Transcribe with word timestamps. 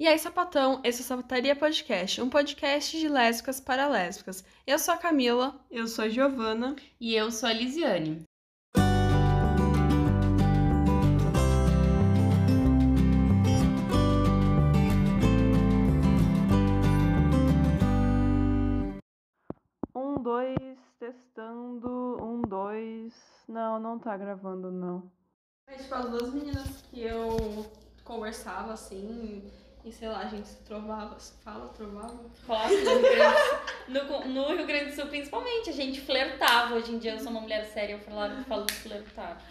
E 0.00 0.06
aí, 0.06 0.16
sapatão, 0.16 0.80
esse 0.84 1.02
é 1.02 1.04
o 1.04 1.08
Sapataria 1.08 1.56
Podcast, 1.56 2.22
um 2.22 2.30
podcast 2.30 2.96
de 2.96 3.08
lésbicas 3.08 3.58
para 3.58 3.88
lésbicas. 3.88 4.44
Eu 4.64 4.78
sou 4.78 4.94
a 4.94 4.96
Camila. 4.96 5.60
Eu 5.68 5.88
sou 5.88 6.04
a 6.04 6.08
Giovana. 6.08 6.76
E 7.00 7.16
eu 7.16 7.32
sou 7.32 7.48
a 7.48 7.52
Lisiane. 7.52 8.22
Um, 19.96 20.22
dois, 20.22 20.78
testando. 21.00 22.22
Um, 22.22 22.40
dois. 22.42 23.12
Não, 23.48 23.80
não 23.80 23.98
tá 23.98 24.16
gravando, 24.16 24.70
não. 24.70 25.10
É 25.66 25.74
tipo 25.74 25.92
as 25.92 26.08
duas 26.08 26.32
meninas 26.32 26.82
que 26.82 27.02
eu 27.02 27.36
conversava 28.04 28.74
assim, 28.74 29.42
e 29.88 29.92
sei 29.92 30.08
lá, 30.08 30.20
a 30.20 30.26
gente 30.26 30.46
se 30.46 30.56
trovava, 30.56 31.18
se 31.18 31.32
fala, 31.42 31.68
trovava. 31.68 32.18
Fala 32.46 32.68
no 32.68 32.74
Rio, 32.76 33.00
Grande 33.00 33.34
do 33.88 34.06
Sul, 34.06 34.26
no, 34.26 34.28
no 34.28 34.56
Rio 34.56 34.66
Grande 34.66 34.84
do 34.90 34.94
Sul, 34.94 35.06
principalmente, 35.06 35.70
a 35.70 35.72
gente 35.72 36.00
flertava. 36.00 36.74
Hoje 36.74 36.92
em 36.92 36.98
dia 36.98 37.12
eu 37.12 37.18
sou 37.18 37.30
uma 37.30 37.40
mulher 37.40 37.64
séria, 37.66 37.94
eu 37.94 38.00
falo, 38.00 38.44
falo 38.44 38.66
de 38.66 38.74
flertar. 38.74 39.42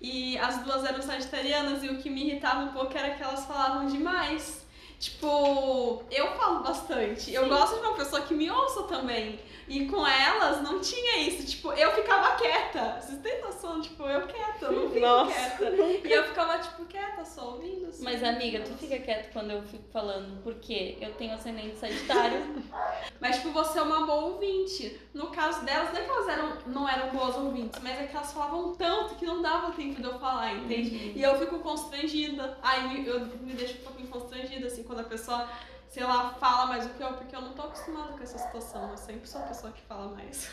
E 0.00 0.36
as 0.38 0.58
duas 0.62 0.84
eram 0.84 1.00
sagitarianas 1.00 1.82
e 1.84 1.88
o 1.88 1.98
que 1.98 2.10
me 2.10 2.28
irritava 2.28 2.60
um 2.64 2.72
pouco 2.72 2.96
era 2.98 3.14
que 3.14 3.22
elas 3.22 3.46
falavam 3.46 3.86
demais. 3.86 4.66
Tipo, 4.98 6.02
eu 6.10 6.32
falo 6.36 6.62
bastante. 6.62 7.32
Eu 7.32 7.48
gosto 7.48 7.74
de 7.74 7.86
uma 7.86 7.94
pessoa 7.94 8.22
que 8.22 8.34
me 8.34 8.50
ouça 8.50 8.82
também. 8.84 9.38
E 9.68 9.86
com 9.86 10.06
elas 10.06 10.62
não 10.62 10.80
tinha 10.80 11.18
isso. 11.18 11.46
Tipo, 11.46 11.72
eu 11.72 11.92
ficava 11.92 12.36
quieta. 12.36 13.00
Vocês 13.00 13.20
têm 13.20 13.40
noção? 13.42 13.80
Tipo, 13.80 14.04
eu 14.04 14.26
quieta, 14.26 14.66
eu 14.66 14.72
não 14.72 14.88
fico 14.88 15.00
Nossa, 15.00 15.32
quieta. 15.32 15.70
nunca. 15.70 16.08
E 16.08 16.12
eu 16.12 16.24
ficava, 16.24 16.58
tipo, 16.58 16.84
quieta, 16.84 17.24
só 17.24 17.52
ouvindo. 17.52 17.88
Assim. 17.88 18.04
Mas 18.04 18.22
amiga, 18.22 18.60
tu 18.60 18.72
fica 18.74 18.98
quieto 18.98 19.32
quando 19.32 19.50
eu 19.50 19.62
fico 19.62 19.84
falando, 19.92 20.40
porque 20.42 20.96
eu 21.00 21.12
tenho 21.14 21.34
ascendente 21.34 21.76
sagitário. 21.78 22.62
Mas, 23.20 23.36
tipo, 23.36 23.50
você 23.50 23.78
é 23.78 23.82
uma 23.82 24.06
boa 24.06 24.26
ouvinte. 24.26 25.00
No 25.12 25.28
caso 25.28 25.64
delas, 25.64 25.92
não 25.92 26.00
é 26.00 26.04
que 26.04 26.10
elas 26.10 26.28
eram, 26.28 26.58
não 26.66 26.88
eram 26.88 27.10
boas 27.10 27.36
ouvintes, 27.36 27.80
mas 27.82 27.98
é 27.98 28.06
que 28.06 28.14
elas 28.16 28.32
falavam 28.32 28.74
tanto 28.74 29.14
que 29.14 29.24
não 29.24 29.40
dava 29.40 29.72
tempo 29.72 30.00
de 30.00 30.06
eu 30.06 30.18
falar, 30.18 30.52
entende? 30.54 31.12
E 31.14 31.22
eu 31.22 31.38
fico 31.38 31.58
constrangida. 31.60 32.58
Aí 32.62 33.06
eu 33.06 33.20
me 33.40 33.54
deixo 33.54 33.78
um 33.78 33.84
pouquinho 33.84 34.08
constrangida, 34.08 34.66
assim, 34.66 34.82
quando 34.82 35.00
a 35.00 35.04
pessoa, 35.04 35.48
sei 35.88 36.04
lá, 36.04 36.34
fala 36.40 36.66
mais 36.66 36.86
do 36.86 36.94
que 36.94 37.02
eu, 37.02 37.12
porque 37.14 37.34
eu 37.34 37.40
não 37.40 37.52
tô 37.52 37.62
acostumada 37.62 38.12
com 38.12 38.22
essa 38.22 38.38
situação. 38.38 38.90
Eu 38.90 38.96
sempre 38.96 39.28
sou 39.28 39.40
a 39.40 39.44
pessoa 39.44 39.72
que 39.72 39.80
fala 39.82 40.08
mais. 40.08 40.50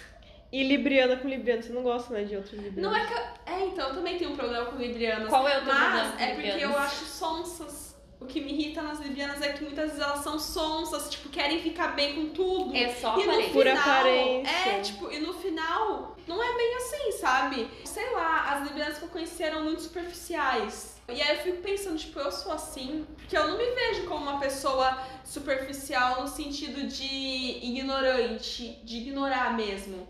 E 0.52 0.64
Libriana 0.64 1.18
com 1.18 1.28
Libriana, 1.28 1.64
você 1.64 1.74
não 1.74 1.82
gosta, 1.82 2.14
né, 2.14 2.26
de 2.26 2.36
outros 2.36 2.54
Librianos? 2.54 2.84
Não 2.84 2.96
é 2.96 3.08
que 3.08 3.14
eu... 3.14 3.54
É, 3.54 3.66
então, 3.66 3.90
eu 3.90 3.96
também 3.96 4.18
tenho 4.18 4.32
um 4.32 4.36
problema 4.36 4.66
com 4.68 4.78
librianas. 4.78 5.28
Qual 5.28 5.48
é 5.48 5.58
o 5.58 5.64
teu 5.64 5.74
problema 5.74 6.14
Mas 6.14 6.22
é 6.22 6.36
porque 6.36 6.64
eu 6.64 6.78
acho 6.78 7.06
sonsas. 7.06 7.94
O 8.20 8.26
que 8.26 8.40
me 8.40 8.54
irrita 8.54 8.82
nas 8.82 9.00
librianas 9.00 9.42
é 9.42 9.52
que 9.52 9.64
muitas 9.64 9.90
vezes 9.90 10.00
elas 10.00 10.20
são 10.20 10.40
sonsas, 10.40 11.10
tipo, 11.10 11.28
querem 11.30 11.60
ficar 11.60 11.90
bem 11.90 12.16
com 12.16 12.30
tudo. 12.30 12.74
É 12.76 12.94
só 12.94 13.20
E 13.20 13.26
no 13.26 13.32
aparência. 13.32 13.52
Por 13.52 13.66
final, 13.66 13.82
aparência. 13.82 14.70
é, 14.70 14.80
tipo, 14.82 15.12
e 15.12 15.20
no 15.20 15.34
final, 15.34 16.16
não 16.28 16.42
é 16.42 16.56
bem 16.56 16.76
assim, 16.76 17.12
sabe? 17.14 17.68
Sei 17.84 18.12
lá, 18.12 18.54
as 18.54 18.68
librianas 18.68 19.00
que 19.00 19.04
eu 19.06 19.10
conheci 19.10 19.44
eram 19.44 19.64
muito 19.64 19.82
superficiais. 19.82 20.93
E 21.10 21.22
aí 21.22 21.36
eu 21.38 21.44
fico 21.44 21.62
pensando, 21.62 21.98
tipo, 21.98 22.18
eu 22.20 22.32
sou 22.32 22.52
assim, 22.54 23.06
porque 23.16 23.38
eu 23.38 23.48
não 23.48 23.58
me 23.58 23.66
vejo 23.72 24.06
como 24.08 24.24
uma 24.30 24.40
pessoa 24.40 24.98
superficial 25.26 26.22
no 26.22 26.28
sentido 26.28 26.88
de 26.88 27.60
ignorante, 27.62 28.80
de 28.84 28.98
ignorar 28.98 29.56
mesmo. 29.56 30.08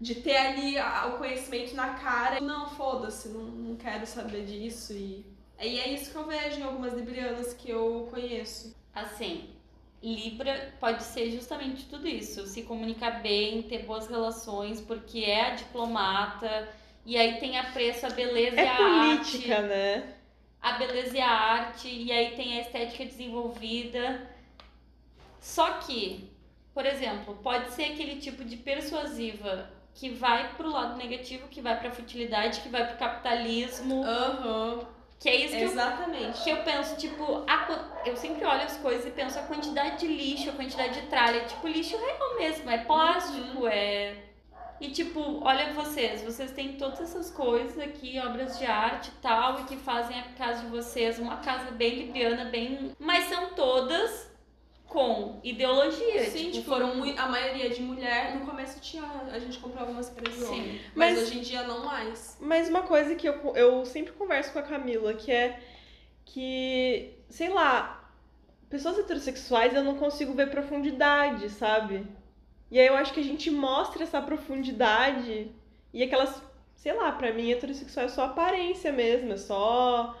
De 0.00 0.16
ter 0.16 0.36
ali 0.36 0.76
o 1.08 1.16
conhecimento 1.18 1.74
na 1.74 1.94
cara. 1.94 2.40
Não, 2.40 2.68
foda-se, 2.70 3.28
não, 3.28 3.42
não 3.42 3.76
quero 3.76 4.06
saber 4.06 4.44
disso. 4.44 4.92
E, 4.92 5.24
e 5.60 5.80
é 5.80 5.88
isso 5.88 6.10
que 6.10 6.16
eu 6.16 6.26
vejo 6.26 6.58
em 6.60 6.62
algumas 6.62 6.92
librianas 6.92 7.54
que 7.54 7.70
eu 7.70 8.06
conheço. 8.10 8.74
Assim, 8.94 9.48
Libra 10.02 10.74
pode 10.78 11.02
ser 11.04 11.30
justamente 11.30 11.86
tudo 11.86 12.06
isso. 12.06 12.46
Se 12.46 12.62
comunicar 12.64 13.22
bem, 13.22 13.62
ter 13.62 13.84
boas 13.84 14.06
relações, 14.08 14.80
porque 14.80 15.20
é 15.20 15.46
a 15.46 15.54
diplomata. 15.54 16.68
E 17.06 17.16
aí 17.16 17.38
tem 17.38 17.58
apreço 17.58 18.04
a 18.04 18.10
beleza 18.10 18.56
e 18.60 18.64
É 18.64 18.68
a 18.68 18.76
política, 18.76 19.56
arte. 19.56 19.68
né? 19.68 20.14
A 20.64 20.72
beleza 20.78 21.14
e 21.14 21.20
a 21.20 21.28
arte, 21.30 21.88
e 21.88 22.10
aí 22.10 22.34
tem 22.34 22.56
a 22.56 22.62
estética 22.62 23.04
desenvolvida. 23.04 24.26
Só 25.38 25.72
que, 25.72 26.30
por 26.72 26.86
exemplo, 26.86 27.38
pode 27.42 27.70
ser 27.72 27.92
aquele 27.92 28.16
tipo 28.16 28.42
de 28.42 28.56
persuasiva 28.56 29.70
que 29.92 30.08
vai 30.08 30.54
pro 30.56 30.70
lado 30.70 30.96
negativo, 30.96 31.48
que 31.48 31.60
vai 31.60 31.78
pra 31.78 31.90
futilidade, 31.90 32.62
que 32.62 32.70
vai 32.70 32.88
pro 32.88 32.96
capitalismo, 32.96 34.02
Aham, 34.04 34.86
que 35.20 35.28
é 35.28 35.36
isso 35.36 35.54
que 35.54 35.62
eu, 35.62 35.68
exatamente. 35.68 36.42
que 36.42 36.50
eu 36.50 36.56
penso, 36.64 36.96
tipo, 36.96 37.44
a 37.46 38.00
eu 38.06 38.16
sempre 38.16 38.42
olho 38.46 38.62
as 38.62 38.78
coisas 38.78 39.06
e 39.06 39.10
penso 39.10 39.38
a 39.38 39.42
quantidade 39.42 39.98
de 39.98 40.06
lixo, 40.06 40.48
a 40.48 40.54
quantidade 40.54 40.98
de 40.98 41.06
tralha, 41.08 41.44
tipo, 41.44 41.68
lixo 41.68 41.98
real 41.98 42.36
mesmo, 42.38 42.70
é 42.70 42.78
plástico, 42.78 43.66
é... 43.66 44.16
E 44.80 44.90
tipo, 44.90 45.40
olha 45.42 45.72
vocês, 45.72 46.22
vocês 46.22 46.50
têm 46.50 46.72
todas 46.72 47.00
essas 47.00 47.30
coisas 47.30 47.78
aqui, 47.78 48.18
obras 48.18 48.58
de 48.58 48.66
arte 48.66 49.08
e 49.08 49.20
tal, 49.22 49.60
e 49.60 49.64
que 49.64 49.76
fazem 49.76 50.18
a 50.18 50.24
casa 50.32 50.62
de 50.62 50.68
vocês 50.68 51.18
uma 51.18 51.36
casa 51.38 51.70
bem 51.70 51.94
libriana, 52.06 52.46
bem... 52.46 52.92
Mas 52.98 53.24
são 53.24 53.54
todas 53.54 54.32
com 54.86 55.40
ideologia, 55.42 56.24
Sim, 56.24 56.38
tipo, 56.38 56.52
tipo, 56.52 56.70
foram 56.70 57.02
a 57.18 57.26
maioria 57.28 57.68
de 57.70 57.82
mulher. 57.82 58.36
No 58.36 58.46
começo 58.46 58.78
tinha, 58.80 59.02
a 59.32 59.38
gente 59.38 59.58
comprava 59.58 59.90
umas 59.90 60.08
coisas 60.08 60.34
de 60.34 60.40
Sim. 60.40 60.52
homem. 60.52 60.80
Mas, 60.94 61.14
Mas- 61.14 61.22
hoje 61.22 61.38
em 61.38 61.42
dia 61.42 61.62
não 61.64 61.84
mais. 61.84 62.36
Mas 62.40 62.68
uma 62.68 62.82
coisa 62.82 63.14
que 63.14 63.28
eu, 63.28 63.34
eu 63.56 63.84
sempre 63.84 64.12
converso 64.12 64.52
com 64.52 64.58
a 64.58 64.62
Camila, 64.62 65.14
que 65.14 65.32
é 65.32 65.58
que, 66.24 67.12
sei 67.28 67.48
lá, 67.48 68.08
pessoas 68.70 68.98
heterossexuais 68.98 69.74
eu 69.74 69.82
não 69.82 69.96
consigo 69.96 70.32
ver 70.32 70.50
profundidade, 70.50 71.48
sabe? 71.50 72.06
E 72.74 72.80
aí 72.80 72.88
eu 72.88 72.96
acho 72.96 73.12
que 73.12 73.20
a 73.20 73.24
gente 73.24 73.52
mostra 73.52 74.02
essa 74.02 74.20
profundidade 74.20 75.48
e 75.92 76.02
aquelas, 76.02 76.42
sei 76.74 76.92
lá, 76.92 77.12
pra 77.12 77.32
mim 77.32 77.52
heterossexual 77.52 78.06
é 78.06 78.08
só 78.08 78.24
aparência 78.24 78.90
mesmo, 78.90 79.32
é 79.32 79.36
só 79.36 80.18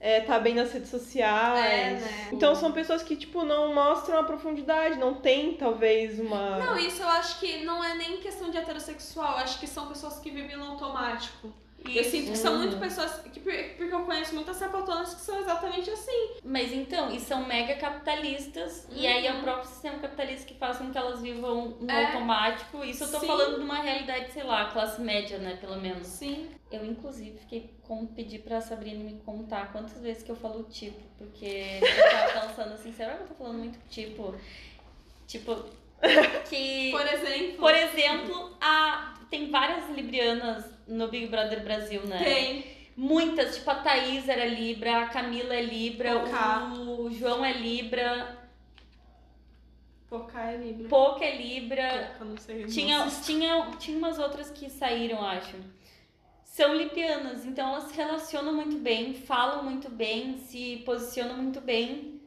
é, 0.00 0.20
tá 0.22 0.40
bem 0.40 0.52
nas 0.52 0.72
redes 0.72 0.90
sociais. 0.90 1.64
É, 1.64 1.90
né? 2.00 2.28
Então 2.32 2.56
são 2.56 2.72
pessoas 2.72 3.04
que, 3.04 3.14
tipo, 3.14 3.44
não 3.44 3.72
mostram 3.72 4.18
a 4.18 4.24
profundidade, 4.24 4.98
não 4.98 5.14
tem 5.14 5.54
talvez 5.54 6.18
uma. 6.18 6.58
Não, 6.58 6.76
isso 6.76 7.00
eu 7.00 7.08
acho 7.08 7.38
que 7.38 7.64
não 7.64 7.84
é 7.84 7.94
nem 7.94 8.16
questão 8.16 8.50
de 8.50 8.58
heterossexual. 8.58 9.36
Acho 9.36 9.60
que 9.60 9.68
são 9.68 9.86
pessoas 9.86 10.18
que 10.18 10.28
vivem 10.28 10.56
no 10.56 10.72
automático. 10.72 11.52
Eu 11.84 12.04
sinto 12.04 12.30
que 12.30 12.36
são 12.38 12.52
Uhum. 12.54 12.58
muito 12.60 12.76
pessoas. 12.78 13.20
Que, 13.32 13.40
porque 13.40 13.76
eu 13.94 14.04
conheço 14.04 14.34
muitas 14.34 14.56
sapatonas 14.56 15.14
que 15.14 15.20
são 15.20 15.38
exatamente 15.40 15.90
assim. 15.90 16.30
Mas 16.44 16.72
então, 16.72 17.10
e 17.12 17.18
são 17.20 17.44
mega 17.46 17.74
capitalistas, 17.76 18.86
e 18.90 19.06
aí 19.06 19.26
é 19.26 19.32
o 19.32 19.40
próprio 19.42 19.68
sistema 19.68 19.98
capitalista 19.98 20.46
que 20.46 20.54
faz 20.54 20.78
com 20.78 20.90
que 20.90 20.98
elas 20.98 21.20
vivam 21.20 21.70
no 21.80 21.80
Uhum. 21.80 21.90
É. 21.90 22.06
automático. 22.06 22.84
Isso 22.84 23.04
eu 23.04 23.10
tô 23.10 23.20
Sim. 23.20 23.26
falando 23.26 23.56
de 23.58 23.64
uma 23.64 23.80
realidade, 23.80 24.32
sei 24.32 24.42
lá, 24.44 24.66
classe 24.70 25.00
média, 25.00 25.38
né, 25.38 25.56
pelo 25.60 25.76
menos. 25.80 26.06
Sim. 26.06 26.48
Eu, 26.70 26.84
inclusive, 26.86 27.38
fiquei 27.38 27.74
com 27.82 28.06
pedir 28.06 28.38
pra 28.40 28.60
Sabrina 28.60 29.02
me 29.04 29.18
contar 29.20 29.72
quantas 29.72 30.00
vezes 30.00 30.22
que 30.22 30.30
eu 30.30 30.36
falo 30.36 30.62
tipo, 30.64 30.98
porque 31.18 31.44
eu 31.82 32.10
tava 32.32 32.46
pensando 32.48 32.72
assim, 32.74 32.92
será 32.92 33.16
que 33.16 33.22
eu 33.24 33.26
tô 33.28 33.34
falando 33.34 33.58
muito 33.58 33.78
tipo? 33.90 34.34
Tipo, 35.26 35.64
que. 36.50 36.90
Por 36.90 37.06
exemplo. 37.06 37.56
Por 37.58 37.74
exemplo, 37.74 38.56
a, 38.60 39.14
tem 39.30 39.50
várias 39.50 39.88
librianas 39.90 40.64
no 40.86 41.08
Big 41.08 41.26
Brother 41.26 41.62
Brasil, 41.62 42.04
né? 42.06 42.22
Tem. 42.22 42.82
Muitas, 42.94 43.56
tipo 43.56 43.70
a 43.70 43.76
Thaís 43.76 44.28
era 44.28 44.44
Libra, 44.44 45.04
a 45.04 45.06
Camila 45.06 45.54
é 45.54 45.62
Libra, 45.62 46.20
Pocá. 46.20 46.74
o 46.74 47.10
João 47.10 47.42
é 47.42 47.52
Libra, 47.52 48.42
Pocá 50.12 50.50
é 50.50 50.58
Libra. 50.58 50.88
Pouca 50.90 51.24
é 51.24 51.36
Libra. 51.36 51.88
Pouca, 52.18 52.24
não 52.26 52.36
sei. 52.36 52.66
Tinha, 52.66 52.98
Nossa. 52.98 53.24
tinha, 53.24 53.70
tinha 53.78 53.96
umas 53.96 54.18
outras 54.18 54.50
que 54.50 54.68
saíram, 54.68 55.24
acho. 55.24 55.56
São 56.44 56.74
librianas, 56.74 57.46
então 57.46 57.70
elas 57.70 57.84
se 57.84 57.96
relacionam 57.96 58.52
muito 58.52 58.76
bem, 58.76 59.14
falam 59.14 59.64
muito 59.64 59.88
bem, 59.88 60.36
se 60.36 60.82
posicionam 60.84 61.38
muito 61.38 61.62
bem. 61.62 62.20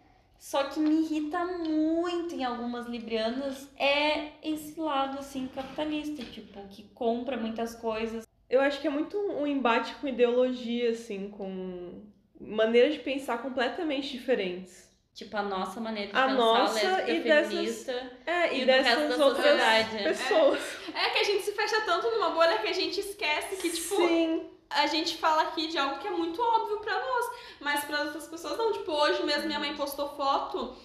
Só 0.46 0.66
que 0.66 0.80
me 0.80 1.02
irrita 1.02 1.44
muito 1.44 2.36
em 2.36 2.44
algumas 2.44 2.86
librianas 2.86 3.68
é 3.80 4.28
esse 4.44 4.80
lado 4.80 5.18
assim 5.18 5.48
capitalista, 5.48 6.24
tipo, 6.24 6.68
que 6.68 6.84
compra 6.94 7.36
muitas 7.36 7.74
coisas. 7.74 8.28
Eu 8.48 8.62
acho 8.62 8.80
que 8.80 8.86
é 8.86 8.92
muito 8.92 9.18
um 9.18 9.48
embate 9.48 9.96
com 9.96 10.08
ideologia, 10.08 10.92
assim, 10.92 11.32
com 11.32 12.04
maneiras 12.40 12.94
de 12.94 13.00
pensar 13.00 13.40
completamente 13.40 14.12
diferentes. 14.12 14.88
Tipo, 15.16 15.36
a 15.36 15.42
nossa 15.42 15.80
maneira 15.82 16.12
de 16.12 16.16
A 16.16 16.26
pensar, 16.28 16.38
nossa 16.38 16.74
lésbica, 16.92 17.12
e 17.12 17.20
dessas- 17.24 17.52
feminista. 17.52 18.12
É, 18.28 18.54
E 18.56 18.62
e, 18.62 18.66
dessas 18.68 19.20
outras 19.20 19.36
sociedade. 19.38 20.04
pessoas. 20.04 20.60
É 20.94 21.10
que 21.10 21.18
a 21.18 21.24
gente 21.24 21.42
se 21.44 21.54
fecha 21.54 21.82
tanto 21.88 22.12
numa 22.12 22.30
bolha 22.30 22.60
que 22.60 22.68
a 22.68 22.74
gente 22.74 23.00
esquece 23.00 23.56
que, 23.56 23.72
tipo, 23.72 23.96
Sim. 23.96 24.44
A 24.70 24.88
gente 24.88 25.18
fala 25.18 25.44
aqui 25.44 25.68
de 25.68 25.78
algo 25.78 26.00
que 26.00 26.08
é 26.08 26.12
muito 26.12 26.42
óbvio 26.42 26.80
pra 26.80 26.94
nós, 26.94 27.26
mas 27.62 27.84
para 27.84 28.02
outras 28.02 28.28
pessoas 28.28 28.58
não. 28.58 28.74
Tipo, 28.74 28.92
hoje 28.92 29.24
mesmo 29.24 29.48
minha 29.48 29.60
mãe 29.60 29.76
postou 29.76 30.10
foto, 30.10 30.76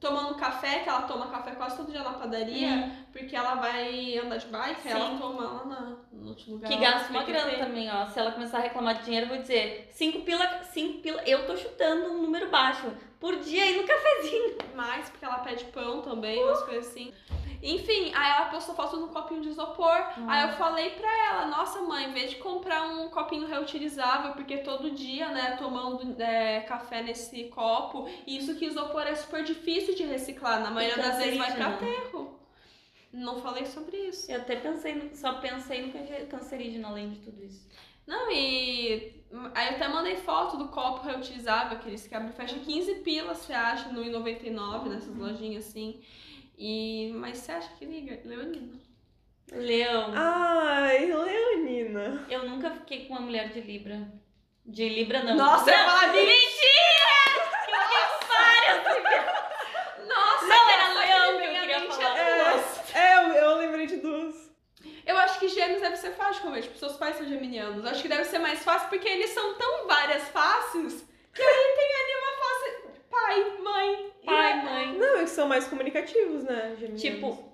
tomando 0.00 0.34
café, 0.36 0.80
que 0.80 0.88
ela 0.88 1.02
toma 1.02 1.28
café 1.28 1.52
quase 1.52 1.76
todo 1.76 1.92
dia 1.92 2.02
na 2.02 2.14
padaria, 2.14 2.68
Hum. 2.76 3.04
Porque 3.12 3.34
ela 3.34 3.54
vai 3.54 4.18
andar 4.18 4.36
de 4.36 4.46
bike, 4.46 4.88
aí 4.88 4.92
ela 4.92 5.10
Sim. 5.10 5.18
toma 5.18 5.42
lá 5.42 5.64
na, 5.64 5.96
no 6.12 6.28
outro 6.28 6.52
lugar. 6.52 6.70
Que 6.70 6.76
gasta 6.76 7.10
uma 7.10 7.24
grana 7.24 7.52
também, 7.58 7.90
ó. 7.90 8.06
Se 8.06 8.18
ela 8.18 8.32
começar 8.32 8.58
a 8.58 8.62
reclamar 8.62 8.98
de 8.98 9.04
dinheiro, 9.04 9.26
eu 9.26 9.30
vou 9.30 9.38
dizer, 9.38 9.88
5 9.92 10.20
pila, 10.20 10.62
5 10.64 10.98
pila. 11.00 11.22
Eu 11.26 11.46
tô 11.46 11.56
chutando 11.56 12.12
um 12.12 12.22
número 12.22 12.48
baixo. 12.50 12.90
Por 13.18 13.36
dia 13.36 13.62
aí 13.64 13.76
no 13.76 13.86
cafezinho. 13.86 14.56
mais, 14.74 15.10
porque 15.10 15.24
ela 15.24 15.40
pede 15.40 15.64
pão 15.66 16.00
também, 16.00 16.42
umas 16.42 16.62
coisas 16.62 16.88
assim. 16.88 17.12
Enfim, 17.62 18.10
aí 18.14 18.30
ela 18.30 18.46
postou 18.46 18.74
foto 18.74 18.96
no 18.96 19.08
copinho 19.08 19.42
de 19.42 19.50
isopor. 19.50 19.94
Aí 20.26 20.48
eu 20.48 20.56
falei 20.56 20.90
pra 20.90 21.08
ela, 21.28 21.46
nossa 21.46 21.82
mãe, 21.82 22.08
em 22.08 22.12
vez 22.12 22.30
de 22.30 22.36
comprar 22.36 22.84
um 22.84 23.10
copinho 23.10 23.46
reutilizável, 23.46 24.32
porque 24.32 24.58
todo 24.58 24.90
dia, 24.90 25.28
né, 25.28 25.56
tomando 25.58 26.20
é, 26.22 26.60
café 26.60 27.02
nesse 27.02 27.44
copo, 27.44 28.08
isso 28.26 28.54
que 28.54 28.64
isopor 28.64 29.02
é 29.02 29.14
super 29.14 29.44
difícil 29.44 29.94
de 29.94 30.04
reciclar, 30.04 30.60
na 30.60 30.70
maioria 30.70 31.02
das 31.02 31.18
vezes 31.18 31.36
vai 31.36 31.52
pra 31.52 31.72
cancerígeno. 31.72 32.00
aterro. 32.00 32.39
Não 33.12 33.40
falei 33.42 33.66
sobre 33.66 33.96
isso. 33.96 34.30
Eu 34.30 34.40
até 34.40 34.56
pensei, 34.56 34.94
no- 34.94 35.14
só 35.16 35.34
pensei 35.40 35.86
no 35.86 35.92
canje- 35.92 36.26
cancerígeno 36.26 36.86
além 36.88 37.10
de 37.10 37.18
tudo 37.20 37.42
isso. 37.44 37.68
Não, 38.06 38.30
e 38.30 39.22
aí 39.54 39.68
eu 39.68 39.74
até 39.76 39.88
mandei 39.88 40.16
foto 40.16 40.56
do 40.56 40.68
copo 40.68 41.04
reutilizável, 41.06 41.76
aqueles 41.78 42.06
que 42.06 42.14
abre 42.14 42.30
e 42.30 42.32
fecha 42.32 42.58
15 42.58 42.96
pilas, 42.96 43.38
você 43.38 43.52
acha, 43.52 43.88
no 43.90 44.02
I99, 44.04 44.88
nessas 44.88 45.14
lojinhas 45.16 45.66
assim. 45.68 46.00
E... 46.58 47.12
Mas 47.14 47.38
você 47.38 47.52
acha 47.52 47.68
que 47.78 47.84
liga? 47.84 48.20
Leonina. 48.24 48.78
Leão, 49.52 50.12
Ai, 50.14 51.06
Leonina. 51.06 52.24
eu 52.30 52.48
nunca 52.48 52.70
fiquei 52.70 53.06
com 53.06 53.14
uma 53.14 53.22
mulher 53.22 53.48
de 53.50 53.60
Libra. 53.60 54.06
De 54.64 54.88
Libra 54.88 55.22
não. 55.24 55.34
Nossa, 55.36 55.70
não. 55.70 55.78
eu 55.78 55.86
falo 55.90 56.12
Nossa, 60.06 60.46
Não, 60.46 60.64
que 60.66 60.72
era 60.72 60.82
essa 60.84 61.00
leão 61.00 61.28
aqui 61.30 61.38
que 61.38 61.44
eu 61.44 61.52
na 61.52 61.60
minha 61.60 61.60
queria 61.60 61.80
mente 61.80 61.94
falar. 61.96 62.18
é 62.18 62.52
duas. 62.52 62.94
É, 62.94 63.14
eu, 63.16 63.22
eu 63.34 63.56
lembrei 63.58 63.86
de 63.86 63.96
duas. 63.96 64.50
Eu 65.06 65.16
acho 65.18 65.38
que 65.40 65.48
gêmeos 65.48 65.80
deve 65.80 65.88
ser 66.00 66.12
fácil 66.12 66.42
comer, 66.42 66.62
tipo, 66.62 66.78
seus 66.78 66.96
pais 66.96 67.16
são 67.16 67.26
geminianos. 67.26 67.84
Acho 67.84 68.02
que 68.02 68.08
deve 68.08 68.24
ser 68.24 68.38
mais 68.38 68.62
fácil 68.62 68.88
porque 68.88 69.08
eles 69.08 69.30
são 69.30 69.54
tão 69.54 69.86
várias 69.86 70.28
faces 70.28 71.06
que 71.32 71.42
aí 71.42 71.74
tem 71.76 71.94
ali 71.94 72.14
uma 72.18 72.32
face 72.38 72.90
pai, 73.10 73.62
mãe. 73.62 74.12
Pai, 74.24 74.64
mãe. 74.64 74.98
Não, 74.98 75.18
eles 75.18 75.30
são 75.30 75.48
mais 75.48 75.66
comunicativos, 75.66 76.44
né, 76.44 76.76
geminianos? 76.78 77.02
Tipo, 77.02 77.50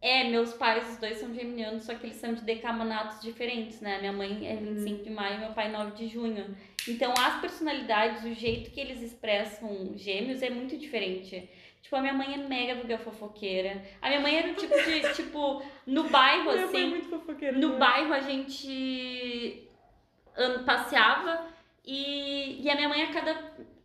é, 0.00 0.24
meus 0.24 0.52
pais, 0.52 0.88
os 0.90 0.96
dois 0.98 1.18
são 1.18 1.34
geminianos, 1.34 1.82
só 1.82 1.94
que 1.94 2.06
eles 2.06 2.16
são 2.16 2.32
de 2.32 2.42
decamanatos 2.42 3.20
diferentes, 3.20 3.80
né? 3.80 3.98
Minha 3.98 4.12
mãe 4.12 4.46
é 4.46 4.54
25 4.54 5.02
de 5.02 5.10
maio, 5.10 5.40
meu 5.40 5.52
pai 5.52 5.70
9 5.70 5.96
de 5.96 6.08
junho. 6.08 6.56
Então, 6.86 7.12
as 7.18 7.40
personalidades, 7.40 8.24
o 8.24 8.32
jeito 8.32 8.70
que 8.70 8.80
eles 8.80 9.02
expressam 9.02 9.92
gêmeos 9.96 10.42
é 10.42 10.50
muito 10.50 10.76
diferente. 10.76 11.50
Tipo, 11.88 11.96
a 11.96 12.00
minha 12.02 12.12
mãe 12.12 12.34
é 12.34 12.36
mega 12.36 12.98
fofoqueira. 12.98 13.82
A 14.02 14.08
minha 14.08 14.20
mãe 14.20 14.36
era 14.36 14.50
o 14.52 14.54
tipo 14.54 14.74
de, 14.74 15.00
tipo, 15.16 15.62
no 15.86 16.04
bairro, 16.10 16.52
Minha 16.52 16.54
mãe 16.54 16.60
é 16.60 16.64
assim, 16.64 16.86
muito 16.90 17.08
fofoqueira. 17.08 17.56
no 17.56 17.62
também. 17.62 17.78
bairro 17.78 18.12
a 18.12 18.20
gente 18.20 19.66
passeava 20.66 21.46
e, 21.84 22.62
e 22.62 22.70
a 22.70 22.74
minha 22.74 22.90
mãe 22.90 23.02
a 23.04 23.10
cada, 23.10 23.34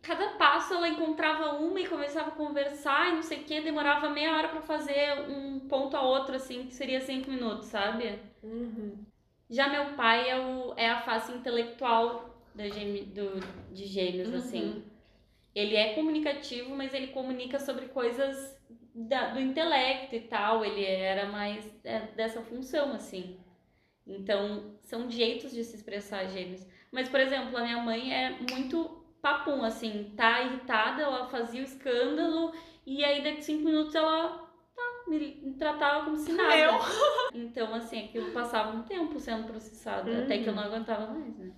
cada 0.02 0.28
passo 0.34 0.74
ela 0.74 0.86
encontrava 0.86 1.54
uma 1.56 1.80
e 1.80 1.86
começava 1.86 2.28
a 2.28 2.32
conversar 2.32 3.08
e 3.08 3.14
não 3.14 3.22
sei 3.22 3.38
o 3.38 3.44
que, 3.44 3.60
demorava 3.62 4.10
meia 4.10 4.36
hora 4.36 4.48
pra 4.48 4.60
fazer 4.60 5.20
um 5.30 5.60
ponto 5.60 5.96
a 5.96 6.02
outro, 6.02 6.36
assim, 6.36 6.64
que 6.66 6.74
seria 6.74 7.00
cinco 7.00 7.30
minutos, 7.30 7.68
sabe? 7.68 8.18
Uhum. 8.42 8.98
Já 9.48 9.68
meu 9.68 9.94
pai 9.96 10.28
é, 10.28 10.38
o, 10.38 10.74
é 10.76 10.90
a 10.90 11.00
face 11.00 11.32
intelectual 11.32 12.34
da 12.54 12.68
gême, 12.68 13.00
do, 13.02 13.40
de 13.72 13.86
gêmeos, 13.86 14.28
Uhum. 14.28 14.36
assim. 14.36 14.84
Ele 15.54 15.76
é 15.76 15.94
comunicativo, 15.94 16.74
mas 16.74 16.92
ele 16.92 17.08
comunica 17.08 17.58
sobre 17.60 17.86
coisas 17.88 18.60
da- 18.94 19.30
do 19.30 19.40
intelecto 19.40 20.14
e 20.14 20.20
tal. 20.20 20.64
Ele 20.64 20.84
era 20.84 21.26
mais 21.26 21.64
é, 21.84 22.00
dessa 22.16 22.42
função, 22.42 22.92
assim. 22.92 23.38
Então, 24.06 24.76
são 24.82 25.10
jeitos 25.10 25.52
de 25.52 25.64
se 25.64 25.76
expressar 25.76 26.26
gêmeos. 26.26 26.66
Mas, 26.92 27.08
por 27.08 27.20
exemplo, 27.20 27.56
a 27.56 27.62
minha 27.62 27.78
mãe 27.78 28.12
é 28.12 28.30
muito 28.50 29.04
papum, 29.22 29.62
assim. 29.64 30.12
Tá 30.16 30.42
irritada, 30.42 31.02
ela 31.02 31.26
fazia 31.28 31.60
o 31.60 31.64
escândalo 31.64 32.52
e 32.86 33.02
aí 33.04 33.22
daqui 33.22 33.42
cinco 33.42 33.64
minutos 33.64 33.94
ela 33.94 34.46
tá, 34.76 35.04
me, 35.08 35.54
tratava 35.58 36.04
como 36.04 36.16
se 36.16 36.32
nada. 36.32 36.56
Eu? 36.56 36.72
Então, 37.36 37.74
assim, 37.74 38.04
aquilo 38.04 38.30
passava 38.30 38.76
um 38.76 38.82
tempo 38.82 39.18
sendo 39.18 39.44
processado. 39.48 40.08
Até 40.08 40.38
que 40.38 40.48
eu 40.48 40.54
não 40.54 40.62
aguentava 40.62 41.12
mais, 41.12 41.36
né? 41.36 41.52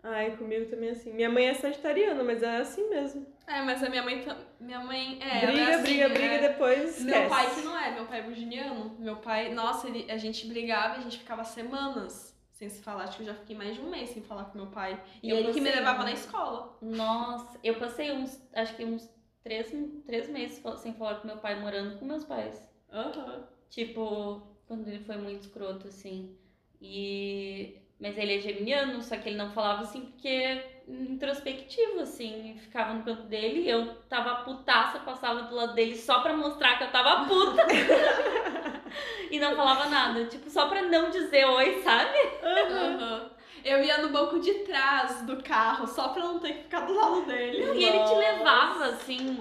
Ai, 0.00 0.36
comigo 0.36 0.70
também 0.70 0.90
é 0.90 0.92
assim. 0.92 1.12
Minha 1.12 1.28
mãe 1.28 1.48
é 1.48 1.54
sagitariana, 1.54 2.22
mas 2.22 2.44
é 2.44 2.58
assim 2.58 2.88
mesmo. 2.88 3.26
É, 3.46 3.62
mas 3.62 3.82
a 3.82 3.88
minha 3.88 4.02
mãe. 4.02 4.26
Minha 4.58 4.80
mãe. 4.80 5.18
É, 5.22 5.44
ela 5.44 5.52
briga, 5.52 5.70
é 5.70 5.74
assim, 5.74 5.82
briga, 5.82 6.08
briga 6.08 6.34
é. 6.34 6.36
e 6.36 6.48
depois 6.48 6.98
esquece. 6.98 7.04
Meu 7.04 7.28
pai 7.28 7.54
que 7.54 7.60
não 7.62 7.78
é, 7.78 7.90
meu 7.94 8.06
pai 8.06 8.18
é 8.18 8.22
virginiano. 8.22 8.96
Meu 8.98 9.16
pai, 9.16 9.52
nossa, 9.52 9.86
ele, 9.88 10.10
a 10.10 10.16
gente 10.16 10.46
brigava 10.46 10.96
e 10.96 10.98
a 10.98 11.02
gente 11.02 11.18
ficava 11.18 11.44
semanas 11.44 12.36
sem 12.50 12.68
se 12.68 12.82
falar. 12.82 13.04
Acho 13.04 13.18
que 13.18 13.22
eu 13.22 13.26
já 13.26 13.34
fiquei 13.34 13.54
mais 13.56 13.74
de 13.76 13.80
um 13.80 13.90
mês 13.90 14.10
sem 14.10 14.22
falar 14.22 14.46
com 14.46 14.58
meu 14.58 14.68
pai. 14.68 15.00
E 15.22 15.30
Eu 15.30 15.36
ele 15.38 15.52
que 15.52 15.60
me 15.60 15.70
levava 15.70 16.02
um- 16.02 16.04
na 16.04 16.12
escola. 16.12 16.76
Nossa, 16.82 17.58
eu 17.62 17.76
passei 17.78 18.10
uns, 18.12 18.40
acho 18.54 18.74
que 18.74 18.84
uns 18.84 19.08
três, 19.44 19.72
três 20.06 20.28
meses 20.28 20.62
sem 20.78 20.92
falar 20.94 21.16
com 21.16 21.26
meu 21.28 21.36
pai, 21.36 21.60
morando 21.60 21.98
com 21.98 22.04
meus 22.04 22.24
pais. 22.24 22.68
Aham. 22.92 23.46
Tipo, 23.70 24.42
quando 24.66 24.88
ele 24.88 25.04
foi 25.04 25.16
muito 25.18 25.42
escroto, 25.42 25.86
assim. 25.88 26.36
E. 26.80 27.78
Mas 27.98 28.18
ele 28.18 28.36
é 28.36 28.40
geminiano, 28.40 29.00
só 29.02 29.16
que 29.16 29.28
ele 29.28 29.38
não 29.38 29.50
falava 29.52 29.82
assim 29.82 30.02
porque 30.02 30.62
introspectivo, 30.86 32.00
assim, 32.00 32.56
ficava 32.60 32.92
no 32.92 33.02
canto 33.02 33.22
dele, 33.22 33.62
e 33.62 33.70
eu 33.70 33.94
tava 34.08 34.44
putaça, 34.44 35.00
passava 35.00 35.42
do 35.42 35.54
lado 35.54 35.74
dele 35.74 35.96
só 35.96 36.20
pra 36.20 36.36
mostrar 36.36 36.76
que 36.78 36.84
eu 36.84 36.90
tava 36.90 37.26
puta. 37.26 37.62
e 39.30 39.38
não 39.38 39.56
falava 39.56 39.88
nada, 39.88 40.26
tipo, 40.26 40.48
só 40.50 40.68
pra 40.68 40.82
não 40.82 41.10
dizer 41.10 41.44
oi, 41.46 41.82
sabe? 41.82 42.16
Aham. 42.42 43.30
Eu 43.64 43.82
ia 43.82 43.98
no 43.98 44.10
banco 44.10 44.38
de 44.38 44.54
trás 44.60 45.22
do 45.22 45.42
carro 45.42 45.88
só 45.88 46.10
pra 46.10 46.22
não 46.22 46.38
ter 46.38 46.52
que 46.52 46.62
ficar 46.64 46.80
do 46.80 46.94
lado 46.94 47.22
dele. 47.22 47.64
E 47.74 47.84
ele 47.84 48.04
te 48.04 48.14
levava, 48.14 48.84
assim. 48.86 49.36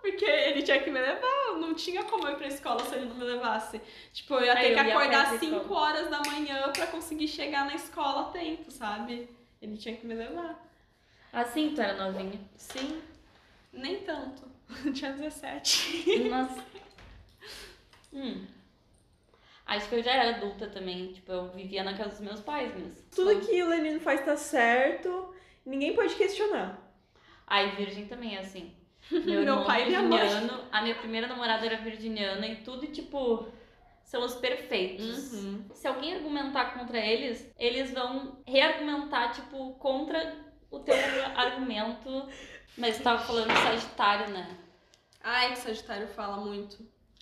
Porque 0.00 0.24
ele 0.24 0.62
tinha 0.62 0.80
que 0.80 0.90
me 0.90 1.00
levar, 1.00 1.58
não 1.58 1.74
tinha 1.74 2.04
como 2.04 2.26
eu 2.26 2.32
ir 2.32 2.36
pra 2.36 2.46
escola 2.46 2.84
se 2.84 2.94
ele 2.94 3.06
não 3.06 3.16
me 3.16 3.24
levasse. 3.24 3.80
Tipo, 4.12 4.34
eu 4.34 4.44
ia 4.44 4.54
Aí 4.54 4.62
ter 4.66 4.72
eu 4.72 4.78
que 4.78 4.84
ia 4.84 4.96
acordar 4.96 5.28
pra 5.28 5.38
5 5.38 5.56
escola. 5.56 5.80
horas 5.80 6.08
da 6.10 6.20
manhã 6.22 6.72
pra 6.72 6.86
conseguir 6.86 7.28
chegar 7.28 7.66
na 7.66 7.74
escola 7.74 8.28
a 8.28 8.30
tempo, 8.30 8.70
sabe? 8.70 9.28
Ele 9.60 9.76
tinha 9.76 9.96
que 9.96 10.06
me 10.06 10.14
levar. 10.14 10.64
Assim, 11.32 11.74
tu 11.74 11.80
era 11.80 11.94
novinha. 11.94 12.40
Sim, 12.56 13.02
nem 13.72 14.00
tanto. 14.00 14.42
tinha 14.94 15.12
17. 15.12 16.28
Nossa. 16.28 16.64
Hum. 18.12 18.46
Acho 19.66 19.88
que 19.88 19.96
eu 19.96 20.02
já 20.02 20.12
era 20.12 20.36
adulta 20.36 20.68
também. 20.68 21.12
Tipo, 21.12 21.32
eu 21.32 21.48
vivia 21.50 21.82
na 21.84 21.96
casa 21.96 22.10
dos 22.10 22.20
meus 22.20 22.40
pais 22.40 22.74
mesmo. 22.74 22.94
Tudo 23.14 23.40
que 23.40 23.62
o 23.62 23.68
Lenino 23.68 24.00
faz 24.00 24.24
tá 24.24 24.36
certo, 24.36 25.34
ninguém 25.66 25.94
pode 25.94 26.14
questionar. 26.14 26.78
Aí, 27.46 27.74
virgem 27.76 28.06
também 28.06 28.36
é 28.36 28.40
assim. 28.40 28.74
Meu, 29.10 29.42
Meu 29.42 29.64
pai 29.64 29.84
e 29.84 29.86
minha 29.86 30.02
mãe. 30.02 30.20
virginiano. 30.20 30.64
A 30.70 30.82
minha 30.82 30.94
primeira 30.94 31.26
namorada 31.26 31.64
era 31.64 31.76
virginiana 31.78 32.46
e 32.46 32.56
tudo, 32.56 32.86
tipo, 32.88 33.46
são 34.04 34.22
os 34.24 34.34
perfeitos. 34.34 35.32
Uhum. 35.32 35.64
Se 35.72 35.86
alguém 35.88 36.14
argumentar 36.14 36.74
contra 36.78 36.98
eles, 36.98 37.50
eles 37.58 37.90
vão 37.92 38.38
reargumentar, 38.46 39.32
tipo, 39.32 39.72
contra 39.74 40.36
o 40.70 40.78
teu 40.80 40.94
argumento. 41.36 42.28
Mas 42.76 42.98
tu 42.98 43.02
tava 43.02 43.18
falando 43.22 43.48
de 43.48 43.58
Sagitário, 43.60 44.30
né? 44.32 44.56
Ai, 45.22 45.52
que 45.52 45.58
Sagitário 45.58 46.06
fala 46.08 46.36
muito. 46.36 46.78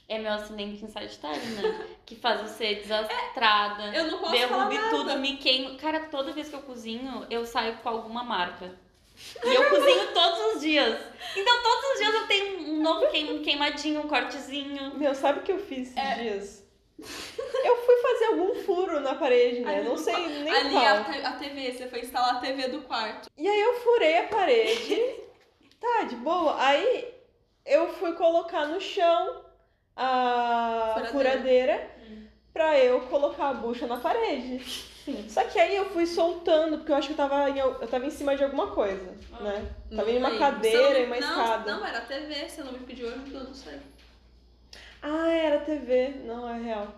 É 0.09 0.19
meu 0.19 0.33
ascendente 0.33 0.85
em 0.85 0.89
Sagitário, 0.89 1.43
né? 1.43 1.87
que 2.05 2.15
faz 2.15 2.41
você 2.41 2.77
desastrada. 2.77 3.93
Eu 3.95 4.11
não 4.11 4.19
posso 4.19 4.37
falar 4.37 4.69
derrube 4.69 4.75
nada. 4.77 4.91
tudo, 4.91 5.19
me 5.19 5.37
queimo. 5.37 5.77
Cara, 5.79 6.01
toda 6.07 6.33
vez 6.33 6.49
que 6.49 6.55
eu 6.55 6.63
cozinho, 6.63 7.27
eu 7.31 7.45
saio 7.45 7.77
com 7.79 7.89
alguma 7.89 8.23
marca. 8.23 8.73
E 9.45 9.55
eu 9.55 9.71
cozinho 9.71 10.13
todos 10.13 10.55
os 10.57 10.61
dias. 10.61 11.01
Então, 11.37 11.63
todos 11.63 11.91
os 11.93 11.99
dias 11.99 12.15
eu 12.15 12.27
tenho 12.27 12.59
um 12.71 12.83
novo 12.83 13.07
queim- 13.09 13.43
queimadinho, 13.43 14.01
um 14.03 14.09
cortezinho. 14.09 14.95
Meu, 14.99 15.15
sabe 15.15 15.41
o 15.41 15.43
que 15.43 15.53
eu 15.53 15.59
fiz 15.59 15.89
esses 15.89 15.97
É. 15.97 16.15
dias? 16.17 16.67
Eu 16.99 17.77
fui 17.85 17.97
fazer 17.97 18.25
algum 18.27 18.55
furo 18.63 19.01
na 19.01 19.15
parede, 19.15 19.61
né? 19.61 19.77
Ali 19.81 19.89
não 19.89 19.97
sei 19.99 20.15
nem 20.17 20.53
Ali 20.55 20.71
qual. 20.71 20.87
a, 20.87 21.05
te- 21.05 21.23
a 21.25 21.33
TV, 21.33 21.73
você 21.73 21.87
foi 21.89 22.01
instalar 22.01 22.37
a 22.37 22.41
TV 22.41 22.69
do 22.69 22.83
quarto. 22.83 23.29
E 23.37 23.47
aí 23.49 23.61
eu 23.61 23.75
furei 23.81 24.19
a 24.19 24.29
parede. 24.29 25.15
tá, 25.81 26.05
de 26.05 26.17
boa. 26.17 26.57
Aí 26.63 27.15
eu 27.67 27.93
fui 27.95 28.13
colocar 28.15 28.67
no 28.67 28.81
chão 28.81 29.45
a 29.95 30.93
Furadeira. 30.95 31.13
furadeira, 31.13 31.91
pra 32.53 32.79
eu 32.79 33.01
colocar 33.03 33.49
a 33.51 33.55
bucha 33.55 33.87
na 33.87 33.99
parede. 33.99 34.65
Só 35.29 35.45
que 35.45 35.59
aí 35.59 35.77
eu 35.77 35.87
fui 35.91 36.07
soltando, 36.07 36.79
porque 36.79 36.91
eu 36.93 36.97
acho 36.97 37.09
que 37.09 37.13
eu 37.13 37.17
tava 37.17 37.49
em, 37.51 37.59
eu 37.59 37.87
tava 37.89 38.07
em 38.07 38.11
cima 38.11 38.37
de 38.37 38.43
alguma 38.45 38.69
coisa, 38.69 39.13
né? 39.41 39.71
Tava 39.95 40.11
em 40.11 40.19
uma 40.19 40.31
Não 40.31 40.39
cadeira 40.39 40.93
sei. 40.95 41.03
e 41.03 41.07
uma 41.07 41.21
não, 41.21 41.29
escada. 41.29 41.73
Não, 41.73 41.87
era 41.87 42.01
TV, 42.01 42.49
você 42.49 42.63
não 42.63 42.73
me 42.73 42.79
pediu 42.81 43.09
ajuda, 43.09 43.39
eu 43.39 43.45
não 43.45 43.55
sei. 43.55 43.79
Ah, 45.03 45.31
era 45.31 45.61
TV. 45.61 46.15
Não, 46.25 46.49
é 46.49 46.61
real. 46.61 46.89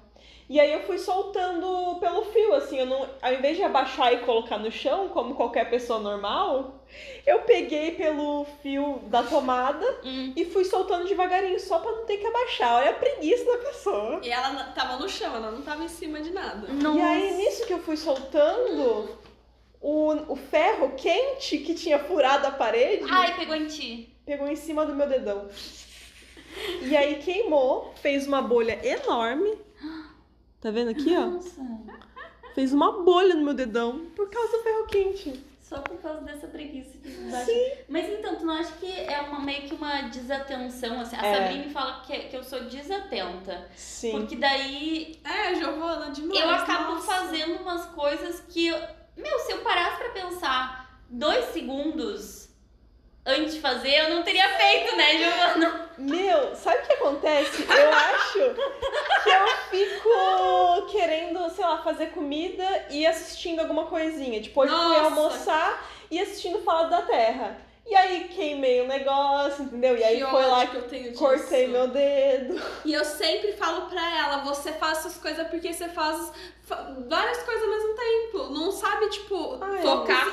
E 0.49 0.59
aí 0.59 0.73
eu 0.73 0.81
fui 0.85 0.97
soltando 0.99 1.97
pelo 2.00 2.25
fio, 2.25 2.55
assim, 2.55 2.78
eu 2.78 2.87
não, 2.87 3.07
ao 3.21 3.35
invés 3.35 3.57
de 3.59 3.62
abaixar 3.62 4.14
e 4.14 4.19
colocar 4.21 4.57
no 4.57 4.73
chão, 4.73 5.11
como 5.11 5.35
qualquer 5.35 5.69
pessoa 5.69 5.99
normal, 5.99 6.81
eu 7.26 7.40
peguei 7.40 7.90
pelo 7.93 8.47
fio 8.62 8.99
da 9.09 9.23
tomada 9.23 9.85
Hum. 10.02 10.33
e 10.35 10.47
fui 10.47 10.64
soltando 10.64 11.07
devagarinho, 11.07 11.61
só 11.61 11.78
pra 11.81 11.93
não 11.93 12.07
ter 12.07 12.17
que 12.17 12.26
abaixar. 12.26 12.76
Olha 12.76 12.90
a 12.90 12.95
preguiça 12.95 13.45
da 13.45 13.59
pessoa. 13.59 14.21
E 14.23 14.31
ela 14.31 14.64
tava 14.75 14.97
no 14.97 15.07
chão, 15.07 15.37
ela 15.37 15.50
não 15.50 15.61
tava 15.61 15.85
em 15.85 15.88
cima 15.88 16.19
de 16.23 16.31
nada. 16.31 16.67
E 16.67 17.00
aí, 17.00 17.35
nisso 17.37 17.67
que 17.67 17.73
eu 17.75 17.81
fui 17.81 17.99
soltando, 17.99 19.19
o, 19.83 20.33
o 20.33 20.37
ferro 20.37 20.93
quente 20.97 21.59
que 21.59 21.75
tinha 21.75 21.99
furado 21.99 22.47
a 22.47 22.50
parede 22.52 23.05
Ai, 23.11 23.37
pegou 23.37 23.55
em 23.55 23.67
ti. 23.67 24.17
pegou 24.25 24.49
em 24.49 24.57
cima 24.57 24.87
do 24.87 24.95
meu 24.95 25.07
dedão. 25.07 25.47
E 26.81 26.97
aí 26.97 27.17
queimou, 27.17 27.93
fez 28.00 28.26
uma 28.26 28.40
bolha 28.40 28.81
enorme. 28.83 29.68
Tá 30.61 30.71
vendo 30.71 30.91
aqui, 30.91 31.17
ó? 31.17 31.27
Nossa. 31.27 31.61
Fez 32.55 32.73
uma 32.73 33.03
bolha 33.05 33.35
no 33.35 33.45
meu 33.45 33.55
dedão 33.55 34.07
por 34.17 34.29
causa 34.29 34.57
do 34.57 34.62
ferro 34.62 34.87
quente. 34.87 35.45
Só 35.62 35.79
por 35.81 35.99
causa 35.99 36.23
dessa 36.23 36.47
preguiça 36.47 36.97
de 36.99 37.11
Sim. 37.11 37.73
Mas 37.88 38.09
então, 38.09 38.37
tu 38.37 38.47
não 38.47 38.55
acha 38.55 38.73
que 38.81 38.91
é 38.91 39.21
uma, 39.21 39.38
meio 39.41 39.62
que 39.69 39.75
uma 39.75 40.03
desatenção, 40.09 40.99
assim? 41.00 41.15
A 41.17 41.27
É. 41.27 41.35
Sabrina 41.35 41.71
fala 41.71 42.00
que, 42.00 42.19
que 42.21 42.37
eu 42.37 42.43
sou 42.43 42.65
desatenta. 42.65 43.69
Sim. 43.77 44.12
Porque 44.12 44.35
daí 44.37 45.21
É, 45.23 45.55
Giovana, 45.55 46.11
demais. 46.11 46.41
eu 46.41 46.50
acabo 46.50 46.95
nossa. 46.95 47.07
fazendo 47.07 47.61
umas 47.61 47.85
coisas 47.87 48.41
que. 48.49 48.67
eu- 48.69 48.81
Meu, 49.17 49.38
se 49.41 49.53
eu 49.53 49.59
parasse 49.59 49.99
pra 49.99 50.09
pensar 50.11 50.99
dois 51.11 51.45
segundos 51.47 52.48
antes 53.29 53.55
de 53.55 53.61
fazer, 53.61 53.95
eu 53.95 54.11
não 54.15 54.23
teria 54.23 54.49
feito, 54.57 54.97
né, 54.97 55.19
Giovana? 55.19 55.91
Meu, 55.99 56.55
sabe 56.57 56.79
o 56.79 56.87
que 56.87 56.93
acontece? 56.95 57.63
Eu 57.69 57.93
acho 57.93 58.33
que 59.23 59.31
eu 59.31 59.49
fico 59.71 60.87
querendo, 60.91 61.51
sei 61.51 61.65
lá, 61.65 61.79
fazer 61.83 62.07
comida 62.11 62.87
e 62.91 63.07
assistindo 63.07 63.61
alguma 63.61 63.85
coisinha. 63.85 64.41
Tipo, 64.41 64.63
hoje 64.63 64.73
fui 64.75 64.97
almoçar 64.97 65.85
e 66.11 66.19
assistindo 66.21 66.63
Fala 66.63 66.89
da 66.89 67.03
Terra. 67.03 67.59
E 67.87 67.95
aí 67.97 68.25
queimei 68.29 68.83
o 68.83 68.87
negócio, 68.87 69.65
entendeu? 69.65 69.97
E 69.97 70.05
aí 70.05 70.19
Que 70.23 70.31
foi 70.31 70.45
lá 70.45 70.67
que 70.67 70.77
eu 70.77 70.83
tenho 70.83 71.05
disso. 71.11 71.19
cortei 71.19 71.67
meu 71.69 71.89
dedo. 71.89 72.61
E 72.85 72.93
eu 72.93 73.03
sempre 73.03 73.53
falo 73.55 73.87
pra 73.89 74.19
ela, 74.19 74.39
você 74.45 74.73
faz 74.75 74.99
essas 74.99 75.17
coisas 75.17 75.49
porque 75.49 75.73
você 75.73 75.89
faz 75.89 76.31
fa- 76.65 76.95
várias 77.09 77.43
coisas 77.45 77.63
ao 77.63 77.71
mesmo 77.71 77.95
tempo. 77.95 78.39
Não 78.53 78.71
sabe, 78.71 79.09
tipo, 79.09 79.59
é. 79.75 79.81
Focar, 79.81 80.29
É. 80.29 80.31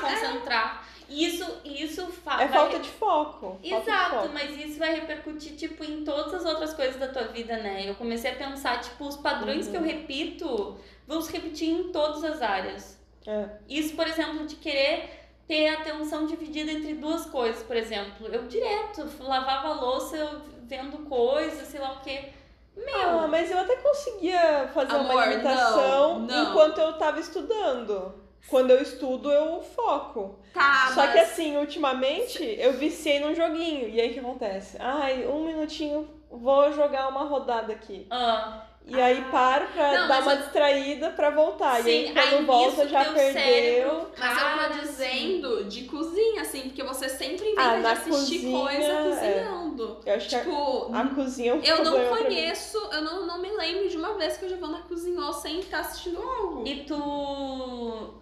Isso, 1.08 1.44
isso 1.64 2.06
fa- 2.06 2.42
É 2.42 2.48
falta 2.48 2.78
de 2.80 2.88
foco. 2.88 3.40
falta 3.40 3.62
de 3.62 3.74
Exato, 3.74 4.14
foco. 4.16 4.28
mas 4.34 4.50
isso 4.58 4.78
vai 4.78 4.94
repercutir, 4.94 5.54
tipo, 5.56 5.84
em 5.84 6.02
todas 6.04 6.34
as 6.34 6.44
outras 6.44 6.74
coisas 6.74 6.96
da 6.96 7.08
tua 7.08 7.24
vida, 7.28 7.56
né? 7.58 7.88
Eu 7.88 7.94
comecei 7.94 8.32
a 8.32 8.34
pensar, 8.34 8.80
tipo, 8.80 9.06
os 9.06 9.16
padrões 9.16 9.66
Uhum. 9.66 9.72
que 9.72 9.78
eu 9.78 9.82
repito 9.82 10.76
vão 11.06 11.20
se 11.22 11.32
repetir 11.32 11.68
em 11.70 11.92
todas 11.92 12.24
as 12.24 12.42
áreas. 12.42 12.98
É. 13.26 13.48
Isso, 13.68 13.94
por 13.94 14.06
exemplo, 14.06 14.46
de 14.46 14.56
querer 14.56 15.10
ter 15.46 15.68
a 15.68 15.74
atenção 15.74 16.26
dividida 16.26 16.72
entre 16.72 16.94
duas 16.94 17.24
coisas, 17.26 17.62
por 17.62 17.76
exemplo. 17.76 18.26
Eu 18.26 18.48
direto 18.48 19.08
lavava 19.20 19.68
a 19.68 19.80
louça 19.80 20.16
eu 20.16 20.40
vendo 20.64 20.98
coisas, 21.08 21.68
sei 21.68 21.78
lá 21.80 21.92
o 21.92 22.00
quê. 22.00 22.30
Meu, 22.76 23.20
Ah, 23.20 23.28
mas 23.28 23.50
eu 23.50 23.58
até 23.58 23.76
conseguia 23.76 24.68
fazer 24.74 24.96
uma 24.96 25.12
Amor, 25.12 25.28
limitação 25.28 26.18
não, 26.18 26.26
não. 26.26 26.50
enquanto 26.50 26.78
eu 26.78 26.92
tava 26.98 27.20
estudando. 27.20 28.25
Quando 28.48 28.70
eu 28.70 28.80
estudo, 28.80 29.30
eu 29.30 29.60
foco. 29.74 30.36
Tá, 30.54 30.90
Só 30.94 31.02
mas... 31.02 31.12
que 31.12 31.18
assim, 31.18 31.56
ultimamente, 31.56 32.42
eu 32.58 32.72
viciei 32.74 33.18
num 33.20 33.34
joguinho. 33.34 33.88
E 33.88 34.00
aí 34.00 34.10
o 34.10 34.14
que 34.14 34.20
acontece? 34.20 34.76
Ai, 34.80 35.26
um 35.26 35.44
minutinho, 35.44 36.08
vou 36.30 36.72
jogar 36.72 37.08
uma 37.08 37.24
rodada 37.24 37.72
aqui. 37.72 38.06
ah, 38.10 38.62
E 38.86 39.00
aí 39.00 39.20
paro 39.32 39.66
pra 39.74 39.92
Não, 40.00 40.08
dar 40.08 40.22
uma 40.22 40.34
eu- 40.34 40.38
distraída 40.42 41.10
pra 41.10 41.30
voltar. 41.30 41.82
Sim, 41.82 41.90
e 41.90 41.92
aí 42.06 42.12
quando 42.14 42.34
aí 42.38 42.44
volta 42.44 42.88
já 42.88 43.04
perdeu. 43.06 43.32
cérebro 43.32 44.10
Mas 44.16 44.30
eu 44.40 44.48
para, 44.48 44.68
tô 44.68 44.78
dizendo 44.80 45.64
de 45.64 45.84
cozinha, 45.84 46.42
assim, 46.42 46.60
porque 46.62 46.84
você 46.84 47.08
sempre 47.08 47.48
inventa 47.48 47.62
Ah, 47.68 47.76
de 47.76 47.82
na 47.82 47.90
assistir 47.92 48.10
cozinha, 48.42 48.58
coisa 48.60 48.92
é. 48.92 49.02
cozinhando. 49.02 50.00
Eu 50.06 50.14
acho 50.14 50.28
que 50.28 50.34
a, 50.36 50.38
Tipo, 50.38 50.90
a 50.94 51.06
cozinha 51.08 51.50
é 51.50 51.54
um 51.56 51.62
eu 51.64 51.84
não 51.84 52.08
conheço, 52.16 52.78
eu 52.92 53.02
não, 53.02 53.26
não 53.26 53.42
me 53.42 53.50
lembro 53.50 53.88
de 53.88 53.96
uma 53.96 54.14
vez 54.14 54.36
que 54.36 54.44
a 54.44 54.48
Giovana 54.48 54.78
cozinhou 54.88 55.32
sem 55.32 55.58
estar 55.58 55.80
assistindo 55.80 56.22
algo. 56.22 56.62
E 56.64 56.84
tu. 56.84 58.14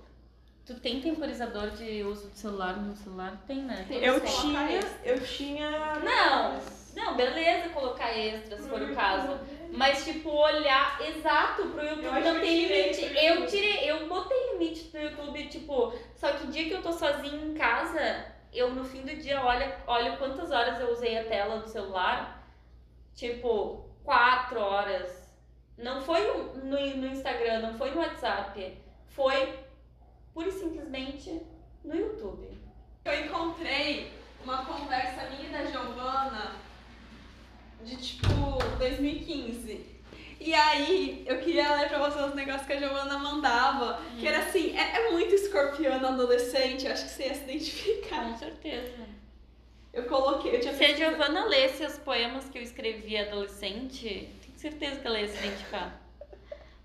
Tu 0.66 0.75
tem 0.75 0.99
temporizador 1.00 1.71
de 1.73 2.02
uso 2.04 2.28
do 2.28 2.37
celular 2.37 2.78
no 2.78 2.97
celular? 2.97 3.38
Tem, 3.47 3.62
né? 3.62 3.85
Tem. 3.87 4.02
Eu 4.02 4.18
tinha, 4.21 4.73
extra. 4.73 4.99
eu 5.04 5.23
tinha. 5.23 5.71
Não, 6.00 6.59
não, 6.97 7.16
beleza 7.16 7.68
colocar 7.68 8.16
extra 8.16 8.56
se 8.56 8.66
for 8.66 8.80
o 8.80 8.94
caso. 8.94 9.38
Mas, 9.71 10.04
tipo, 10.04 10.30
olhar 10.30 10.99
exato 11.02 11.66
pro 11.66 11.85
YouTube 11.85 12.04
Eu 12.04 12.35
não 12.35 12.40
tem 12.40 12.66
limite. 12.66 13.02
Eu 13.14 13.47
tirei, 13.47 13.90
eu 13.90 14.09
botei 14.09 14.52
limite 14.52 14.85
pro 14.85 15.02
YouTube, 15.02 15.49
tipo, 15.49 15.92
só 16.14 16.33
que 16.33 16.44
o 16.44 16.50
dia 16.50 16.64
que 16.64 16.73
eu 16.73 16.83
tô 16.83 16.92
sozinha 16.92 17.44
em 17.44 17.52
casa, 17.52 18.25
eu 18.52 18.71
no 18.71 18.85
fim 18.85 19.02
do 19.02 19.14
dia 19.16 19.44
olho, 19.44 19.71
olho 19.87 20.16
quantas 20.16 20.50
horas 20.50 20.80
eu 20.80 20.92
usei 20.92 21.18
a 21.18 21.25
tela 21.25 21.59
do 21.59 21.68
celular. 21.68 22.42
Tipo, 23.14 23.85
quatro 24.02 24.59
horas. 24.59 25.25
Não 25.76 26.00
foi 26.00 26.26
no, 26.26 26.54
no 26.64 27.06
Instagram, 27.06 27.61
não 27.61 27.75
foi 27.75 27.90
no 27.90 27.99
WhatsApp. 27.99 28.78
Foi 29.09 29.63
pura 30.34 30.48
e 30.48 30.52
simplesmente 30.52 31.40
no 31.84 31.94
YouTube. 31.94 32.48
Eu 33.04 33.24
encontrei 33.24 34.12
uma 34.42 34.66
conversa 34.66 35.30
minha 35.30 35.48
e 35.48 35.52
da 35.52 35.64
Giovana 35.64 36.56
de 37.84 37.96
tipo 37.96 38.58
2015. 38.78 39.94
E 40.40 40.52
aí, 40.52 41.24
eu 41.26 41.38
queria 41.38 41.74
ler 41.76 41.88
pra 41.88 41.98
vocês 41.98 42.26
os 42.26 42.34
negócios 42.34 42.66
que 42.66 42.72
a 42.72 42.78
Giovana 42.78 43.18
mandava. 43.18 44.02
Que 44.18 44.26
era 44.26 44.40
assim, 44.40 44.76
é, 44.76 45.06
é 45.06 45.10
muito 45.12 45.34
escorpiano 45.34 46.06
adolescente, 46.06 46.84
eu 46.84 46.92
acho 46.92 47.04
que 47.04 47.10
você 47.10 47.22
ia 47.28 47.34
se 47.34 47.44
identificar. 47.44 48.30
Com 48.30 48.36
certeza. 48.36 49.14
Eu 49.92 50.04
coloquei, 50.04 50.56
eu 50.56 50.60
tinha 50.60 50.74
Se 50.74 50.84
a 50.84 50.96
Giovana 50.96 51.46
lesse 51.46 51.84
os 51.84 51.98
poemas 51.98 52.48
que 52.48 52.58
eu 52.58 52.62
escrevi 52.62 53.16
adolescente, 53.16 54.28
tenho 54.42 54.58
certeza 54.58 55.00
que 55.00 55.06
ela 55.06 55.20
ia 55.20 55.28
se 55.28 55.38
identificar. 55.38 56.03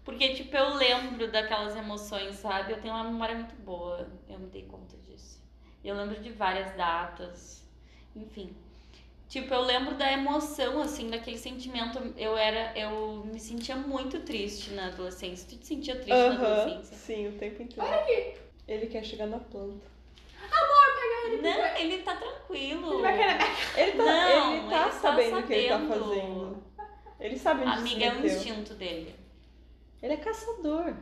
Porque, 0.03 0.33
tipo, 0.33 0.55
eu 0.55 0.75
lembro 0.75 1.31
daquelas 1.31 1.75
emoções, 1.75 2.35
sabe? 2.35 2.73
Eu 2.73 2.81
tenho 2.81 2.93
uma 2.93 3.03
memória 3.03 3.35
muito 3.35 3.55
boa, 3.55 4.07
eu 4.27 4.39
me 4.39 4.47
dei 4.47 4.63
conta 4.63 4.97
disso. 4.97 5.41
E 5.83 5.87
eu 5.87 5.95
lembro 5.95 6.19
de 6.19 6.31
várias 6.31 6.75
datas, 6.75 7.67
enfim. 8.15 8.55
Tipo, 9.27 9.53
eu 9.53 9.61
lembro 9.61 9.93
da 9.93 10.11
emoção, 10.11 10.81
assim, 10.81 11.09
daquele 11.09 11.37
sentimento. 11.37 11.99
Eu 12.17 12.35
era, 12.35 12.75
eu 12.77 13.23
me 13.25 13.39
sentia 13.39 13.75
muito 13.75 14.21
triste 14.21 14.71
na 14.71 14.87
adolescência. 14.87 15.47
Tu 15.47 15.57
te 15.57 15.67
sentia 15.67 15.95
triste 15.95 16.09
na 16.09 16.33
adolescência? 16.33 16.97
sim, 16.97 17.27
o 17.27 17.33
tempo 17.33 17.61
inteiro. 17.61 17.87
Ele 18.67 18.87
quer 18.87 19.03
chegar 19.03 19.27
na 19.27 19.39
planta. 19.39 19.85
Não, 21.41 21.65
ele 21.77 21.99
tá 21.99 22.15
tranquilo. 22.15 22.93
Ele 22.93 23.01
vai 23.01 23.17
querer 23.17 23.37
Ele 23.77 23.91
tá, 23.91 24.05
Não, 24.05 24.53
ele 24.53 24.61
tá 24.61 24.65
ele 24.65 24.69
tá 24.69 24.91
sabendo 24.91 25.37
o 25.39 25.43
que 25.43 25.53
ele 25.53 25.69
tá 25.69 25.79
fazendo. 25.79 26.63
Ele 27.19 27.37
sabe 27.37 27.61
onde 27.61 27.71
Amiga, 27.71 27.99
se 27.99 28.03
é 28.03 28.11
um 28.11 28.15
meteu. 28.21 28.37
instinto 28.37 28.73
dele. 28.73 29.15
Ele 30.01 30.13
é 30.13 30.17
caçador. 30.17 30.93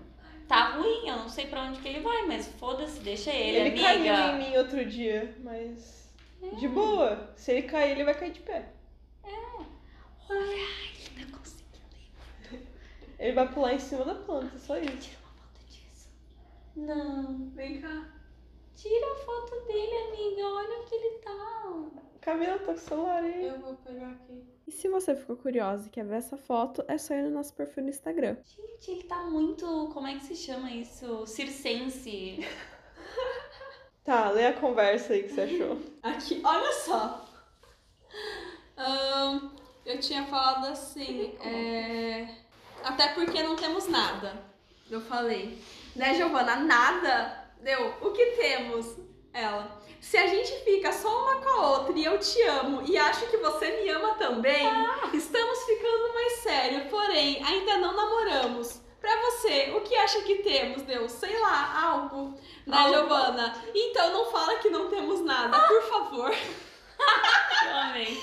Tá 0.47 0.71
ruim, 0.77 1.07
eu 1.07 1.17
não 1.17 1.29
sei 1.29 1.47
pra 1.47 1.63
onde 1.63 1.79
que 1.81 1.87
ele 1.87 1.99
vai, 1.99 2.25
mas 2.25 2.47
foda-se, 2.47 2.99
deixa 3.01 3.31
ele, 3.31 3.69
Ele, 3.69 3.81
caiu 3.81 4.05
em 4.05 4.09
amiga. 4.09 4.49
mim 4.49 4.57
outro 4.57 4.85
dia, 4.85 5.35
mas. 5.43 6.09
É. 6.41 6.49
De 6.55 6.67
boa. 6.67 7.33
Se 7.35 7.51
ele 7.51 7.63
cair, 7.63 7.91
ele 7.91 8.05
vai 8.05 8.13
cair 8.17 8.31
de 8.31 8.39
pé. 8.39 8.71
Olha, 10.29 10.39
ele 10.39 11.25
tá 11.25 11.37
conseguindo. 11.37 12.67
Ele 13.19 13.33
vai 13.33 13.51
pular 13.51 13.73
em 13.73 13.79
cima 13.79 14.05
da 14.05 14.15
planta, 14.15 14.57
só 14.57 14.77
isso. 14.77 14.97
Tira 14.97 15.17
uma 15.23 15.33
foto 15.33 15.65
disso. 15.69 16.09
Não. 16.75 17.49
Vem 17.55 17.81
cá. 17.81 18.09
Tira 18.75 19.05
a 19.13 19.15
foto 19.15 19.65
dele, 19.67 19.97
amiga. 20.07 20.45
Olha 20.47 20.79
onde 20.81 20.95
ele 20.95 21.17
tá. 21.19 22.01
Camila, 22.21 22.59
tá 22.59 22.65
com 22.65 22.71
o 22.73 22.77
celular 22.77 23.23
aí. 23.23 23.45
Eu 23.47 23.59
vou 23.59 23.73
pegar 23.75 24.11
aqui. 24.11 24.43
E 24.67 24.71
se 24.71 24.89
você 24.89 25.15
ficou 25.15 25.37
curiosa 25.37 25.87
e 25.87 25.89
quer 25.89 26.05
ver 26.05 26.17
essa 26.17 26.35
foto, 26.35 26.83
é 26.89 26.97
só 26.97 27.13
ir 27.13 27.23
no 27.23 27.29
nosso 27.29 27.53
perfil 27.53 27.83
no 27.83 27.89
Instagram. 27.89 28.35
Gente, 28.43 28.91
ele 28.91 29.03
tá 29.03 29.23
muito. 29.23 29.65
Como 29.93 30.05
é 30.05 30.15
que 30.15 30.25
se 30.25 30.35
chama 30.35 30.69
isso? 30.71 31.25
Circense. 31.25 32.39
Tá, 34.03 34.29
lê 34.29 34.47
a 34.47 34.53
conversa 34.53 35.11
aí 35.11 35.23
que 35.23 35.33
você 35.33 35.41
achou. 35.41 35.81
Aqui, 36.01 36.41
olha 36.41 36.71
só. 36.71 37.25
Ahn, 38.77 39.49
eu 39.85 39.99
tinha 39.99 40.25
falado 40.27 40.67
assim, 40.67 41.37
é... 41.41 42.25
até 42.85 43.09
porque 43.09 43.43
não 43.43 43.57
temos 43.57 43.89
nada. 43.89 44.41
Eu 44.89 45.01
falei, 45.01 45.61
né, 45.93 46.13
Giovana? 46.13 46.55
Nada? 46.55 47.51
Deu, 47.61 47.95
o 48.01 48.11
que 48.11 48.27
temos? 48.37 48.95
Ela, 49.33 49.76
se 50.01 50.17
a 50.17 50.27
gente 50.27 50.51
fica 50.63 50.91
só 50.91 51.09
uma 51.23 51.35
com 51.41 51.49
a 51.49 51.69
outra 51.71 51.93
e 51.97 52.05
eu 52.05 52.17
te 52.19 52.41
amo 52.43 52.81
e 52.85 52.97
acho 52.97 53.27
que 53.27 53.37
você 53.37 53.69
me 53.81 53.89
ama 53.89 54.13
também, 54.15 54.65
estamos 55.13 55.63
ficando 55.63 56.13
mais 56.13 56.33
sério, 56.33 56.89
porém 56.89 57.43
ainda 57.43 57.77
não 57.77 57.95
namoramos. 57.95 58.81
Pra 58.99 59.15
você, 59.21 59.71
o 59.75 59.81
que 59.81 59.95
acha 59.95 60.21
que 60.23 60.35
temos, 60.39 60.81
Deus? 60.81 61.11
Sei 61.13 61.37
lá, 61.39 61.81
algo. 61.91 62.33
Né, 62.65 62.75
Algo. 62.77 62.93
Giovana? 62.93 63.53
Então 63.73 64.11
não 64.11 64.25
fala 64.31 64.55
que 64.57 64.69
não 64.69 64.89
temos 64.89 65.21
nada, 65.21 65.57
por 65.67 65.81
favor. 65.83 66.31
Eu 66.31 67.75
amei. 67.77 68.17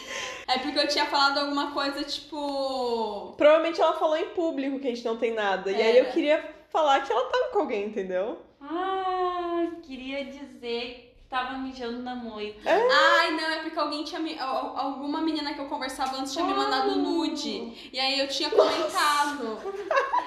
É 0.48 0.58
porque 0.58 0.78
eu 0.78 0.88
tinha 0.88 1.06
falado 1.06 1.38
alguma 1.38 1.72
coisa 1.72 2.02
tipo. 2.02 3.32
Provavelmente 3.36 3.80
ela 3.80 3.94
falou 3.94 4.16
em 4.16 4.30
público 4.30 4.78
que 4.80 4.88
a 4.88 4.90
gente 4.94 5.04
não 5.04 5.16
tem 5.16 5.32
nada. 5.32 5.70
E 5.70 5.76
aí 5.80 5.96
eu 5.96 6.04
Era. 6.04 6.12
queria 6.12 6.54
falar 6.68 7.00
que 7.02 7.12
ela 7.12 7.24
tava 7.30 7.48
com 7.50 7.60
alguém, 7.60 7.86
entendeu? 7.86 8.42
Ah, 8.60 9.66
queria 9.82 10.24
dizer 10.24 11.13
tava 11.34 11.58
mijando 11.58 12.00
na 12.02 12.14
moita. 12.14 12.70
Ai, 12.70 13.32
não, 13.32 13.40
é 13.50 13.56
porque 13.62 13.76
alguém 13.78 14.04
tinha 14.04 14.20
me. 14.20 14.38
al- 14.38 14.76
Alguma 14.76 15.20
menina 15.20 15.52
que 15.52 15.58
eu 15.60 15.66
conversava 15.66 16.16
antes 16.18 16.32
tinha 16.32 16.44
me 16.44 16.54
mandado 16.54 16.94
nude. 16.96 17.90
E 17.92 17.98
aí 17.98 18.20
eu 18.20 18.28
tinha 18.28 18.50
comentado. 18.50 19.58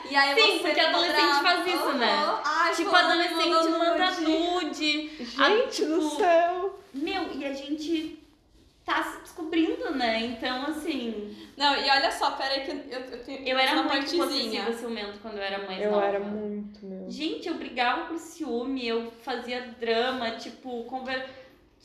E 0.09 0.15
aí 0.15 0.35
Sim, 0.35 0.57
você 0.57 0.63
porque 0.67 0.79
adolescente 0.81 1.21
lembrava. 1.21 1.43
faz 1.43 1.67
isso, 1.67 1.93
né? 1.93 2.39
Ai, 2.43 2.75
Tipo, 2.75 2.95
adolescente 2.95 3.69
manda 3.69 4.11
nude. 4.11 4.21
nude. 4.27 5.11
Gente 5.25 5.85
do 5.85 5.99
tipo, 6.01 6.15
céu! 6.17 6.79
Meu, 6.93 7.31
e 7.33 7.45
a 7.45 7.53
gente 7.53 8.19
tá 8.87 9.03
se 9.03 9.19
descobrindo, 9.21 9.91
né? 9.95 10.21
Então, 10.21 10.63
assim. 10.67 11.35
Não, 11.57 11.75
e 11.75 11.89
olha 11.89 12.09
só, 12.09 12.31
peraí 12.31 12.61
que 12.61 12.71
eu, 12.71 12.99
eu 13.01 13.23
tenho 13.23 13.45
Eu 13.45 13.57
era 13.59 13.73
uma 13.73 13.83
muito 13.83 13.93
partezinha. 14.17 14.63
possessiva 14.63 14.73
ciumento 14.73 15.19
quando 15.19 15.35
eu 15.37 15.43
era 15.43 15.67
mais 15.67 15.81
Eu 15.81 15.91
nova. 15.91 16.05
era 16.05 16.19
muito, 16.21 16.85
meu. 16.85 17.11
Gente, 17.11 17.49
eu 17.49 17.55
brigava 17.55 18.05
por 18.05 18.17
ciúme, 18.17 18.87
eu 18.87 19.11
fazia 19.23 19.61
drama, 19.77 20.31
tipo, 20.31 20.85
conver... 20.85 21.27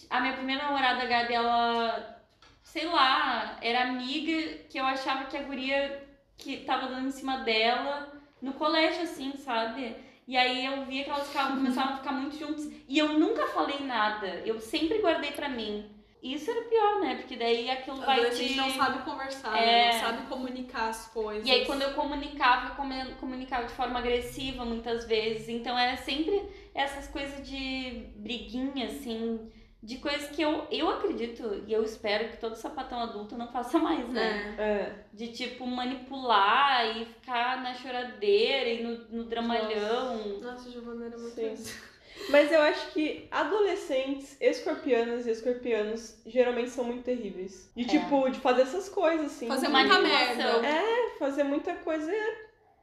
a 0.09 0.21
minha 0.21 0.35
primeira 0.35 0.63
namorada, 0.63 1.03
a 1.03 1.07
Gabi, 1.07 1.35
ela, 1.35 2.23
sei 2.63 2.87
lá, 2.87 3.59
era 3.61 3.83
amiga 3.83 4.59
que 4.69 4.79
eu 4.79 4.85
achava 4.85 5.25
que 5.25 5.37
a 5.37 5.43
guria 5.43 6.07
que 6.39 6.59
tava 6.59 6.87
dando 6.87 7.09
em 7.09 7.13
cima 7.13 7.39
dela, 7.39 8.13
no 8.41 8.53
colégio, 8.53 9.03
assim, 9.03 9.33
sabe? 9.37 9.97
E 10.29 10.37
aí 10.37 10.65
eu 10.67 10.85
via 10.85 11.03
que 11.03 11.11
elas 11.11 11.27
ficavam, 11.27 11.57
começavam 11.57 11.95
a 11.95 11.97
ficar 11.97 12.13
muito 12.13 12.39
juntas. 12.39 12.71
E 12.89 12.97
eu 12.97 13.09
nunca 13.19 13.49
falei 13.49 13.81
nada, 13.81 14.29
eu 14.47 14.61
sempre 14.61 14.99
guardei 14.99 15.33
pra 15.33 15.49
mim. 15.49 15.91
Isso 16.23 16.49
era 16.51 16.63
pior, 16.63 17.01
né? 17.01 17.17
Porque 17.17 17.37
daí 17.37 17.69
aquilo 17.69 17.97
vai 17.97 18.31
te... 18.31 18.55
não 18.55 18.71
sabe 18.71 19.03
conversar, 19.03 19.59
É. 19.59 19.67
né? 19.67 19.93
Não 19.93 20.01
sabe 20.01 20.27
comunicar 20.29 20.89
as 20.89 21.09
coisas. 21.09 21.45
E 21.45 21.51
aí 21.51 21.67
quando 21.67 21.83
eu 21.83 21.95
comunicava, 21.95 22.69
eu 22.69 23.17
comunicava 23.17 23.67
de 23.67 23.73
forma 23.73 23.99
agressiva 23.99 24.65
muitas 24.65 25.05
vezes. 25.05 25.49
Então 25.49 25.77
era 25.77 25.97
sempre 25.97 26.49
essas 26.73 27.09
coisas 27.09 27.47
de 27.47 28.07
briguinha, 28.17 28.87
assim, 28.87 29.51
de 29.83 29.99
coisas 29.99 30.31
que 30.31 30.41
eu, 30.41 30.65
eu 30.71 30.89
acredito 30.89 31.65
e 31.67 31.73
eu 31.73 31.83
espero 31.83 32.29
que 32.29 32.37
todo 32.37 32.55
sapatão 32.55 33.01
adulto 33.01 33.37
não 33.37 33.51
faça 33.51 33.81
mais, 33.81 34.09
né? 34.09 34.55
É. 34.57 34.63
É. 34.63 35.05
De 35.13 35.27
tipo 35.33 35.67
manipular 35.67 36.97
e 36.99 37.05
ficar 37.05 37.61
na 37.61 37.75
choradeira 37.75 38.69
e 38.71 38.83
no, 38.85 38.97
no 39.09 39.25
dramalhão. 39.25 40.39
Nossa, 40.41 40.71
Giovana 40.71 41.07
era 41.07 41.19
muito 41.19 41.41
isso. 41.41 41.92
Mas 42.29 42.51
eu 42.53 42.61
acho 42.63 42.93
que 42.93 43.27
adolescentes, 43.31 44.37
escorpianas 44.41 45.27
e 45.27 45.31
escorpianos 45.31 46.17
geralmente 46.27 46.71
são 46.71 46.85
muito 46.85 47.03
terríveis. 47.05 47.71
De 47.77 47.85
É. 47.85 47.87
tipo, 47.89 48.29
de 48.31 48.39
fazer 48.41 48.63
essas 48.63 48.89
coisas, 48.89 49.27
assim. 49.27 49.49
Fazer 49.49 49.67
de 49.67 49.73
muita 49.73 49.99
merda. 50.01 50.67
É, 50.67 51.11
fazer 51.19 51.43
muita 51.45 51.75
coisa 51.77 52.11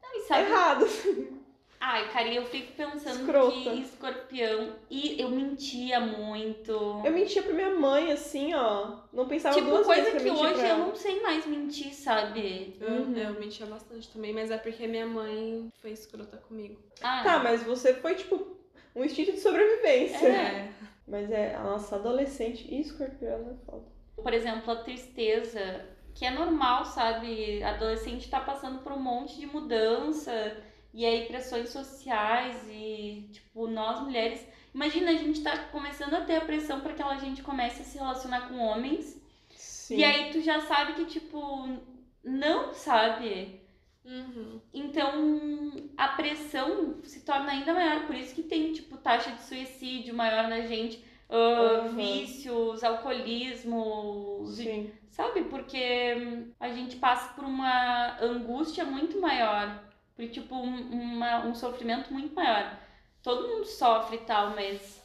Não, 0.04 0.22
sabe? 0.28 0.42
errada. 0.50 0.86
Ai, 1.82 2.10
cara, 2.12 2.28
eu 2.34 2.46
fico 2.46 2.74
pensando 2.74 3.22
Escrota. 3.22 3.54
que 3.56 3.82
escorpião. 3.82 4.76
E 4.90 5.20
eu 5.22 5.30
mentia 5.30 6.02
muito. 6.02 6.74
Eu 7.06 7.12
mentia 7.14 7.42
pra 7.42 7.54
minha 7.54 7.70
mãe, 7.74 8.12
assim, 8.12 8.54
ó. 8.54 8.98
Não 9.14 9.26
pensava 9.30 9.56
Tipo, 9.56 9.70
duas 9.70 9.86
coisa 9.86 10.02
vezes 10.02 10.14
pra 10.16 10.22
que 10.24 10.30
mentir 10.30 10.46
hoje 10.46 10.60
pra 10.60 10.70
eu 10.70 10.78
não 10.78 10.94
sei 10.96 11.22
mais 11.22 11.46
mentir, 11.46 11.94
sabe? 11.96 12.76
Eu, 12.82 12.88
Uhum. 12.90 13.18
eu 13.18 13.34
mentia 13.40 13.66
bastante 13.66 14.10
também, 14.10 14.34
mas 14.34 14.52
é 14.52 14.58
porque 14.58 14.88
minha 14.88 15.06
mãe 15.08 15.70
foi 15.82 15.92
escrota 15.92 16.36
comigo. 16.36 16.78
Ah, 17.02 17.22
Tá, 17.24 17.40
mas 17.40 17.64
você 17.64 17.94
foi, 17.94 18.14
tipo, 18.16 18.59
um 18.96 19.04
instinto 19.04 19.32
de 19.32 19.40
sobrevivência. 19.40 20.28
É. 20.28 20.70
Mas 21.08 21.32
é, 21.32 21.56
a 21.56 21.64
nossa 21.64 21.96
adolescente 21.96 22.68
e 22.70 22.82
escorpiana 22.82 23.52
é 23.52 23.66
foda. 23.66 23.86
por 24.16 24.34
exemplo, 24.34 24.72
a 24.72 24.76
tristeza, 24.76 25.86
que 26.14 26.24
é 26.26 26.30
normal, 26.30 26.86
sabe? 26.86 27.64
Adolescente 27.64 28.30
tá 28.30 28.40
passando 28.40 28.80
por 28.80 28.92
um 28.92 29.00
monte 29.00 29.40
de 29.40 29.48
mudança 29.48 30.58
e 30.94 31.06
aí 31.06 31.26
pressões 31.26 31.70
sociais 31.70 32.64
e, 32.70 33.30
tipo, 33.32 33.68
nós 33.68 34.02
mulheres. 34.02 34.46
Imagina, 34.74 35.12
a 35.12 35.16
gente 35.16 35.42
tá 35.42 35.58
começando 35.72 36.14
a 36.14 36.22
ter 36.22 36.36
a 36.36 36.42
pressão 36.42 36.82
para 36.82 36.94
que 36.94 37.02
a 37.02 37.18
gente 37.18 37.42
comece 37.42 37.82
a 37.82 37.86
se 37.86 37.98
relacionar 37.98 38.48
com 38.48 38.60
homens. 38.60 39.20
Sim. 39.56 39.98
E 39.98 40.04
aí 40.04 40.32
tu 40.32 40.42
já 40.42 40.62
sabe 40.62 40.94
que, 40.94 41.06
tipo, 41.06 41.70
não, 42.24 42.74
sabe? 42.74 43.59
Uhum. 44.10 44.60
Então 44.74 45.72
a 45.98 46.08
pressão 46.10 47.00
se 47.04 47.22
torna 47.24 47.52
ainda 47.52 47.74
maior. 47.74 48.08
Por 48.08 48.16
isso 48.16 48.34
que 48.34 48.44
tem, 48.44 48.74
tipo, 48.74 48.98
taxa 48.98 49.32
de 49.32 49.42
suicídio 49.44 50.14
maior 50.16 50.48
na 50.50 50.62
gente. 50.62 51.04
ah, 51.30 51.84
Uhum. 51.86 51.96
Vícios, 51.96 52.84
alcoolismo, 52.84 54.44
Sim. 54.48 54.92
Sabe? 55.12 55.44
Porque 55.44 56.16
a 56.60 56.70
gente 56.70 56.96
passa 56.96 57.34
por 57.34 57.44
uma 57.44 58.18
angústia 58.22 58.84
muito 58.86 59.20
maior. 59.22 59.84
Por, 60.16 60.28
tipo, 60.30 60.56
um, 60.56 60.92
uma- 60.92 61.46
um 61.46 61.54
sofrimento 61.54 62.12
muito 62.12 62.34
maior. 62.34 62.78
Todo 63.22 63.48
mundo 63.48 63.66
sofre 63.66 64.18
e 64.18 64.22
tal, 64.22 64.52
mas. 64.52 65.02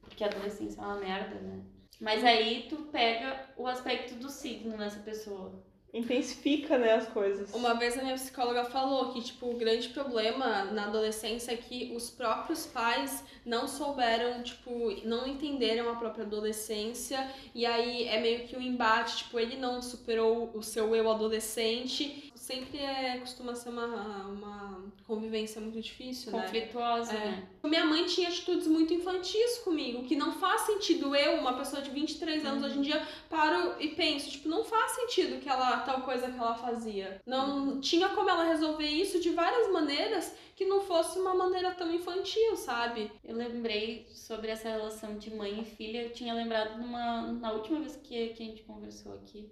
Porque 0.00 0.24
a 0.24 0.28
adolescência 0.28 0.80
é 0.80 0.84
uma 0.84 0.96
merda, 0.96 1.34
né? 1.40 1.60
Mas 2.00 2.24
aí 2.24 2.66
tu 2.68 2.76
pega 2.92 3.48
o 3.56 3.66
aspecto 3.66 4.14
do 4.14 4.28
signo 4.30 4.76
nessa 4.76 5.00
pessoa. 5.00 5.52
Intensifica, 5.92 6.76
né, 6.76 6.92
as 6.92 7.08
coisas. 7.08 7.52
Uma 7.54 7.74
vez 7.74 7.98
a 7.98 8.02
minha 8.02 8.14
psicóloga 8.14 8.64
falou 8.64 9.12
que, 9.12 9.22
tipo, 9.22 9.50
o 9.50 9.56
grande 9.56 9.88
problema 9.88 10.64
na 10.66 10.84
adolescência 10.84 11.52
é 11.52 11.56
que 11.56 11.92
os 11.96 12.10
próprios 12.10 12.66
pais 12.66 13.24
não 13.44 13.66
souberam, 13.66 14.42
tipo, 14.42 14.70
não 15.04 15.26
entenderam 15.26 15.90
a 15.90 15.96
própria 15.96 16.24
adolescência. 16.24 17.26
E 17.54 17.64
aí 17.64 18.06
é 18.06 18.20
meio 18.20 18.46
que 18.46 18.56
um 18.56 18.60
embate, 18.60 19.18
tipo, 19.18 19.38
ele 19.40 19.56
não 19.56 19.80
superou 19.80 20.50
o 20.54 20.62
seu 20.62 20.94
eu 20.94 21.10
adolescente. 21.10 22.32
Sempre 22.48 22.78
é, 22.78 23.18
costuma 23.18 23.54
ser 23.54 23.68
uma, 23.68 24.26
uma 24.26 24.82
convivência 25.06 25.60
muito 25.60 25.78
difícil, 25.82 26.32
né? 26.32 26.40
Conflituosa, 26.40 27.12
É. 27.12 27.26
né? 27.26 27.48
Minha 27.62 27.84
mãe 27.84 28.06
tinha 28.06 28.30
atitudes 28.30 28.66
muito 28.66 28.94
infantis 28.94 29.58
comigo, 29.58 30.04
que 30.04 30.16
não 30.16 30.32
faz 30.32 30.62
sentido 30.62 31.14
eu, 31.14 31.40
uma 31.40 31.52
pessoa 31.58 31.82
de 31.82 31.90
23 31.90 32.46
anos 32.46 32.64
hoje 32.64 32.78
em 32.78 32.80
dia, 32.80 33.06
paro 33.28 33.74
e 33.78 33.88
penso, 33.88 34.30
tipo, 34.30 34.48
não 34.48 34.64
faz 34.64 34.92
sentido 34.92 35.42
que 35.42 35.46
ela 35.46 35.80
tal 35.80 36.00
coisa 36.00 36.30
que 36.30 36.38
ela 36.38 36.54
fazia. 36.54 37.20
Não 37.26 37.82
tinha 37.82 38.08
como 38.08 38.30
ela 38.30 38.44
resolver 38.44 38.88
isso 38.88 39.20
de 39.20 39.28
várias 39.28 39.70
maneiras 39.70 40.34
que 40.56 40.64
não 40.64 40.80
fosse 40.80 41.18
uma 41.18 41.34
maneira 41.34 41.72
tão 41.72 41.92
infantil, 41.92 42.56
sabe? 42.56 43.12
Eu 43.22 43.36
lembrei 43.36 44.06
sobre 44.10 44.48
essa 44.48 44.70
relação 44.70 45.18
de 45.18 45.34
mãe 45.34 45.60
e 45.60 45.64
filha. 45.66 46.04
Eu 46.04 46.12
tinha 46.14 46.32
lembrado 46.32 46.78
numa, 46.78 47.30
na 47.30 47.52
última 47.52 47.78
vez 47.80 47.94
que, 47.96 48.28
que 48.28 48.42
a 48.42 48.46
gente 48.46 48.62
conversou 48.62 49.12
aqui 49.16 49.50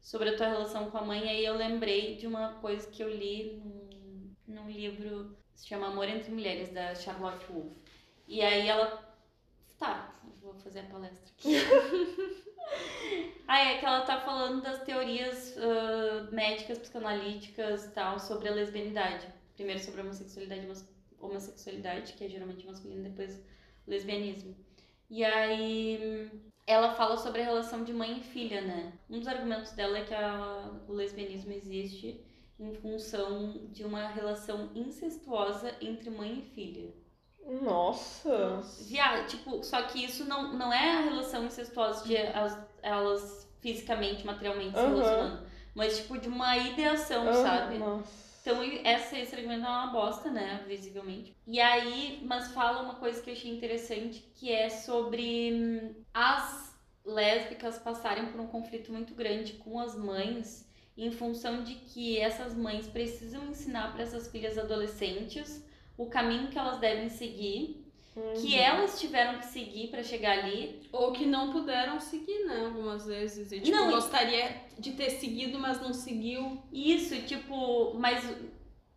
sobre 0.00 0.30
a 0.30 0.36
tua 0.36 0.48
relação 0.48 0.90
com 0.90 0.98
a 0.98 1.04
mãe. 1.04 1.28
Aí 1.28 1.44
eu 1.44 1.56
lembrei 1.56 2.16
de 2.16 2.26
uma 2.26 2.54
coisa 2.54 2.88
que 2.88 3.02
eu 3.02 3.08
li 3.08 3.62
num, 3.64 4.34
num 4.46 4.70
livro 4.70 5.36
que 5.52 5.60
se 5.60 5.68
chama 5.68 5.88
Amor 5.88 6.08
entre 6.08 6.30
Mulheres, 6.30 6.70
da 6.70 6.94
Charlotte 6.94 7.46
Wolff. 7.50 7.76
E 8.26 8.42
aí 8.42 8.68
ela. 8.68 9.08
Tá, 9.78 10.14
vou 10.42 10.54
fazer 10.54 10.80
a 10.80 10.84
palestra 10.84 11.32
aqui. 11.32 11.54
aí 13.48 13.74
é 13.74 13.78
que 13.78 13.86
ela 13.86 14.02
tá 14.02 14.20
falando 14.20 14.62
das 14.62 14.82
teorias 14.82 15.56
ah, 15.56 16.28
médicas, 16.30 16.78
psicanalíticas 16.78 17.86
e 17.86 17.90
tal, 17.90 18.18
sobre 18.18 18.48
a 18.48 18.52
lesbianidade. 18.52 19.26
Primeiro 19.54 19.80
sobre 19.80 20.00
a 20.00 20.04
homossexualidade, 20.04 20.66
homossexualidade, 21.18 22.12
que 22.14 22.24
é 22.24 22.28
geralmente 22.28 22.66
masculino, 22.66 23.02
depois 23.04 23.42
lesbianismo. 23.86 24.54
E 25.10 25.24
aí 25.24 26.30
ela 26.70 26.94
fala 26.94 27.16
sobre 27.16 27.42
a 27.42 27.44
relação 27.44 27.84
de 27.84 27.92
mãe 27.92 28.18
e 28.18 28.22
filha, 28.22 28.60
né? 28.60 28.92
Um 29.08 29.18
dos 29.18 29.28
argumentos 29.28 29.72
dela 29.72 29.98
é 29.98 30.04
que 30.04 30.14
a- 30.14 30.70
o 30.88 30.92
lesbianismo 30.92 31.52
existe 31.52 32.24
em 32.58 32.74
função 32.74 33.68
de 33.72 33.84
uma 33.84 34.08
relação 34.08 34.70
incestuosa 34.74 35.74
entre 35.80 36.10
mãe 36.10 36.38
e 36.38 36.54
filha. 36.54 36.94
Nossa. 37.62 38.60
Via, 38.86 39.24
tipo, 39.24 39.62
só 39.64 39.82
que 39.82 40.04
isso 40.04 40.24
não, 40.26 40.52
não 40.52 40.72
é 40.72 40.96
a 40.96 41.00
relação 41.00 41.44
incestuosa 41.44 42.04
de 42.06 42.16
as- 42.16 42.58
elas 42.82 43.48
fisicamente, 43.60 44.24
materialmente 44.26 44.72
se 44.78 44.78
Aham. 44.84 44.94
relacionando, 44.94 45.46
mas 45.74 45.98
tipo 45.98 46.18
de 46.18 46.28
uma 46.28 46.56
ideação, 46.56 47.28
Ah, 47.28 47.32
sabe? 47.34 47.78
Nossa. 47.78 48.29
Então, 48.50 48.64
essa, 48.84 49.16
esse 49.16 49.34
argumento 49.34 49.64
é 49.64 49.68
uma 49.68 49.86
bosta, 49.92 50.28
né? 50.28 50.64
Visivelmente. 50.66 51.36
E 51.46 51.60
aí, 51.60 52.20
mas 52.26 52.52
fala 52.52 52.82
uma 52.82 52.96
coisa 52.96 53.22
que 53.22 53.30
eu 53.30 53.34
achei 53.34 53.48
interessante, 53.48 54.24
que 54.34 54.50
é 54.50 54.68
sobre 54.68 55.52
hum, 55.52 55.94
as 56.12 56.76
lésbicas 57.04 57.78
passarem 57.78 58.26
por 58.26 58.40
um 58.40 58.48
conflito 58.48 58.92
muito 58.92 59.14
grande 59.14 59.52
com 59.52 59.78
as 59.78 59.96
mães, 59.96 60.68
em 60.98 61.12
função 61.12 61.62
de 61.62 61.76
que 61.76 62.18
essas 62.18 62.52
mães 62.52 62.88
precisam 62.88 63.46
ensinar 63.46 63.92
para 63.92 64.02
essas 64.02 64.28
filhas 64.28 64.58
adolescentes 64.58 65.64
o 65.96 66.06
caminho 66.06 66.48
que 66.48 66.58
elas 66.58 66.80
devem 66.80 67.08
seguir, 67.08 67.79
que 68.14 68.54
Uhum. 68.56 68.58
elas 68.58 69.00
tiveram 69.00 69.38
que 69.38 69.46
seguir 69.46 69.88
para 69.88 70.02
chegar 70.02 70.38
ali. 70.38 70.88
Ou 70.92 71.12
que 71.12 71.24
não 71.26 71.52
puderam 71.52 72.00
seguir, 72.00 72.44
né? 72.46 72.64
Algumas 72.66 73.06
vezes. 73.06 73.52
E, 73.52 73.60
tipo, 73.60 73.76
Não, 73.76 73.88
e- 73.88 73.92
gostaria 73.94 74.56
de 74.78 74.92
ter 74.92 75.10
seguido, 75.10 75.58
mas 75.58 75.80
não 75.80 75.92
seguiu. 75.92 76.60
Isso, 76.72 77.14
tipo, 77.22 77.94
mas 77.94 78.24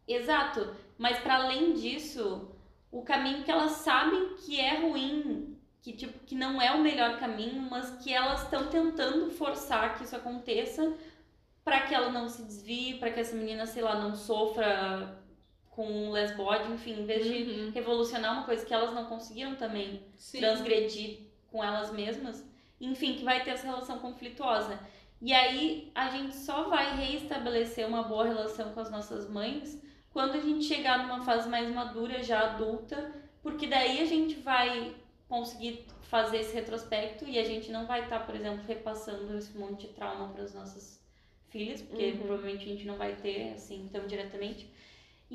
exato, 0.08 0.76
mas 0.98 1.20
para 1.20 1.36
além 1.44 1.74
disso, 1.74 2.50
o 2.92 3.02
caminho 3.04 3.44
que 3.44 3.52
elas 3.52 3.72
sabem 3.74 4.36
que 4.38 4.60
é 4.60 4.82
ruim, 4.82 5.58
que 5.82 5.94
tipo 5.94 6.20
que 6.26 6.36
não 6.36 6.62
é 6.62 6.72
o 6.72 6.82
melhor 6.82 7.20
caminho, 7.20 7.62
mas 7.70 7.92
que 8.04 8.14
elas 8.14 8.44
estão 8.44 8.68
tentando 8.70 9.32
forçar 9.32 9.98
que 9.98 10.04
isso 10.06 10.16
aconteça 10.16 10.94
para 11.64 11.82
que 11.82 11.94
ela 11.96 12.10
não 12.12 12.28
se 12.28 12.44
desvie, 12.44 12.96
para 13.00 13.12
que 13.12 13.20
essa 13.22 13.36
menina, 13.36 13.66
sei 13.66 13.82
lá, 13.84 13.96
não 14.00 14.16
sofra 14.16 15.18
com 15.76 15.86
um 15.86 16.12
lesbode, 16.12 16.72
enfim, 16.72 17.02
em 17.02 17.06
vez 17.06 17.26
de 17.26 17.34
Uhum. 17.52 17.72
revolucionar 17.72 18.34
uma 18.34 18.44
coisa 18.44 18.66
que 18.66 18.74
elas 18.74 18.94
não 18.94 19.06
conseguiram 19.06 19.56
também 19.56 20.02
Sim. 20.16 20.40
transgredir 20.40 21.20
com 21.52 21.64
elas 21.64 21.92
mesmas, 21.92 22.44
enfim, 22.80 23.16
que 23.16 23.24
vai 23.24 23.44
ter 23.44 23.52
essa 23.52 23.66
relação 23.68 23.98
conflituosa. 24.00 24.80
E 25.22 25.34
aí 25.34 25.92
a 25.96 26.10
gente 26.10 26.36
só 26.36 26.70
vai 26.70 26.96
reestabelecer 26.98 27.88
uma 27.88 28.04
boa 28.04 28.26
relação 28.26 28.74
com 28.74 28.80
as 28.80 28.92
nossas 28.92 29.30
mães 29.30 29.82
quando 30.12 30.36
a 30.36 30.40
gente 30.40 30.66
chegar 30.66 31.00
numa 31.08 31.22
fase 31.26 31.50
mais 31.50 31.68
madura, 31.74 32.22
já 32.22 32.40
adulta, 32.52 33.12
porque 33.42 33.66
daí 33.66 34.00
a 34.00 34.06
gente 34.06 34.36
vai 34.36 34.94
conseguir 35.28 35.86
fazer 36.04 36.38
esse 36.42 36.54
retrospecto 36.54 37.26
e 37.28 37.40
a 37.40 37.44
gente 37.44 37.72
não 37.72 37.88
vai 37.88 38.04
estar, 38.04 38.20
por 38.26 38.36
exemplo, 38.36 38.64
repassando 38.68 39.36
esse 39.36 39.58
monte 39.58 39.88
de 39.88 39.94
trauma 39.94 40.28
para 40.32 40.44
as 40.44 40.54
nossas 40.54 41.02
filhas, 41.50 41.82
porque 41.82 42.12
Uhum. 42.12 42.18
provavelmente 42.18 42.64
a 42.66 42.68
gente 42.68 42.86
não 42.86 42.96
vai 42.98 43.16
ter 43.16 43.54
assim 43.54 43.90
tão 43.92 44.06
diretamente. 44.06 44.70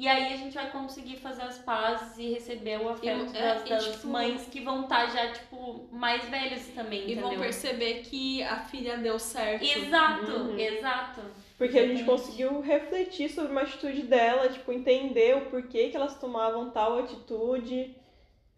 E 0.00 0.06
aí 0.06 0.32
a 0.32 0.36
gente 0.36 0.54
vai 0.54 0.70
conseguir 0.70 1.16
fazer 1.16 1.42
as 1.42 1.58
pazes 1.58 2.16
e 2.18 2.32
receber 2.34 2.80
o 2.80 2.88
afeto 2.88 3.34
E, 3.34 3.36
é, 3.36 3.54
das, 3.54 3.66
e, 3.66 3.68
das 3.68 3.84
tipo, 3.94 4.06
mães 4.06 4.46
que 4.46 4.60
vão 4.60 4.82
estar 4.82 5.08
já, 5.10 5.32
tipo, 5.32 5.88
mais 5.90 6.24
velhas 6.28 6.68
também, 6.68 7.00
E 7.00 7.12
entendeu? 7.14 7.30
vão 7.30 7.36
perceber 7.40 8.02
que 8.02 8.40
a 8.44 8.60
filha 8.60 8.96
deu 8.98 9.18
certo. 9.18 9.64
Exato, 9.64 10.30
Uhum. 10.30 10.56
exato. 10.56 11.20
Porque 11.58 11.76
a 11.80 11.86
gente 11.88 12.04
conseguiu 12.04 12.60
refletir 12.60 13.28
sobre 13.28 13.50
uma 13.50 13.62
atitude 13.62 14.02
dela, 14.02 14.48
tipo, 14.48 14.70
entender 14.72 15.36
o 15.36 15.46
porquê 15.50 15.88
que 15.88 15.96
elas 15.96 16.14
tomavam 16.20 16.70
tal 16.70 17.00
atitude. 17.00 17.96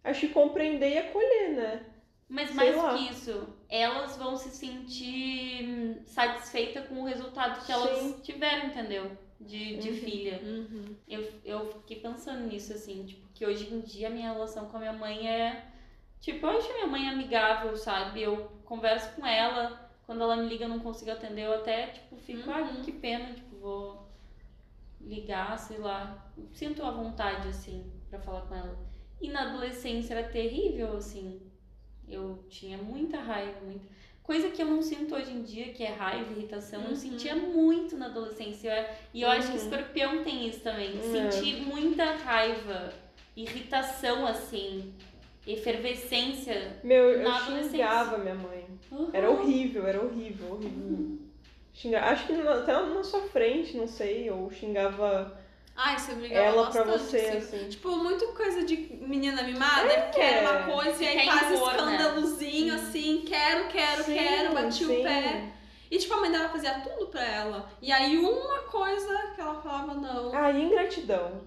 Acho 0.05 0.21
que 0.21 0.35
compreender 0.35 0.91
e 0.93 0.99
acolher, 0.99 1.53
né? 1.53 1.87
Mas 2.29 2.49
Sei 2.49 2.57
mais 2.57 2.77
lá. 2.77 2.95
que 2.99 3.09
isso, 3.11 3.49
elas 3.69 4.17
vão 4.19 4.37
se 4.37 4.51
sentir 4.51 5.65
hum, 5.65 5.97
satisfeitas 6.05 6.87
com 6.87 6.97
o 7.01 7.05
resultado 7.07 7.65
que 7.65 7.73
elas 7.73 7.99
Sim. 7.99 8.21
tiveram, 8.23 8.67
entendeu? 8.67 9.11
De, 9.41 9.77
de 9.79 9.89
Uhum. 9.91 9.97
filha. 9.97 10.41
Uhum. 10.45 10.97
Eu, 11.09 11.29
eu 11.45 11.67
fiquei 11.81 12.01
pensando 12.01 12.47
nisso, 12.47 12.73
assim, 12.75 13.05
tipo, 13.07 13.27
que 13.35 13.47
hoje 13.47 13.73
em 13.73 13.81
dia 13.81 14.09
a 14.09 14.11
minha 14.11 14.33
relação 14.33 14.67
com 14.69 14.77
a 14.77 14.81
minha 14.81 14.93
mãe 14.93 15.29
é. 15.29 15.67
Tipo, 16.21 16.47
eu 16.47 16.59
acho 16.59 16.73
minha 16.75 16.87
mãe 16.87 17.09
amigável, 17.09 17.77
sabe? 17.77 18.23
Eu 18.23 18.37
converso 18.65 19.15
com 19.17 19.27
ela, 19.27 19.91
quando 20.07 20.23
ela 20.23 20.37
me 20.37 20.49
liga 20.49 20.65
eu 20.67 20.69
não 20.69 20.81
consigo 20.81 21.11
atender, 21.11 21.47
eu 21.47 21.55
até, 21.55 21.89
tipo, 21.89 22.17
fico, 22.19 22.51
ah, 22.51 22.83
que 22.85 22.93
pena, 22.93 23.33
tipo, 23.35 23.57
vou 23.57 24.09
ligar, 25.01 25.59
sei 25.59 25.79
lá. 25.79 26.31
Sinto 26.53 26.85
a 26.85 26.91
vontade, 26.91 27.49
assim, 27.49 27.91
pra 28.11 28.19
falar 28.21 28.43
com 28.43 28.55
ela. 28.55 28.79
E 29.21 29.31
na 29.31 29.49
adolescência 29.51 30.15
era 30.15 30.29
terrível, 30.29 30.97
assim. 30.97 31.41
Eu 32.09 32.45
tinha 32.49 32.77
muita 32.79 33.21
raiva, 33.21 33.61
muita. 33.63 33.87
Coisa 34.31 34.49
que 34.49 34.63
eu 34.63 34.67
não 34.67 34.81
sinto 34.81 35.13
hoje 35.17 35.33
em 35.33 35.43
dia, 35.43 35.73
que 35.73 35.83
é 35.83 35.89
raiva, 35.89 36.31
irritação, 36.31 36.83
eu 36.85 36.91
Uhum. 36.91 36.95
sentia 36.95 37.35
muito 37.35 37.97
na 37.97 38.07
adolescência. 38.07 38.69
Eu- 38.73 38.95
E 39.13 39.23
eu 39.23 39.29
acho 39.29 39.51
que 39.51 39.59
Uhum. 39.59 39.65
escorpião 39.65 40.23
tem 40.23 40.47
isso 40.47 40.61
também. 40.61 40.93
Sentir 41.03 41.63
muita 41.63 42.05
raiva, 42.15 42.93
irritação, 43.37 44.25
assim, 44.25 44.95
efervescência. 45.45 46.79
Meu, 46.85 47.11
eu 47.21 47.29
xingava 47.69 48.19
minha 48.19 48.37
mãe. 48.37 48.65
Uhum. 48.93 49.11
Era 49.13 49.29
horrível, 49.29 49.85
era 49.89 50.01
horrível, 50.01 50.53
horrível. 50.53 51.19
Xingar, 51.75 52.05
acho 52.13 52.29
que 52.29 52.33
até 52.35 52.73
na 52.73 53.03
sua 53.03 53.23
frente, 53.23 53.77
não 53.77 53.89
sei, 53.89 54.31
ou 54.31 54.49
xingava 54.53 55.40
Ai, 55.83 55.99
você 55.99 56.15
brigava 56.15 56.41
ela 56.47 56.71
pra 56.71 56.85
bastante, 56.85 57.09
você, 57.09 57.17
assim. 57.17 57.57
assim. 57.57 57.69
Tipo, 57.71 57.97
muito 57.97 58.27
coisa 58.35 58.63
de 58.65 58.77
menina 59.01 59.43
mimada, 59.43 60.11
quer 60.15 60.43
uma 60.43 60.63
coisa 60.75 61.03
e 61.03 61.09
aí 61.09 61.27
faz 61.27 61.53
impor, 61.53 61.69
né? 61.69 61.73
escandalozinho, 61.97 62.75
Hum. 62.75 62.77
assim, 62.77 63.25
quero, 63.27 63.69
quero, 63.69 64.05
Sim, 64.05 64.15
quero, 64.15 64.55
bati 64.55 64.85
sim. 64.85 65.01
o 65.01 65.03
pé. 65.03 65.53
E 65.91 65.99
tipo, 65.99 66.13
a 66.15 66.21
mãe 66.21 66.31
dela 66.31 66.51
fazia 66.51 66.81
tudo 66.81 67.07
pra 67.09 67.25
ela. 67.25 67.69
E 67.81 67.91
aí 67.91 68.19
uma 68.19 68.59
coisa 68.65 69.33
que 69.35 69.41
ela 69.41 69.55
falava 69.61 69.95
não. 69.95 70.35
Ah, 70.37 70.53
ingratidão. 70.53 71.45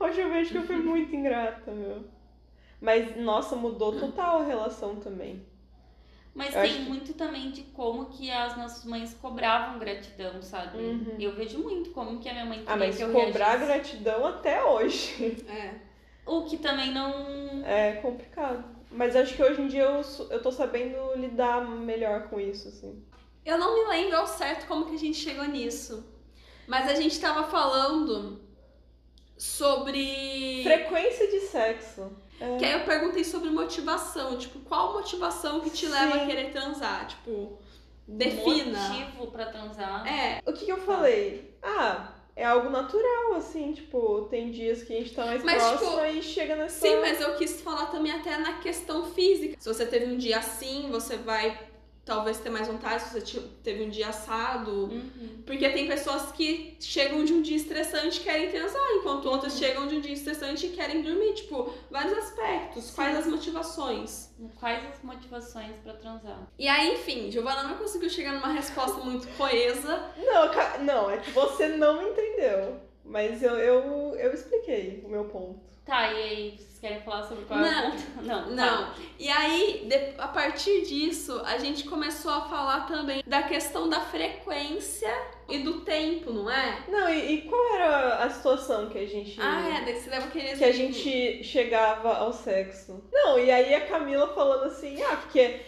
Hoje 0.00 0.20
eu 0.20 0.30
vejo 0.30 0.50
que 0.52 0.56
eu 0.58 0.62
fui 0.62 0.76
muito 0.76 1.14
ingrata, 1.14 1.70
meu. 1.72 2.04
Mas, 2.80 3.14
nossa, 3.18 3.54
mudou 3.54 3.92
total 4.00 4.38
a 4.40 4.44
relação 4.44 4.96
também. 4.96 5.44
Mas 6.34 6.54
Eu 6.54 6.62
tem 6.62 6.70
acho 6.70 6.80
muito 6.82 7.12
também 7.14 7.50
de 7.50 7.62
como 7.62 8.06
que 8.06 8.30
as 8.30 8.56
nossas 8.56 8.84
mães 8.84 9.14
cobravam 9.14 9.78
gratidão, 9.78 10.40
sabe? 10.40 10.78
Uhum. 10.78 11.16
Eu 11.18 11.34
vejo 11.34 11.58
muito 11.58 11.90
como 11.90 12.20
que 12.20 12.28
a 12.28 12.32
minha 12.32 12.44
mãe 12.46 12.58
queria 12.60 12.72
Ah, 12.72 12.76
mas 12.76 12.96
que 12.96 13.02
eu 13.02 13.12
cobrar 13.12 13.56
reagisse. 13.56 13.66
gratidão 13.66 14.26
até 14.26 14.62
hoje 14.64 15.44
É. 15.48 15.74
O 16.24 16.44
que 16.44 16.56
também 16.58 16.92
não... 16.92 17.64
é 17.64 17.94
complicado. 17.94 18.64
Mas 18.92 19.16
acho 19.16 19.34
que 19.34 19.42
hoje 19.42 19.60
em 19.60 19.66
dia 19.68 19.82
eu, 19.82 20.02
eu 20.30 20.42
tô 20.42 20.52
sabendo 20.52 21.14
lidar 21.16 21.64
melhor 21.64 22.28
com 22.28 22.38
isso, 22.40 22.68
assim. 22.68 23.02
Eu 23.44 23.58
não 23.58 23.74
me 23.74 23.88
lembro 23.88 24.16
ao 24.16 24.26
certo 24.26 24.66
como 24.66 24.86
que 24.86 24.94
a 24.94 24.98
gente 24.98 25.18
chegou 25.18 25.44
nisso. 25.46 26.04
Mas 26.66 26.88
a 26.88 26.94
gente 26.94 27.18
tava 27.20 27.44
falando 27.44 28.40
sobre. 29.36 30.62
Frequência 30.62 31.26
de 31.28 31.40
sexo. 31.40 32.12
É. 32.40 32.56
Que 32.56 32.64
aí 32.64 32.72
eu 32.72 32.84
perguntei 32.84 33.22
sobre 33.22 33.50
motivação. 33.50 34.36
Tipo, 34.38 34.58
qual 34.60 34.94
motivação 34.94 35.60
que 35.60 35.70
te 35.70 35.86
leva 35.86 36.16
a 36.16 36.20
Sim. 36.20 36.26
querer 36.26 36.50
transar? 36.52 37.06
Tipo, 37.06 37.58
defina. 38.08 38.78
Motivo 38.88 39.26
pra 39.28 39.46
transar. 39.46 40.06
É, 40.06 40.40
O 40.46 40.52
que, 40.52 40.64
que 40.64 40.72
eu 40.72 40.78
falei? 40.78 41.54
Ah, 41.62 42.08
é 42.34 42.44
algo 42.44 42.70
natural, 42.70 43.34
assim, 43.34 43.72
tipo, 43.72 44.22
tem 44.30 44.50
dias 44.50 44.82
que 44.82 44.94
a 44.94 44.96
gente 44.98 45.14
tá 45.14 45.26
mais 45.26 45.44
Mas, 45.44 45.62
próximo 45.62 46.04
e 46.06 46.22
chega 46.22 46.56
nessa. 46.56 46.80
sim, 46.86 46.96
mas 47.00 47.20
eu 47.20 47.34
quis 47.36 47.60
falar 47.60 47.86
também 47.86 48.12
até 48.12 48.38
na 48.38 48.54
questão 48.54 49.04
física. 49.12 49.56
Se 49.58 49.68
você 49.68 49.84
teve 49.84 50.06
um 50.06 50.16
dia 50.16 50.38
assim, 50.38 50.88
você 50.90 51.16
vai 51.16 51.68
talvez 52.10 52.38
ter 52.40 52.50
mais 52.50 52.66
vontade, 52.66 53.04
se 53.04 53.12
você 53.12 53.20
te- 53.20 53.40
teve 53.62 53.84
um 53.84 53.88
dia 53.88 54.08
assado. 54.08 54.86
Uhum. 54.86 55.42
Porque 55.46 55.68
tem 55.70 55.86
pessoas 55.86 56.32
que 56.32 56.76
chegam 56.80 57.24
de 57.24 57.32
um 57.32 57.40
dia 57.40 57.56
estressante 57.56 58.18
e 58.20 58.24
querem 58.24 58.50
transar, 58.50 58.82
enquanto 58.96 59.26
outras 59.26 59.56
chegam 59.56 59.86
de 59.86 59.94
um 59.94 60.00
dia 60.00 60.12
estressante 60.12 60.66
e 60.66 60.70
querem 60.70 61.02
dormir. 61.02 61.34
Tipo, 61.34 61.72
vários 61.88 62.18
aspectos. 62.18 62.90
Quais 62.90 63.16
as 63.16 63.26
motivações? 63.26 64.30
Quais 64.58 64.82
as 64.92 65.00
motivações 65.04 65.76
pra 65.84 65.92
transar? 65.94 66.48
E 66.58 66.66
aí, 66.66 66.94
enfim, 66.94 67.30
Giovana 67.30 67.62
não 67.62 67.76
conseguiu 67.76 68.10
chegar 68.10 68.32
numa 68.32 68.52
resposta 68.52 68.98
muito 69.04 69.28
coesa. 69.36 70.10
Não, 70.16 70.84
não, 70.84 71.10
é 71.10 71.18
que 71.18 71.30
você 71.30 71.68
não 71.68 72.02
entendeu. 72.02 72.80
Mas 73.04 73.40
eu, 73.40 73.56
eu, 73.56 74.16
eu 74.16 74.34
expliquei 74.34 75.00
o 75.04 75.08
meu 75.08 75.26
ponto. 75.26 75.60
Tá, 75.86 76.12
e 76.12 76.22
aí, 76.22 76.58
querem 76.80 77.00
falar 77.02 77.22
sobre 77.24 77.44
qual 77.44 77.60
é 77.60 77.62
Não. 77.70 77.88
o 77.88 77.90
ponto? 77.92 78.02
Não, 78.22 78.42
tá. 78.44 78.50
Não. 78.50 78.94
E 79.18 79.28
aí, 79.28 79.84
de- 79.86 80.14
a 80.18 80.28
partir 80.28 80.82
disso, 80.82 81.40
a 81.44 81.58
gente 81.58 81.84
começou 81.84 82.32
a 82.32 82.40
falar 82.48 82.86
também 82.86 83.22
da 83.26 83.42
questão 83.42 83.88
da 83.88 84.00
frequência 84.00 85.12
e 85.48 85.58
do 85.58 85.80
tempo, 85.80 86.32
não 86.32 86.48
é? 86.50 86.78
Não, 86.88 87.08
e, 87.08 87.34
e 87.34 87.42
qual 87.42 87.74
era 87.74 88.16
a 88.24 88.30
situação 88.30 88.88
que 88.88 88.98
a 88.98 89.06
gente. 89.06 89.36
Ah, 89.40 89.78
é, 89.80 89.84
daí 89.84 90.00
você 90.00 90.08
leva 90.10 90.26
aquele 90.26 90.56
Que 90.56 90.64
a 90.64 90.72
gente 90.72 91.42
chegava 91.44 92.14
ao 92.16 92.32
sexo. 92.32 93.02
Não, 93.12 93.38
e 93.38 93.50
aí 93.50 93.74
a 93.74 93.86
Camila 93.86 94.28
falando 94.34 94.64
assim, 94.64 95.02
ah, 95.02 95.16
porque 95.16 95.60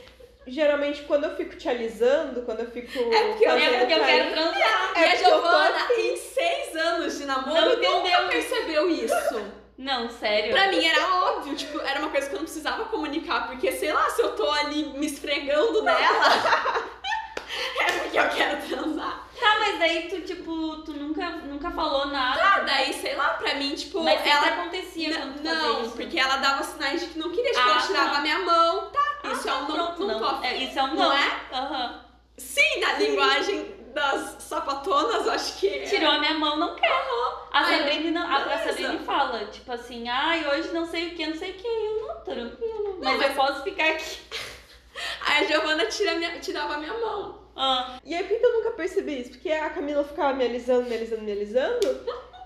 geralmente 0.46 1.02
quando 1.02 1.24
eu 1.24 1.36
fico 1.36 1.56
te 1.56 1.68
alisando, 1.68 2.42
quando 2.42 2.60
eu 2.60 2.70
fico. 2.70 2.86
É 2.96 3.28
porque 3.28 3.44
eu- 3.44 3.50
É 3.52 3.78
porque 3.80 3.94
eu 3.94 4.04
quero 4.04 4.30
transar. 4.32 4.92
E 4.96 4.98
É 5.00 5.04
a 5.04 5.10
porque 5.10 5.24
eu 5.26 5.30
tô 5.30 5.40
Giovana, 5.48 5.78
em 5.98 6.16
seis 6.16 6.76
anos 6.76 7.18
de 7.18 7.24
namoro, 7.26 7.54
Não 7.54 7.68
nunca 7.76 7.86
entendeu 7.86 8.28
percebeu 8.28 8.90
isso. 8.90 9.61
Não, 9.82 10.08
sério. 10.10 10.52
Pra 10.52 10.68
mim 10.68 10.84
era 10.84 11.14
óbvio, 11.24 11.56
tipo, 11.56 11.80
era 11.80 11.98
uma 11.98 12.08
coisa 12.10 12.28
que 12.28 12.34
eu 12.34 12.38
não 12.38 12.44
precisava 12.44 12.84
comunicar, 12.84 13.46
porque 13.48 13.72
sei 13.72 13.92
lá, 13.92 14.08
se 14.10 14.22
eu 14.22 14.34
tô 14.36 14.48
ali 14.50 14.84
me 14.96 15.06
esfregando 15.06 15.82
nela, 15.82 15.98
é 17.80 17.92
porque 17.98 18.18
eu 18.18 18.28
quero 18.30 18.62
transar. 18.68 19.26
Tá, 19.38 19.56
mas 19.58 19.78
daí 19.80 20.08
tu, 20.08 20.20
tipo, 20.20 20.76
tu 20.84 20.92
nunca, 20.92 21.28
nunca 21.30 21.68
falou 21.72 22.06
nada. 22.06 22.40
Ah, 22.42 22.60
daí, 22.60 22.92
sei 22.92 23.16
lá, 23.16 23.30
pra 23.30 23.54
mim, 23.56 23.74
tipo, 23.74 24.00
mas 24.04 24.24
ela. 24.24 24.46
acontecia 24.46 25.08
N- 25.08 25.16
quando 25.18 25.36
tu 25.38 25.42
não, 25.42 25.82
isso. 25.82 25.90
porque 25.96 26.18
ela 26.18 26.36
dava 26.36 26.62
sinais 26.62 27.00
de 27.00 27.08
que 27.08 27.18
não 27.18 27.30
queria, 27.30 27.50
tipo, 27.52 27.66
Ah, 27.68 27.70
ela 27.72 27.80
tirava 27.82 28.10
tá. 28.10 28.18
a 28.18 28.20
minha 28.20 28.38
mão, 28.38 28.90
tá? 28.92 29.32
Isso 29.32 29.48
é 29.48 29.52
um 29.52 29.60
não, 29.68 29.74
Pronto, 29.94 30.06
não, 30.06 30.24
afim. 30.28 30.46
É, 30.46 30.56
isso 30.58 30.78
é 30.78 30.82
um 30.84 30.86
não. 30.88 30.94
Não 30.94 31.12
é? 31.12 31.40
Aham. 31.52 32.00
Sim, 32.42 32.80
na 32.80 32.92
linguagem 32.94 33.74
das 33.94 34.36
sapatonas, 34.42 35.28
acho 35.28 35.58
que. 35.58 35.68
é. 35.68 35.82
Tirou 35.82 36.10
a 36.10 36.18
minha 36.18 36.34
mão, 36.34 36.56
não 36.58 36.74
quer. 36.74 36.90
A 36.90 37.60
Ai, 37.60 37.78
Sabrina, 37.78 38.20
não, 38.20 38.26
a, 38.30 38.36
a. 38.36 38.58
Sabrina 38.64 38.98
fala, 39.00 39.44
tipo 39.46 39.70
assim, 39.72 40.08
ai, 40.08 40.46
hoje 40.48 40.68
não 40.72 40.86
sei 40.86 41.08
o 41.08 41.10
que, 41.14 41.26
não 41.26 41.36
sei 41.36 41.50
o 41.50 41.54
que. 41.54 41.66
Eu 41.66 42.06
não, 42.06 42.20
tranquilo. 42.24 42.98
Mas, 43.02 43.18
mas- 43.18 43.28
eu 43.28 43.34
posso 43.34 43.62
ficar 43.62 43.90
aqui. 43.90 44.18
Aí 45.26 45.44
a 45.44 45.48
Giovana 45.48 45.86
tira 45.86 46.14
minha, 46.16 46.38
tirava 46.40 46.74
a 46.74 46.78
minha 46.78 46.92
mão. 46.94 47.40
Ah, 47.56 47.98
E 48.04 48.14
aí 48.14 48.24
por 48.24 48.38
que 48.38 48.44
eu 48.46 48.52
nunca 48.54 48.70
percebi 48.72 49.20
isso? 49.20 49.30
Porque 49.32 49.50
a 49.52 49.68
Camila 49.70 50.02
ficava 50.04 50.32
me 50.32 50.44
alisando, 50.44 50.88
me 50.88 50.94
alisando, 50.96 51.22
me 51.22 51.32
alisando, 51.32 51.86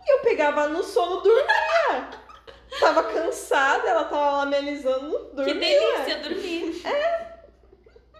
e 0.04 0.12
eu 0.12 0.18
pegava 0.20 0.66
no 0.68 0.82
sono 0.82 1.20
dormia. 1.20 2.08
Tava 2.80 3.04
cansada, 3.04 3.88
ela 3.88 4.04
tava 4.04 4.30
lá 4.38 4.46
me 4.46 4.56
alisando, 4.56 5.18
que 5.30 5.36
dormia. 5.36 5.54
delícia 5.54 6.16
dormir. 6.16 6.82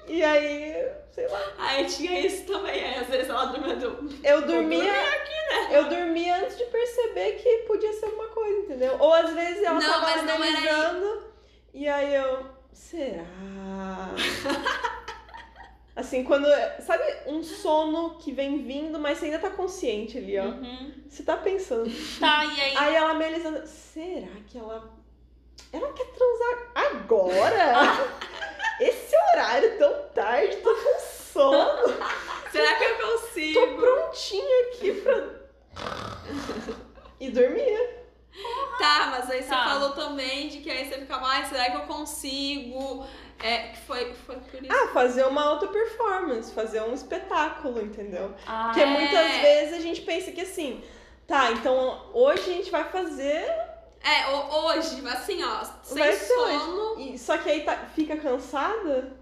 E 0.09 0.23
aí, 0.23 0.89
sei 1.13 1.27
lá. 1.29 1.41
Aí 1.59 1.85
tinha 1.87 2.21
isso 2.21 2.45
também, 2.45 2.85
aí 2.85 3.01
às 3.01 3.09
vezes 3.09 3.29
ela 3.29 3.47
dormia 3.47 3.77
do. 3.77 4.09
Eu 4.25 4.47
dormia. 4.47 4.93
né? 4.93 5.69
Eu 5.71 5.89
dormia 5.89 6.37
antes 6.43 6.57
de 6.57 6.65
perceber 6.65 7.33
que 7.33 7.59
podia 7.67 7.93
ser 7.93 8.07
alguma 8.07 8.29
coisa, 8.29 8.59
entendeu? 8.61 8.97
Ou 8.99 9.13
às 9.13 9.33
vezes 9.33 9.63
ela 9.63 9.81
Não, 9.81 9.89
tava 9.89 10.21
analisando 10.21 11.25
e 11.75 11.89
aí 11.89 12.15
eu, 12.15 12.47
será? 12.73 13.25
assim, 15.95 16.25
quando. 16.25 16.47
Sabe 16.81 17.03
um 17.27 17.43
sono 17.43 18.17
que 18.19 18.33
vem 18.33 18.63
vindo, 18.65 18.99
mas 18.99 19.19
você 19.19 19.27
ainda 19.27 19.39
tá 19.39 19.51
consciente 19.51 20.19
ali, 20.19 20.39
ó. 20.39 20.45
Uhum. 20.45 20.93
Você 21.09 21.23
tá 21.23 21.37
pensando. 21.37 21.91
Tá, 22.21 22.45
e 22.45 22.61
aí. 22.61 22.75
Aí 22.77 22.95
ela 22.95 23.11
analisando. 23.11 23.67
Será 23.67 24.29
que 24.47 24.59
ela. 24.59 24.95
Ela 25.73 25.93
quer 25.93 26.07
transar 26.07 26.71
agora? 26.75 28.17
Esse 28.81 29.15
horário 29.33 29.79
tão 29.79 30.03
tarde, 30.15 30.57
tô 30.57 30.75
com 30.75 30.99
sono. 31.01 31.95
Será 32.53 32.75
que 32.77 32.85
eu 32.85 32.97
Tô 32.97 33.13
consigo? 33.19 33.77
prontinha 33.77 34.69
aqui 34.69 34.93
pra. 35.01 35.25
E 37.21 37.31
dormia. 37.31 38.07
Tá, 38.79 39.09
mas 39.11 39.31
aí 39.31 39.43
você 39.43 39.49
Tá. 39.49 39.65
falou 39.65 39.91
também 39.93 40.49
de 40.49 40.59
que 40.59 40.71
aí 40.71 40.85
você 40.89 40.99
ficava, 40.99 41.27
ai, 41.27 41.45
será 41.47 41.71
que 41.71 41.77
eu 41.77 41.83
consigo? 41.83 43.07
É, 43.43 43.69
que 43.69 43.79
foi, 43.81 44.13
foi 44.15 44.37
por 44.37 44.63
isso. 44.63 44.73
Ah, 44.75 44.89
fazer 44.93 45.25
uma 45.27 45.43
alta 45.43 45.67
performance, 45.69 46.53
fazer 46.53 46.83
um 46.83 46.93
espetáculo, 46.95 47.81
entendeu? 47.83 48.35
Ah, 48.47 48.65
Porque 48.67 48.83
é. 48.83 48.87
muitas 48.87 49.33
vezes 49.41 49.75
a 49.75 49.81
gente 49.81 50.03
pensa 50.03 50.33
que 50.33 50.41
assim, 50.43 50.83
tá, 51.27 51.51
então 51.53 52.11
hoje 52.13 52.43
a 52.51 52.55
gente 52.55 52.71
vai 52.71 52.85
fazer. 52.85 53.47
É, 54.07 54.31
ho- 54.31 54.67
hoje, 54.67 55.07
assim, 55.09 55.43
ó, 55.43 55.65
sem 55.83 55.99
Vai 55.99 56.13
ser 56.13 56.35
sono, 56.35 57.01
E, 57.01 57.19
só 57.19 57.37
que 57.39 57.51
aí 57.51 57.63
tá- 57.65 57.89
fica 57.95 58.17
cansada 58.17 59.17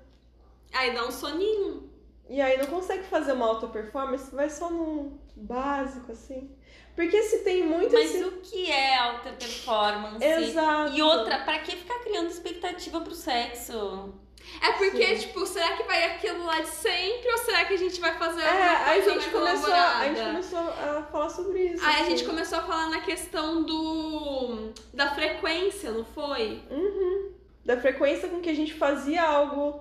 aí 0.73 0.93
dá 0.93 1.07
um 1.07 1.11
soninho. 1.11 1.91
e 2.29 2.41
aí 2.41 2.59
não 2.59 2.67
consegue 2.67 3.05
fazer 3.05 3.33
uma 3.33 3.47
alta 3.47 3.67
performance, 3.69 4.35
vai 4.35 4.51
só 4.51 4.69
num 4.71 5.19
básico, 5.37 6.13
assim. 6.13 6.51
Porque 6.95 7.23
se 7.23 7.39
tem 7.39 7.63
muito 7.67 7.93
Mas 7.93 8.15
esse. 8.15 8.25
o 8.25 8.41
que 8.41 8.71
é 8.71 8.97
alta 8.97 9.31
performance? 9.33 10.25
Exato. 10.25 10.93
E 10.95 11.03
outra, 11.03 11.39
pra 11.45 11.59
que 11.61 11.75
ficar 11.77 11.99
criando 12.01 12.29
expectativa 12.31 13.01
pro 13.01 13.15
sexo? 13.15 14.15
É 14.61 14.73
porque, 14.73 15.17
Sim. 15.17 15.27
tipo, 15.27 15.45
será 15.47 15.77
que 15.77 15.83
vai 15.83 16.05
aquilo 16.05 16.45
lá 16.47 16.61
de 16.61 16.69
sempre 16.69 17.29
ou 17.31 17.39
será 17.39 17.65
que 17.65 17.75
a 17.75 17.79
gente 17.79 18.01
vai 18.01 18.17
fazer 18.17 18.43
É, 18.43 18.49
alguma 18.49 18.73
a 18.73 18.85
coisa 18.85 19.11
gente, 19.11 19.35
mais 19.35 19.61
começou, 19.61 19.75
a 19.75 20.05
gente 20.07 20.23
começou 20.23 20.59
a 20.59 21.03
falar 21.11 21.29
sobre 21.29 21.59
isso. 21.67 21.85
Aí 21.85 21.95
a 21.97 22.01
assim. 22.01 22.11
gente 22.11 22.25
começou 22.25 22.59
a 22.59 22.63
falar 22.63 22.89
na 22.91 23.01
questão 23.01 23.63
do 23.63 24.73
da 24.93 25.15
frequência, 25.15 25.91
não 25.91 26.05
foi? 26.05 26.63
Uhum. 26.71 27.33
Da 27.65 27.77
frequência 27.81 28.29
com 28.29 28.41
que 28.41 28.49
a 28.51 28.55
gente 28.55 28.73
fazia 28.75 29.23
algo 29.23 29.81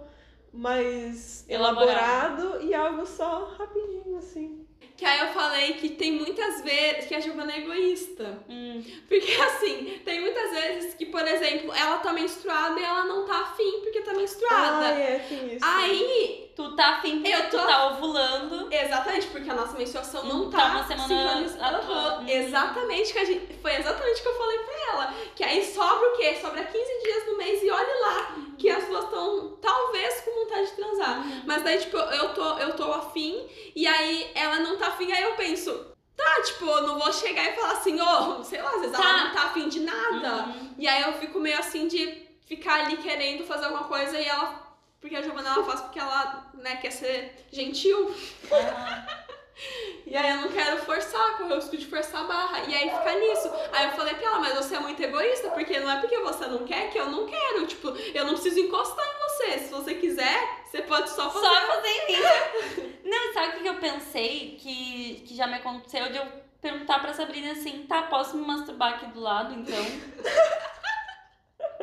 mais 0.52 1.46
Elaborado. 1.50 2.42
elaborado 2.42 2.62
e 2.66 2.74
algo 2.74 3.06
só 3.06 3.56
rapidinho, 3.58 4.18
assim. 4.18 4.63
Que 5.04 5.08
aí 5.10 5.20
eu 5.20 5.28
falei 5.34 5.74
que 5.74 5.90
tem 5.90 6.14
muitas 6.14 6.62
vezes 6.62 7.08
que 7.08 7.14
a 7.14 7.20
Giovana 7.20 7.52
é 7.52 7.58
egoísta. 7.58 8.40
Hum, 8.48 8.82
Porque 9.10 9.34
assim, 9.34 10.00
tem 10.06 10.22
muitas 10.22 10.50
vezes 10.52 10.94
que, 10.94 11.08
por 11.08 11.28
exemplo, 11.28 11.74
ela 11.74 11.98
tá 11.98 12.14
menstruada 12.14 12.80
e 12.80 12.84
ela 12.86 13.04
não 13.04 13.26
tá 13.26 13.38
afim 13.42 13.82
porque 13.82 14.00
tá 14.00 14.14
menstruada. 14.14 14.86
Ah, 14.86 14.92
é, 14.98 15.20
tem 15.28 15.56
isso. 15.56 15.66
Aí, 15.66 16.50
tu 16.56 16.74
tá 16.78 17.00
afim 17.00 17.20
porque 17.20 17.36
Eu 17.36 17.50
tu 17.50 17.58
tô- 17.58 17.68
tá 17.68 17.88
ovulando. 17.88 18.70
exatamente, 18.74 19.28
porque 19.28 19.50
a 19.50 19.54
nossa 19.56 19.78
menstruação 19.78 20.24
não 20.24 20.50
tá, 20.50 20.58
tá 20.58 20.68
uma 20.68 20.88
semana 20.88 21.08
sincronizada. 21.10 21.66
atrás. 21.80 21.90
Aham, 21.90 22.22
Hum. 22.22 22.30
Exatamente 22.30 23.12
que 23.12 23.20
a 23.20 23.26
gente. 23.26 23.54
Foi 23.62 23.76
exatamente 23.76 24.20
o 24.22 24.24
que 24.24 24.30
eu 24.30 24.38
falei 24.38 24.60
pra 24.60 24.74
ela. 24.94 25.14
Que 25.36 25.44
aí 25.44 25.66
sobra 25.66 26.08
o 26.12 26.16
quê? 26.16 26.38
Sobra 26.42 26.64
15 26.64 27.04
dias 27.04 27.26
no 27.28 27.36
mês 27.38 27.62
e 27.62 27.70
olhe 27.70 28.00
lá 28.04 28.36
que 28.58 28.70
as 28.70 28.86
duas 28.88 29.04
estão 29.06 29.58
talvez 29.62 30.22
com 30.22 30.32
vontade 30.44 30.68
de 30.68 30.76
transar. 30.76 31.24
Mas 31.46 31.64
daí, 31.64 31.80
tipo, 31.80 31.98
eu 31.98 32.34
tô, 32.34 32.58
eu 32.60 32.76
tô 32.76 32.92
afim, 32.92 33.48
e 33.76 33.86
aí 33.88 34.32
ela 34.36 34.60
não 34.60 34.78
tá 34.78 34.88
afim, 34.88 35.12
aí 35.12 35.24
eu 35.24 35.34
penso, 35.36 35.72
tá, 36.16 36.42
tipo, 36.44 36.66
eu 36.66 36.88
não 36.88 37.00
vou 37.00 37.12
chegar 37.14 37.44
e 37.46 37.54
falar 37.56 37.72
assim, 37.74 38.00
ô, 38.00 38.44
sei 38.44 38.62
lá, 38.62 38.70
às 38.72 38.82
vezes 38.82 38.96
Tá. 38.98 39.04
ela 39.04 39.24
não 39.26 39.34
tá 39.34 39.44
afim 39.44 39.68
de 39.70 39.80
nada. 39.82 40.46
Uhum. 40.48 40.76
E 40.78 40.88
aí 40.88 41.02
eu 41.04 41.14
fico 41.14 41.40
meio 41.40 41.58
assim 41.60 41.88
de 41.88 42.28
ficar 42.46 42.86
ali 42.86 42.98
querendo 42.98 43.44
fazer 43.46 43.66
alguma 43.66 43.86
coisa 43.86 44.20
e 44.20 44.26
ela. 44.26 44.62
Porque 45.00 45.16
a 45.18 45.22
Giovana 45.22 45.50
ela 45.50 45.66
faz 45.66 45.82
porque 45.82 46.00
ela, 46.00 46.50
né, 46.54 46.78
quer 46.78 46.92
ser 46.92 47.46
gentil. 47.52 48.16
Ah, 48.50 49.23
E 50.06 50.18
aí 50.18 50.32
eu 50.32 50.42
não 50.42 50.50
quero 50.50 50.78
forçar, 50.80 51.38
correr 51.38 51.54
o 51.54 51.56
risco 51.56 51.78
de 51.78 51.86
forçar 51.86 52.22
a 52.22 52.26
barra. 52.26 52.60
E 52.68 52.76
aí 52.76 52.90
fica 52.90 53.14
nisso. 53.16 53.50
Aí 53.72 53.86
eu 53.86 53.92
falei 53.94 54.14
pra 54.14 54.28
ela, 54.28 54.40
mas 54.40 54.54
você 54.54 54.76
é 54.76 54.80
muito 54.80 55.02
egoísta, 55.02 55.50
porque 55.50 55.80
não 55.80 55.90
é 55.90 56.00
porque 56.00 56.20
você 56.20 56.46
não 56.46 56.66
quer 56.66 56.92
que 56.92 57.00
eu 57.00 57.10
não 57.10 57.26
quero. 57.26 57.66
Tipo, 57.66 57.90
eu 58.14 58.26
não 58.26 58.34
preciso 58.34 58.60
encostar 58.60 59.06
em 59.06 59.20
você. 59.20 59.60
Se 59.60 59.72
você 59.72 59.96
quiser, 59.96 60.66
você 60.66 60.82
pode 60.82 61.10
só 61.10 61.32
fazer. 61.32 61.48
Só 61.48 61.68
fazer 61.68 62.06
isso. 62.10 62.94
Não, 63.06 63.34
sabe 63.34 63.48
o 63.48 63.52
que 63.54 63.60
que 63.60 63.70
eu 63.70 63.76
pensei? 63.76 64.58
Que, 64.60 65.24
que 65.28 65.36
já 65.36 65.46
me 65.46 65.56
aconteceu 65.56 66.10
de 66.10 66.18
eu 66.18 66.26
perguntar 66.62 67.00
pra 67.00 67.14
Sabrina 67.14 67.52
assim, 67.52 67.86
tá, 67.86 68.04
posso 68.04 68.38
me 68.38 68.48
masturbar 68.48 68.94
aqui 68.94 69.08
do 69.08 69.20
lado, 69.20 69.54
então? 69.54 69.76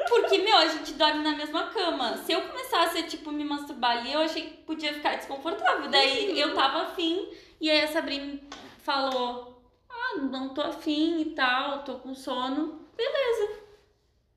Porque, 0.09 0.39
meu, 0.39 0.57
a 0.57 0.67
gente 0.67 0.95
dorme 0.95 1.23
na 1.23 1.37
mesma 1.37 1.67
cama. 1.67 2.17
Se 2.19 2.33
eu 2.33 2.43
começasse 2.43 2.99
a, 2.99 3.03
tipo, 3.03 3.31
me 3.31 3.45
masturbar 3.45 3.99
ali, 3.99 4.13
eu 4.13 4.21
achei 4.21 4.43
que 4.43 4.57
podia 4.63 4.95
ficar 4.95 5.17
desconfortável. 5.17 5.89
Daí 5.89 6.39
eu 6.39 6.55
tava 6.55 6.83
afim, 6.83 7.29
e 7.61 7.71
aí 7.71 7.83
a 7.83 7.89
Sabrina 7.89 8.41
falou, 8.83 9.63
ah, 9.89 10.19
não 10.19 10.55
tô 10.55 10.63
afim 10.63 11.21
e 11.21 11.25
tal, 11.35 11.83
tô 11.85 11.95
com 11.97 12.15
sono. 12.15 12.81
Beleza. 12.97 13.61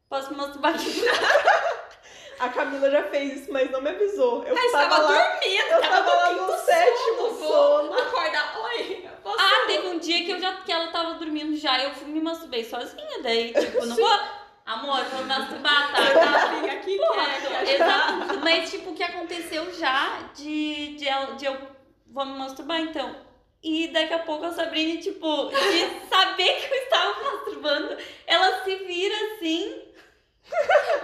Posso 0.10 0.32
me 0.32 0.38
masturbar 0.38 0.76
aqui. 0.76 1.02
A 2.40 2.50
Camila 2.50 2.90
já 2.90 3.04
fez 3.04 3.42
isso, 3.42 3.52
mas 3.54 3.72
não 3.72 3.82
me 3.82 3.90
avisou. 3.90 4.44
Eu 4.44 4.56
você 4.56 4.72
tava 4.72 4.90
tava 4.90 5.04
lá, 5.04 5.30
dormindo, 5.30 5.62
eu 5.72 5.82
tava 5.82 5.96
tava 5.96 6.14
lá 6.16 6.34
no 6.34 6.58
sétimo 6.58 7.30
sono, 7.30 7.48
sono. 7.48 7.94
Acordar, 7.94 8.60
oi, 8.64 9.08
Ah, 9.26 9.64
teve 9.68 9.88
um 9.88 10.00
dia 10.00 10.26
que, 10.26 10.32
eu 10.32 10.40
já, 10.40 10.56
que 10.58 10.72
ela 10.72 10.88
tava 10.88 11.14
dormindo 11.14 11.56
já 11.56 11.80
e 11.80 11.86
eu 11.86 11.92
fui 11.92 12.08
me 12.12 12.20
masturbei 12.20 12.64
sozinha. 12.66 13.22
Daí, 13.22 13.54
tipo, 13.54 13.86
não 13.86 13.96
vou. 13.96 14.20
Amor, 14.66 15.04
vou 15.06 15.22
me 15.22 15.28
masturbar, 15.28 15.92
tá? 15.92 16.02
Tá, 16.14 16.56
fica 16.56 16.74
aqui 16.74 16.98
Porra, 16.98 17.26
quieta. 17.26 17.72
Exato. 17.72 18.40
Mas, 18.44 18.70
tipo, 18.72 18.92
o 18.92 18.96
que 18.96 19.04
aconteceu 19.04 19.74
já 19.74 20.20
de, 20.36 20.96
de, 20.96 21.06
de 21.38 21.46
eu 21.46 21.73
vou 22.14 22.26
me 22.26 22.38
masturbar, 22.38 22.80
então. 22.82 23.16
E 23.62 23.88
daqui 23.90 24.14
a 24.14 24.20
pouco 24.20 24.46
a 24.46 24.52
Sabrina, 24.52 25.02
tipo, 25.02 25.50
de 25.50 26.08
saber 26.10 26.54
que 26.62 26.74
eu 26.74 26.78
estava 26.84 27.24
masturbando, 27.24 27.98
ela 28.28 28.64
se 28.64 28.76
vira 28.76 29.16
assim. 29.36 29.82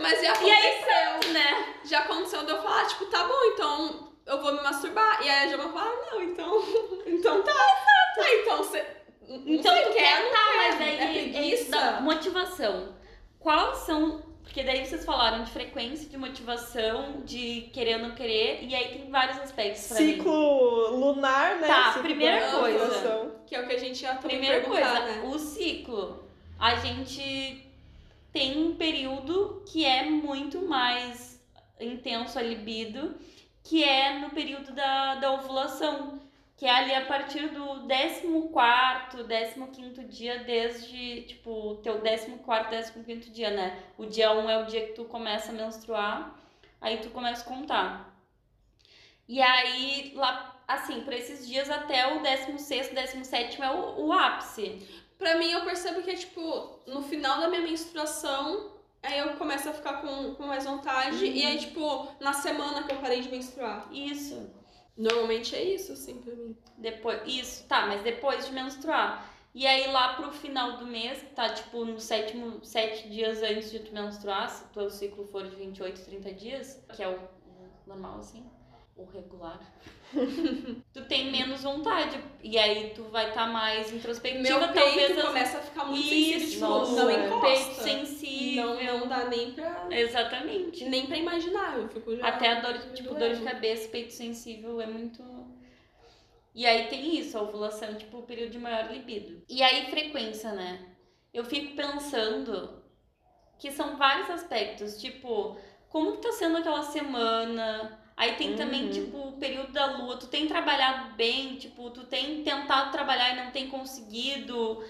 Mas 0.01 0.21
já 0.21 0.33
E 0.41 0.51
aí, 0.51 0.71
aconteceu. 0.81 1.33
né? 1.33 1.75
Já 1.85 1.99
aconteceu 1.99 2.43
de 2.45 2.51
eu 2.51 2.61
falar, 2.61 2.85
tipo, 2.87 3.05
tá 3.05 3.23
bom, 3.23 3.43
então 3.53 4.13
eu 4.25 4.41
vou 4.41 4.53
me 4.53 4.61
masturbar. 4.61 5.25
E 5.25 5.29
aí 5.29 5.45
a 5.45 5.47
Giovana 5.47 5.71
fala, 5.71 5.89
ah, 5.89 6.11
não, 6.11 6.21
então. 6.23 6.63
Então 7.07 7.41
tá. 7.43 7.53
Tá, 7.53 8.33
então 8.35 8.57
você. 8.57 8.85
Então 9.27 9.73
você 9.75 9.81
tu 9.83 9.93
quer, 9.93 9.99
quer, 9.99 10.23
não 10.23 10.31
tá, 10.31 10.37
quer. 10.45 10.57
mas 10.57 10.79
daí 10.79 10.95
É 10.99 11.07
preguiça. 11.11 11.71
da 11.71 12.01
motivação. 12.01 12.95
Quais 13.39 13.77
são. 13.79 14.28
Porque 14.49 14.63
daí 14.63 14.83
vocês 14.83 15.05
falaram 15.05 15.43
de 15.43 15.51
frequência, 15.51 16.09
de 16.09 16.17
motivação, 16.17 17.21
de 17.23 17.69
querer 17.71 17.97
ou 17.97 18.07
não 18.07 18.15
querer, 18.15 18.63
e 18.63 18.73
aí 18.73 18.97
tem 18.97 19.11
vários 19.11 19.37
aspectos 19.37 19.87
pra 19.87 20.01
mim. 20.01 20.13
Ciclo 20.13 20.89
lunar, 20.97 21.57
né? 21.57 21.67
Tá, 21.67 21.85
Ciclo 21.89 22.01
primeira 22.01 22.51
coisa. 22.51 22.83
ovulação. 22.83 23.31
Que 23.45 23.55
é 23.55 23.61
o 23.61 23.67
que 23.67 23.73
a 23.73 23.77
gente 23.77 24.01
ia 24.01 24.15
também 24.15 24.39
Primeira 24.39 24.61
coisa, 24.65 24.99
né? 25.01 25.21
o 25.23 25.37
ciclo. 25.37 26.23
A 26.57 26.75
gente 26.77 27.63
tem 28.33 28.57
um 28.57 28.73
período 28.75 29.63
que 29.67 29.85
é 29.85 30.09
muito 30.09 30.63
mais 30.63 31.39
intenso 31.79 32.39
a 32.39 32.41
libido, 32.41 33.15
que 33.63 33.83
é 33.83 34.17
no 34.17 34.31
período 34.31 34.73
da, 34.73 35.15
da 35.15 35.31
ovulação. 35.31 36.18
Que 36.59 36.65
é 36.65 36.71
ali 36.71 36.93
a 36.93 37.05
partir 37.05 37.47
do 37.51 37.87
14, 37.87 39.53
15 39.71 40.03
dia, 40.03 40.39
desde, 40.39 41.21
tipo, 41.21 41.75
teu 41.75 42.01
14, 42.01 42.91
15 42.91 43.29
dia, 43.29 43.49
né? 43.49 43.81
O 43.97 44.05
dia 44.05 44.33
1 44.33 44.49
é 44.49 44.61
o 44.61 44.65
dia 44.65 44.87
que 44.87 44.91
tu 44.91 45.05
começa 45.05 45.53
a 45.53 45.55
menstruar, 45.55 46.37
aí 46.81 46.97
tu 46.97 47.11
começa 47.11 47.43
a 47.43 47.45
contar. 47.45 48.13
E 49.25 49.41
aí, 49.41 50.11
lá, 50.17 50.61
assim, 50.67 50.99
por 50.99 51.13
esses 51.13 51.47
dias 51.47 51.69
até 51.69 52.13
o 52.13 52.21
16, 52.21 52.89
17 52.89 53.61
é 53.61 53.71
o, 53.71 54.07
o 54.07 54.11
ápice. 54.11 54.85
Pra 55.17 55.37
mim, 55.37 55.49
eu 55.49 55.63
percebo 55.63 56.01
que 56.01 56.11
é 56.11 56.15
tipo, 56.15 56.81
no 56.85 57.01
final 57.03 57.39
da 57.39 57.47
minha 57.47 57.61
menstruação, 57.61 58.69
aí 59.01 59.17
eu 59.17 59.37
começo 59.37 59.69
a 59.69 59.73
ficar 59.73 60.01
com, 60.01 60.35
com 60.35 60.45
mais 60.45 60.65
vontade. 60.65 61.23
Uhum. 61.23 61.31
E 61.31 61.45
aí, 61.45 61.57
tipo, 61.57 62.09
na 62.19 62.33
semana 62.33 62.83
que 62.83 62.91
eu 62.91 62.97
parei 62.97 63.21
de 63.21 63.29
menstruar. 63.29 63.87
Isso. 63.93 64.58
Normalmente 64.99 65.55
é 65.55 65.63
isso, 65.63 65.93
assim, 65.93 66.15
pra 66.21 66.35
mim. 66.35 66.53
Depois, 66.77 67.21
isso, 67.25 67.65
tá, 67.67 67.87
mas 67.87 68.03
depois 68.03 68.45
de 68.45 68.51
menstruar. 68.51 69.33
E 69.55 69.65
aí 69.65 69.89
lá 69.89 70.15
pro 70.15 70.29
final 70.29 70.75
do 70.75 70.85
mês, 70.85 71.23
tá 71.33 71.53
tipo 71.53 71.85
no 71.85 72.01
sétimo, 72.01 72.59
sete 72.63 73.07
dias 73.07 73.41
antes 73.41 73.71
de 73.71 73.79
tu 73.79 73.93
menstruar, 73.93 74.49
se 74.49 74.65
o 74.65 74.67
teu 74.67 74.89
ciclo 74.89 75.25
for 75.27 75.47
de 75.47 75.55
28, 75.55 76.01
30 76.03 76.33
dias, 76.33 76.85
que 76.93 77.01
é 77.01 77.07
o 77.07 77.17
normal 77.87 78.19
assim, 78.19 78.45
o 78.97 79.05
regular, 79.05 79.61
tu 80.93 81.05
tem 81.05 81.31
menos 81.31 81.63
vontade. 81.63 82.19
E 82.43 82.57
aí 82.57 82.91
tu 82.95 83.03
vai 83.05 83.29
estar 83.29 83.45
tá 83.45 83.51
mais 83.51 83.91
introspectiva, 83.93 84.41
Meu 84.59 84.59
talvez 84.73 84.93
peito 85.07 85.19
as- 85.19 85.25
começa 85.27 85.57
a 85.57 85.61
ficar 85.61 85.85
muito 85.85 86.03
sensível, 86.07 86.37
Isso, 86.37 86.51
tipo, 86.51 86.65
nossa, 86.65 87.03
não 87.03 87.09
é. 87.09 87.25
encosta. 87.25 87.47
peito 87.47 87.81
sensível. 87.81 88.65
Não, 88.83 88.99
não 88.99 89.07
dá 89.07 89.25
nem 89.25 89.51
pra, 89.51 89.87
Exatamente. 89.91 90.85
nem 90.85 91.05
pra 91.05 91.17
imaginar, 91.17 91.77
eu 91.77 91.87
fico 91.89 92.15
já... 92.15 92.27
Até 92.27 92.49
a 92.49 92.61
dor, 92.61 92.77
tipo, 92.93 93.13
dor 93.13 93.33
de 93.33 93.41
cabeça, 93.43 93.89
peito 93.89 94.13
sensível 94.13 94.79
é 94.81 94.85
muito. 94.87 95.23
E 96.55 96.65
aí 96.65 96.87
tem 96.87 97.17
isso, 97.19 97.37
a 97.37 97.41
ovulação, 97.41 97.93
tipo, 97.95 98.17
o 98.17 98.23
período 98.23 98.51
de 98.51 98.57
maior 98.59 98.91
libido. 98.91 99.43
E 99.47 99.61
aí, 99.61 99.85
frequência, 99.89 100.51
né? 100.51 100.79
Eu 101.33 101.45
fico 101.45 101.75
pensando 101.75 102.83
que 103.59 103.71
são 103.71 103.95
vários 103.97 104.29
aspectos, 104.29 104.99
tipo, 104.99 105.57
como 105.89 106.13
que 106.13 106.23
tá 106.23 106.31
sendo 106.31 106.57
aquela 106.57 106.81
semana. 106.81 107.98
Aí 108.19 108.35
tem 108.35 108.57
também, 108.57 108.83
Uhum. 108.87 108.91
tipo, 108.91 109.17
o 109.17 109.31
período 109.37 109.71
da 109.71 109.85
lua. 109.97 110.17
Tu 110.17 110.27
tem 110.27 110.45
trabalhado 110.45 111.13
bem, 111.15 111.55
tipo, 111.55 111.89
tu 111.89 112.03
tem 112.03 112.43
tentado 112.43 112.91
trabalhar 112.91 113.31
e 113.33 113.45
não 113.45 113.51
tem 113.51 113.69
conseguido. 113.69 114.83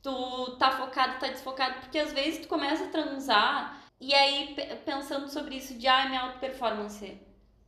Tu 0.00 0.56
tá 0.60 0.70
focado, 0.70 1.18
tá 1.18 1.26
desfocado. 1.26 1.80
Porque 1.80 1.98
às 1.98 2.12
vezes 2.12 2.40
tu 2.42 2.46
começa 2.48 2.84
a 2.84 2.88
transar 2.88 3.82
e 4.00 4.14
aí 4.14 4.54
pe- 4.54 4.76
pensando 4.84 5.28
sobre 5.28 5.56
isso 5.56 5.74
de, 5.74 5.88
ah, 5.88 6.08
minha 6.08 6.20
auto-performance. 6.20 7.18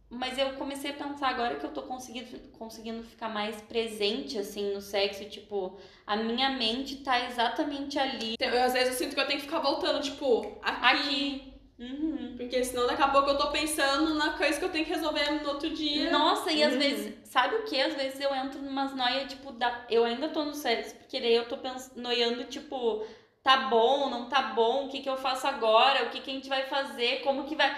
Mas 0.09 0.39
eu 0.39 0.53
comecei 0.55 0.91
a 0.93 0.95
pensar 0.95 1.29
agora 1.29 1.57
que 1.57 1.67
eu 1.67 1.73
tô 1.73 1.83
conseguindo, 1.83 2.39
conseguindo 2.59 3.03
ficar 3.03 3.29
mais 3.29 3.61
presente, 3.63 4.39
assim, 4.39 4.73
no 4.75 4.81
sexo. 4.81 5.25
Tipo, 5.29 5.77
a 6.07 6.17
minha 6.17 6.51
mente 6.51 6.97
tá 6.99 7.25
exatamente 7.27 7.99
ali. 7.99 8.35
Então, 8.35 8.49
Eu, 8.49 8.63
às 8.63 8.73
vezes 8.75 8.91
eu 8.91 8.95
sinto 8.95 9.15
que 9.15 9.21
eu 9.21 9.27
tenho 9.27 9.41
que 9.41 9.47
ficar 9.47 9.59
voltando, 9.61 10.01
tipo, 10.01 10.57
aqui. 10.63 10.85
Aqui. 10.85 11.50
Uhum. 11.81 12.35
Porque 12.37 12.63
senão 12.63 12.87
daqui 12.87 13.01
a 13.03 13.09
pouco 13.09 13.31
eu 13.31 13.39
tô 13.39 13.51
pensando 13.51 14.13
na 14.15 14.35
coisa 14.35 14.59
que 14.59 14.65
eu 14.65 14.69
tenho 14.71 14.85
que 14.85 14.93
resolver 14.93 15.31
no 15.43 15.49
outro 15.49 15.71
dia. 15.71 16.11
Nossa, 16.11 16.53
e 16.53 16.63
às 16.63 16.75
Uhum. 16.75 16.79
vezes, 16.79 17.15
sabe 17.25 17.57
o 17.57 17.63
que? 17.65 17.81
Às 17.81 17.95
vezes 17.95 18.21
eu 18.21 18.35
entro 18.35 18.61
numas 18.61 18.95
noias, 18.95 19.29
tipo, 19.33 19.51
da... 19.53 19.87
eu 19.89 20.05
ainda 20.05 20.29
tô 20.29 20.45
no 20.45 20.55
sexo, 20.55 20.95
porque 20.97 21.19
daí 21.19 21.35
eu 21.35 21.49
tô 21.49 21.57
pens... 21.57 21.91
noiando, 21.97 22.45
tipo, 22.45 23.05
tá 23.43 23.69
bom, 23.69 24.11
não 24.11 24.29
tá 24.29 24.43
bom, 24.43 24.87
o 24.87 24.89
que 24.91 25.01
que 25.01 25.09
eu 25.09 25.17
faço 25.17 25.47
agora, 25.47 26.05
o 26.05 26.11
que 26.11 26.21
que 26.21 26.31
a 26.31 26.35
gente 26.35 26.49
vai 26.51 26.65
fazer, 26.65 27.23
como 27.23 27.45
que 27.45 27.57
vai. 27.57 27.75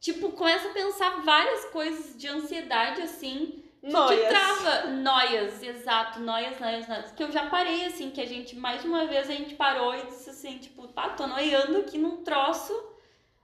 Tipo, 0.00 0.30
começa 0.32 0.68
a 0.68 0.72
pensar 0.72 1.22
várias 1.22 1.66
coisas 1.66 2.16
de 2.16 2.28
ansiedade, 2.28 3.02
assim, 3.02 3.62
que 3.82 3.92
Noias. 3.92 4.28
trava. 4.28 4.86
Noias, 4.88 5.62
exato, 5.62 6.20
noias, 6.20 6.58
noias, 6.58 6.88
noias. 6.88 7.12
Que 7.12 7.22
eu 7.22 7.30
já 7.30 7.46
parei, 7.50 7.84
assim, 7.84 8.10
que 8.10 8.20
a 8.20 8.26
gente, 8.26 8.56
mais 8.56 8.80
de 8.82 8.88
uma 8.88 9.06
vez, 9.06 9.28
a 9.28 9.32
gente 9.34 9.54
parou 9.56 9.94
e 9.94 10.06
disse 10.06 10.30
assim, 10.30 10.56
tipo, 10.58 10.88
pá, 10.88 11.10
tô 11.10 11.26
noiando 11.26 11.78
aqui 11.78 11.98
num 11.98 12.22
troço. 12.24 12.72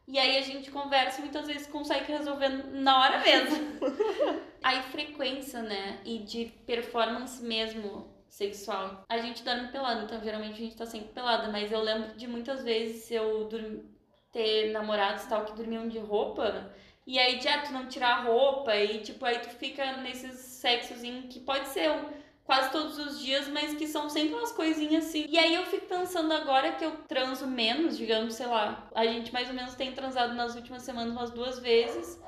E 0.06 0.18
aí 0.18 0.36
a 0.36 0.42
gente 0.42 0.70
conversa 0.70 1.18
e 1.20 1.22
muitas 1.24 1.46
vezes 1.46 1.66
consegue 1.66 2.10
resolver 2.12 2.48
na 2.72 2.98
hora 3.00 3.18
mesmo. 3.20 3.56
aí 4.62 4.82
frequência, 4.84 5.62
né? 5.62 6.00
E 6.04 6.18
de 6.18 6.46
performance 6.66 7.42
mesmo 7.42 8.12
sexual. 8.28 9.04
A 9.08 9.18
gente 9.18 9.42
dorme 9.42 9.68
pelado, 9.68 10.04
então 10.04 10.20
geralmente 10.22 10.54
a 10.54 10.64
gente 10.64 10.76
tá 10.76 10.86
sempre 10.86 11.08
pelada, 11.12 11.50
mas 11.52 11.70
eu 11.70 11.80
lembro 11.80 12.14
de 12.16 12.26
muitas 12.26 12.64
vezes 12.64 13.10
eu 13.10 13.44
dormi- 13.44 13.84
ter 14.32 14.72
namorados 14.72 15.24
e 15.24 15.28
tal 15.28 15.44
que 15.44 15.52
dormiam 15.52 15.86
de 15.88 15.98
roupa. 15.98 16.72
E 17.06 17.18
aí, 17.18 17.40
já 17.40 17.62
tu 17.62 17.72
não 17.72 17.86
tirar 17.88 18.18
a 18.18 18.22
roupa 18.22 18.74
e, 18.76 19.00
tipo, 19.02 19.24
aí 19.24 19.38
tu 19.40 19.48
fica 19.50 19.96
nesses 19.98 20.38
sexos 20.38 21.00
que 21.28 21.40
pode 21.40 21.68
ser 21.68 21.90
um- 21.90 22.21
quase 22.44 22.70
todos 22.70 22.98
os 22.98 23.20
dias, 23.20 23.48
mas 23.48 23.74
que 23.74 23.86
são 23.86 24.08
sempre 24.08 24.34
umas 24.34 24.52
coisinhas 24.52 25.06
assim. 25.06 25.26
E 25.28 25.38
aí 25.38 25.54
eu 25.54 25.64
fico 25.66 25.86
pensando 25.86 26.32
agora 26.32 26.72
que 26.72 26.84
eu 26.84 26.92
transo 27.08 27.46
menos, 27.46 27.96
digamos, 27.96 28.34
sei 28.34 28.46
lá, 28.46 28.88
a 28.94 29.06
gente 29.06 29.32
mais 29.32 29.48
ou 29.48 29.54
menos 29.54 29.74
tem 29.74 29.92
transado 29.92 30.34
nas 30.34 30.54
últimas 30.54 30.82
semanas 30.82 31.12
umas 31.12 31.30
duas 31.30 31.58
vezes. 31.58 32.20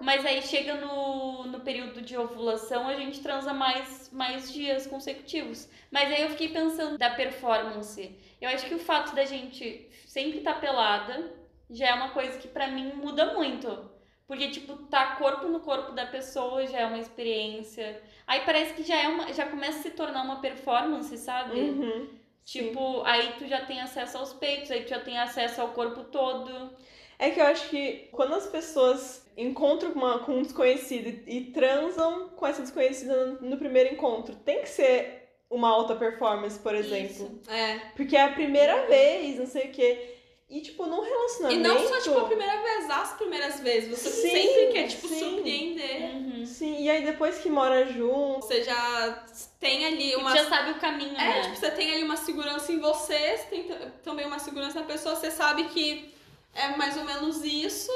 Mas 0.00 0.26
aí 0.26 0.42
chega 0.42 0.74
no, 0.74 1.44
no 1.44 1.60
período 1.60 2.02
de 2.02 2.16
ovulação, 2.16 2.88
a 2.88 2.96
gente 2.96 3.20
transa 3.20 3.54
mais, 3.54 4.10
mais 4.12 4.52
dias 4.52 4.86
consecutivos. 4.86 5.68
Mas 5.90 6.12
aí 6.12 6.22
eu 6.22 6.30
fiquei 6.30 6.48
pensando 6.48 6.98
da 6.98 7.10
performance. 7.10 8.14
Eu 8.40 8.50
acho 8.50 8.66
que 8.66 8.74
o 8.74 8.78
fato 8.78 9.14
da 9.14 9.24
gente 9.24 9.88
sempre 10.06 10.38
estar 10.38 10.60
pelada 10.60 11.32
já 11.70 11.88
é 11.88 11.94
uma 11.94 12.10
coisa 12.10 12.38
que 12.38 12.48
pra 12.48 12.68
mim 12.68 12.92
muda 12.94 13.34
muito. 13.34 13.90
Porque, 14.26 14.48
tipo, 14.48 14.76
tá 14.86 15.16
corpo 15.16 15.48
no 15.48 15.60
corpo 15.60 15.92
da 15.92 16.06
pessoa 16.06 16.66
já 16.66 16.80
é 16.80 16.86
uma 16.86 16.98
experiência. 16.98 18.00
Aí 18.26 18.40
parece 18.40 18.72
que 18.72 18.82
já 18.82 18.96
é 18.96 19.08
uma. 19.08 19.32
Já 19.32 19.46
começa 19.46 19.80
a 19.80 19.82
se 19.82 19.90
tornar 19.90 20.22
uma 20.22 20.40
performance, 20.40 21.16
sabe? 21.18 21.60
Uhum. 21.60 22.08
sim. 22.44 22.68
Tipo, 22.68 23.02
aí 23.04 23.34
tu 23.38 23.46
já 23.46 23.64
tem 23.66 23.80
acesso 23.80 24.16
aos 24.16 24.32
peitos, 24.32 24.70
aí 24.70 24.84
tu 24.84 24.90
já 24.90 25.00
tem 25.00 25.18
acesso 25.18 25.60
ao 25.60 25.72
corpo 25.72 26.04
todo. 26.04 26.70
É 27.18 27.30
que 27.30 27.40
eu 27.40 27.44
acho 27.44 27.68
que 27.68 28.08
quando 28.12 28.34
as 28.34 28.46
pessoas 28.46 29.30
encontram 29.36 29.92
uma, 29.92 30.20
com 30.20 30.32
um 30.32 30.42
desconhecido 30.42 31.08
e, 31.26 31.38
e 31.38 31.44
transam 31.52 32.30
com 32.30 32.46
essa 32.46 32.62
desconhecida 32.62 33.26
no, 33.26 33.50
no 33.50 33.56
primeiro 33.56 33.92
encontro, 33.92 34.34
tem 34.36 34.62
que 34.62 34.68
ser 34.68 35.24
uma 35.50 35.68
alta 35.68 35.94
performance, 35.94 36.58
por 36.58 36.74
exemplo. 36.74 37.40
Isso. 37.40 37.50
É. 37.50 37.78
Porque 37.94 38.16
é 38.16 38.22
a 38.22 38.32
primeira 38.32 38.86
vez, 38.86 39.38
não 39.38 39.46
sei 39.46 39.68
o 39.68 39.70
quê. 39.70 40.16
E, 40.54 40.60
tipo, 40.60 40.86
num 40.86 41.04
E 41.04 41.08
relacionamento. 41.08 41.60
não 41.68 41.88
só, 41.88 42.00
tipo, 42.00 42.16
a 42.16 42.24
primeira 42.26 42.62
vez, 42.62 42.88
as 42.88 43.12
primeiras 43.14 43.58
vezes. 43.60 43.90
Você 43.98 44.08
Sim, 44.08 44.30
sempre 44.30 44.66
quer, 44.72 44.86
tipo, 44.86 45.08
sim. 45.08 45.18
surpreender. 45.18 46.14
Uhum. 46.14 46.46
Sim, 46.46 46.80
e 46.80 46.88
aí 46.88 47.04
depois 47.04 47.38
que 47.38 47.48
mora 47.50 47.84
junto. 47.86 48.46
Você 48.46 48.62
já 48.62 49.24
tem 49.58 49.84
ali 49.84 50.12
E 50.12 50.16
uma. 50.16 50.30
já 50.36 50.48
sabe 50.48 50.70
o 50.70 50.74
caminho, 50.76 51.12
É, 51.14 51.16
né? 51.16 51.42
tipo, 51.42 51.56
você 51.56 51.70
tem 51.72 51.92
ali 51.92 52.04
uma 52.04 52.16
segurança 52.16 52.70
em 52.70 52.78
você, 52.78 53.36
você 53.36 53.44
tem 53.50 53.68
também 54.04 54.26
uma 54.26 54.38
segurança 54.38 54.78
na 54.78 54.86
pessoa, 54.86 55.16
você 55.16 55.28
sabe 55.30 55.64
que 55.64 56.14
é 56.54 56.68
mais 56.76 56.96
ou 56.96 57.02
menos 57.04 57.42
isso. 57.42 57.90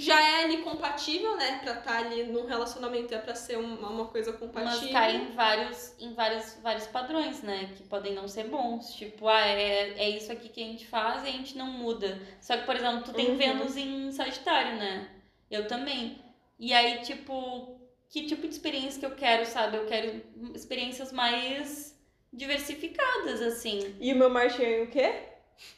Já 0.00 0.20
é 0.20 0.44
ali 0.44 0.58
compatível, 0.58 1.36
né? 1.36 1.60
Pra 1.62 1.74
estar 1.74 1.98
ali 1.98 2.24
num 2.24 2.46
relacionamento 2.46 3.14
é 3.14 3.18
pra 3.18 3.34
ser 3.34 3.58
uma, 3.58 3.88
uma 3.88 4.06
coisa 4.06 4.32
compatível. 4.32 4.78
Mas 4.80 4.92
cai 4.92 5.16
em 5.16 5.32
vários, 5.32 5.94
em 5.98 6.14
vários, 6.14 6.58
vários 6.62 6.86
padrões, 6.86 7.42
né? 7.42 7.70
Que 7.76 7.82
podem 7.82 8.14
não 8.14 8.26
ser 8.26 8.44
bons. 8.44 8.94
Tipo, 8.94 9.28
ah, 9.28 9.46
é, 9.46 9.90
é 9.98 10.08
isso 10.08 10.32
aqui 10.32 10.48
que 10.48 10.62
a 10.62 10.66
gente 10.66 10.86
faz 10.86 11.24
e 11.24 11.28
a 11.28 11.32
gente 11.32 11.56
não 11.56 11.66
muda. 11.66 12.20
Só 12.40 12.56
que, 12.56 12.64
por 12.64 12.76
exemplo, 12.76 13.02
tu 13.02 13.12
tem 13.12 13.30
Uhum. 13.30 13.36
Vênus 13.36 13.76
em 13.76 14.10
Sagitário, 14.10 14.76
né? 14.76 15.08
Eu 15.50 15.68
também. 15.68 16.18
E 16.58 16.72
aí, 16.72 17.00
tipo, 17.02 17.78
que 18.08 18.26
tipo 18.26 18.42
de 18.48 18.54
experiência 18.54 19.00
que 19.00 19.06
eu 19.06 19.14
quero, 19.14 19.44
sabe? 19.46 19.76
Eu 19.76 19.86
quero 19.86 20.22
experiências 20.54 21.12
mais 21.12 21.98
diversificadas, 22.32 23.42
assim. 23.42 23.96
E 24.00 24.12
o 24.12 24.16
meu 24.16 24.30
Marte 24.30 24.64
é 24.64 24.82
o 24.82 24.86
quê? 24.88 25.29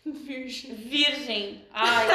Virgem. 0.05 0.75
Virgem. 0.75 1.64
Ai, 1.73 2.07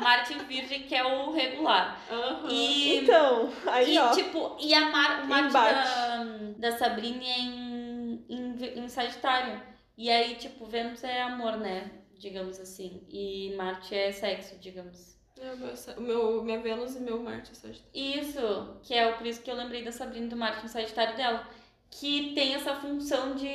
Martin 0.00 0.38
Virgem, 0.38 0.82
que 0.82 0.94
é 0.94 1.04
o 1.04 1.32
regular. 1.32 2.00
Aham. 2.10 2.48
E 2.50 2.96
Então, 2.98 3.52
aí 3.66 3.94
e, 3.94 3.98
ó. 3.98 4.10
tipo, 4.12 4.56
e 4.60 4.74
a 4.74 4.90
Mar 4.90 5.24
o 5.24 5.52
da, 5.52 6.24
da 6.58 6.78
Sabrina 6.78 7.22
é 7.22 7.38
em, 7.38 8.24
em, 8.28 8.78
em 8.84 8.88
Sagitário. 8.88 9.60
E 9.96 10.10
aí, 10.10 10.34
tipo, 10.34 10.66
Vênus 10.66 11.02
é 11.04 11.22
amor, 11.22 11.56
né? 11.56 11.90
Digamos 12.18 12.58
assim. 12.60 13.02
E 13.08 13.54
Marte 13.56 13.94
é 13.94 14.12
sexo, 14.12 14.56
digamos. 14.58 15.16
É, 15.40 15.52
o 15.52 15.56
meu- 15.56 15.74
O 15.96 16.00
meu, 16.00 16.42
minha 16.44 16.60
Vênus 16.60 16.96
e 16.96 17.00
meu 17.00 17.22
Marte, 17.22 17.52
é 17.52 17.54
Sagitário. 17.54 17.90
Isso, 17.94 18.76
que 18.82 18.94
é 18.94 19.06
o- 19.08 19.16
por 19.18 19.26
isso 19.26 19.42
que 19.42 19.50
eu 19.50 19.54
lembrei 19.56 19.82
da 19.84 19.92
Sabrina 19.92 20.26
do 20.28 20.36
Marte 20.36 20.64
em 20.64 20.68
Sagitário 20.68 21.16
dela. 21.16 21.46
Que 21.90 22.32
tem 22.34 22.54
essa 22.54 22.74
função 22.74 23.34
de, 23.34 23.48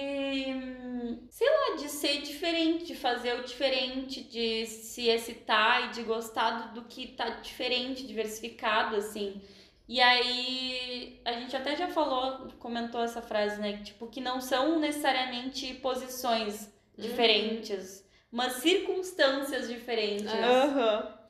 sei 1.30 1.50
lá, 1.50 1.76
de 1.78 1.90
ser 1.90 2.22
diferente, 2.22 2.86
de 2.86 2.96
fazer 2.96 3.40
o 3.40 3.44
diferente, 3.44 4.24
de 4.24 4.66
se 4.66 5.08
excitar 5.10 5.86
e 5.86 5.90
de 5.92 6.04
gostar 6.04 6.52
do, 6.52 6.82
do 6.82 6.88
que 6.88 7.08
tá 7.08 7.30
diferente, 7.30 8.08
diversificado, 8.08 8.96
assim. 8.96 9.42
E 9.88 10.00
aí, 10.00 11.22
a 11.26 11.34
gente 11.34 11.56
até 11.56 11.76
já 11.76 11.88
falou, 11.90 12.48
comentou 12.58 13.04
essa 13.04 13.22
frase, 13.22 13.60
né? 13.60 13.74
que, 13.74 13.84
Tipo, 13.84 14.08
que 14.08 14.22
não 14.22 14.40
são 14.40 14.80
necessariamente 14.80 15.74
posições 15.76 16.74
diferentes, 16.98 18.08
mas 18.32 18.54
circunstâncias 18.54 19.68
diferentes. 19.68 20.34
É. 20.34 21.21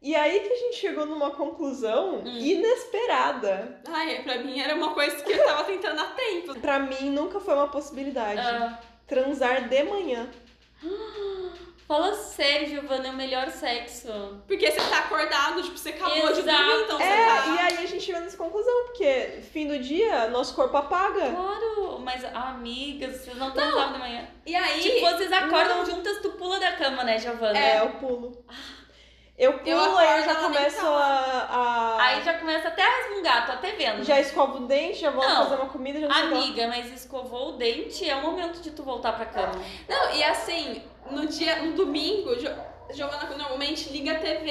E 0.00 0.14
aí 0.14 0.40
que 0.40 0.52
a 0.52 0.56
gente 0.56 0.76
chegou 0.76 1.06
numa 1.06 1.30
conclusão 1.32 2.20
Hum. 2.24 2.38
inesperada. 2.38 3.80
Ai, 3.88 4.22
pra 4.22 4.38
mim 4.38 4.60
era 4.60 4.74
uma 4.74 4.94
coisa 4.94 5.16
que 5.22 5.32
eu 5.32 5.44
tava 5.44 5.64
tentando 5.64 6.00
há 6.00 6.04
tempo. 6.06 6.54
Pra 6.60 6.78
mim 6.78 7.10
nunca 7.10 7.40
foi 7.40 7.54
uma 7.54 7.68
possibilidade. 7.68 8.40
Ah, 8.40 8.78
Transar 9.08 9.68
de 9.68 9.82
manhã. 9.84 10.28
fala 11.88 12.14
sério, 12.14 12.68
Giovana, 12.68 13.08
é 13.08 13.10
o 13.10 13.14
melhor 13.16 13.48
sexo. 13.50 14.08
Porque 14.46 14.70
você 14.70 14.78
tá 14.90 14.98
acordado, 14.98 15.62
tipo, 15.62 15.76
você 15.78 15.88
acabou 15.88 16.32
de 16.32 16.40
Exato. 16.40 16.62
dormir, 16.64 16.82
então 16.84 17.00
É, 17.00 17.04
você 17.06 17.24
tá. 17.42 17.46
e 17.54 17.58
aí 17.58 17.84
a 17.84 17.86
gente 17.86 18.00
chegou 18.04 18.20
nessa 18.20 18.36
conclusão, 18.36 18.84
porque 18.84 19.40
fim 19.50 19.66
do 19.66 19.78
dia, 19.78 20.28
nosso 20.28 20.54
corpo 20.54 20.76
apaga. 20.76 21.30
Claro, 21.30 21.98
mas 22.00 22.22
amigas, 22.24 23.16
vocês 23.22 23.36
não 23.36 23.50
transavam 23.52 23.94
de 23.94 23.98
manhã. 23.98 24.28
E 24.46 24.54
aí. 24.54 24.80
Tipo, 24.80 25.00
vocês 25.00 25.32
acordam 25.32 25.84
juntas, 25.86 26.20
tu 26.20 26.30
pula 26.32 26.60
da 26.60 26.72
cama, 26.72 27.02
né, 27.02 27.18
Giovana? 27.18 27.58
É, 27.58 27.80
eu 27.80 27.88
pulo. 27.94 28.44
Eu 29.38 29.52
pulo 29.54 29.68
Eu 29.70 29.78
e 29.78 29.84
acordo, 29.86 30.18
eu 30.18 30.24
já 30.24 30.34
começo 30.34 30.84
a, 30.86 31.46
a- 31.48 31.96
Aí 32.02 32.22
já 32.24 32.34
começa 32.34 32.68
até 32.68 32.82
a 32.82 32.96
resmungar, 32.96 33.46
tô 33.46 33.52
até 33.52 33.70
vendo. 33.72 34.02
Já 34.02 34.18
escovo 34.20 34.58
o 34.64 34.66
dente, 34.66 34.98
já 34.98 35.10
vou 35.10 35.22
Não. 35.22 35.44
fazer 35.44 35.54
uma 35.62 35.66
comida, 35.70 36.00
já 36.00 36.08
não. 36.08 36.36
Amiga, 36.38 36.66
mas 36.66 36.92
escovou 36.92 37.50
o 37.50 37.52
dente, 37.52 38.08
é 38.08 38.16
o 38.16 38.22
momento 38.22 38.60
de 38.60 38.72
tu 38.72 38.82
voltar 38.82 39.12
pra 39.12 39.26
cama. 39.26 39.52
Não, 39.88 40.10
e 40.12 40.24
assim, 40.24 40.82
no 41.10 41.26
dia, 41.26 41.56
no 41.62 41.72
domingo, 41.72 42.34
Jo- 42.36 42.50
Giovana 42.90 43.28
normalmente 43.36 43.90
liga 43.90 44.12
a 44.12 44.18
TV 44.18 44.50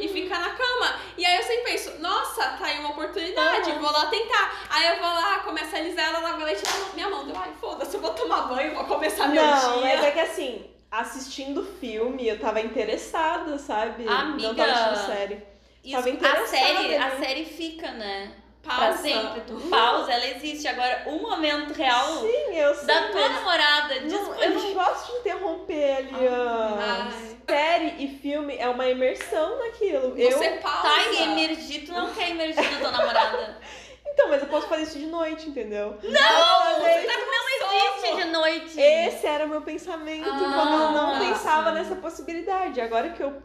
e 0.00 0.06
fica 0.08 0.38
na 0.38 0.50
cama. 0.50 0.94
E 1.18 1.24
aí 1.26 1.36
eu 1.38 1.42
sempre 1.42 1.72
penso, 1.72 1.98
nossa, 2.00 2.44
tá 2.44 2.66
aí 2.66 2.78
uma 2.78 2.90
oportunidade, 2.90 3.70
Uhum. 3.72 3.80
vou 3.80 3.90
lá 3.90 4.06
tentar. 4.06 4.66
Aí 4.70 4.86
eu 4.88 4.96
vou 5.00 5.08
lá, 5.08 5.38
começo 5.40 5.74
a 5.74 5.78
alisar 5.78 6.10
ela, 6.10 6.18
lava 6.20 6.44
leite 6.44 6.62
na 6.64 6.94
minha 6.94 7.08
mão. 7.10 7.26
Eu, 7.28 7.34
ai, 7.36 7.50
foda-se, 7.60 7.94
eu 7.96 8.00
vou 8.00 8.10
tomar 8.14 8.42
banho, 8.42 8.74
vou 8.74 8.84
começar 8.84 9.26
meu 9.26 9.42
Não, 9.42 9.78
dia. 9.80 9.80
mas 9.96 10.04
é 10.04 10.10
que 10.12 10.20
assim, 10.20 10.70
assistindo 10.92 11.64
filme, 11.80 12.28
eu 12.28 12.38
tava 12.38 12.60
interessada, 12.60 13.58
sabe? 13.58 14.04
Não 14.04 14.12
Amiga. 14.12 14.54
tava 14.54 14.72
assistindo 14.72 15.06
série. 15.06 15.52
Isso, 15.82 15.96
Tava 15.96 16.08
a 16.08 16.12
interessada 16.12 16.46
série, 16.46 16.96
a 16.96 17.10
série 17.18 17.44
fica, 17.44 17.90
né? 17.90 18.30
Pausa. 18.62 18.98
sempre. 18.98 19.40
Tu 19.40 19.54
pausa, 19.68 20.12
ela 20.12 20.26
existe. 20.28 20.68
Agora, 20.68 21.02
o 21.06 21.18
momento 21.20 21.72
real 21.72 22.20
Sim, 22.20 22.54
eu 22.56 22.72
sei. 22.76 22.86
da 22.86 23.08
tua 23.08 23.28
namorada 23.28 24.00
não, 24.02 24.34
eu 24.36 24.50
não 24.50 24.74
gosto 24.74 25.10
de 25.10 25.18
interromper 25.18 25.96
ali 25.96 26.28
a... 26.28 27.10
Série 27.50 28.04
e 28.04 28.18
filme 28.18 28.56
é 28.56 28.68
uma 28.68 28.88
imersão 28.88 29.58
naquilo. 29.58 30.16
Eu... 30.16 30.30
Você 30.38 30.50
pausa. 30.62 30.82
Tá, 30.82 31.22
emergir, 31.22 31.84
tu 31.84 31.92
não 31.92 32.14
quer 32.14 32.30
emergir 32.30 32.62
da 32.62 32.78
tua 32.78 32.90
namorada. 32.92 33.58
Então, 34.12 34.28
mas 34.28 34.42
eu 34.42 34.48
posso 34.48 34.68
fazer 34.68 34.82
isso 34.82 34.98
de 34.98 35.06
noite, 35.06 35.48
entendeu? 35.48 35.96
Não! 36.02 36.80
Fazer 36.82 37.00
Você 37.00 37.06
tá 37.06 37.12
não 37.16 37.88
existe 37.96 38.16
de 38.16 38.24
noite. 38.32 38.80
Esse 38.80 39.26
era 39.26 39.46
o 39.46 39.48
meu 39.48 39.62
pensamento 39.62 40.28
Ah, 40.28 40.52
quando 40.54 40.82
eu 40.82 40.90
não 40.92 41.20
sim. 41.20 41.28
pensava 41.28 41.70
nessa 41.72 41.96
possibilidade. 41.96 42.80
Agora 42.80 43.10
que 43.10 43.22
eu 43.22 43.42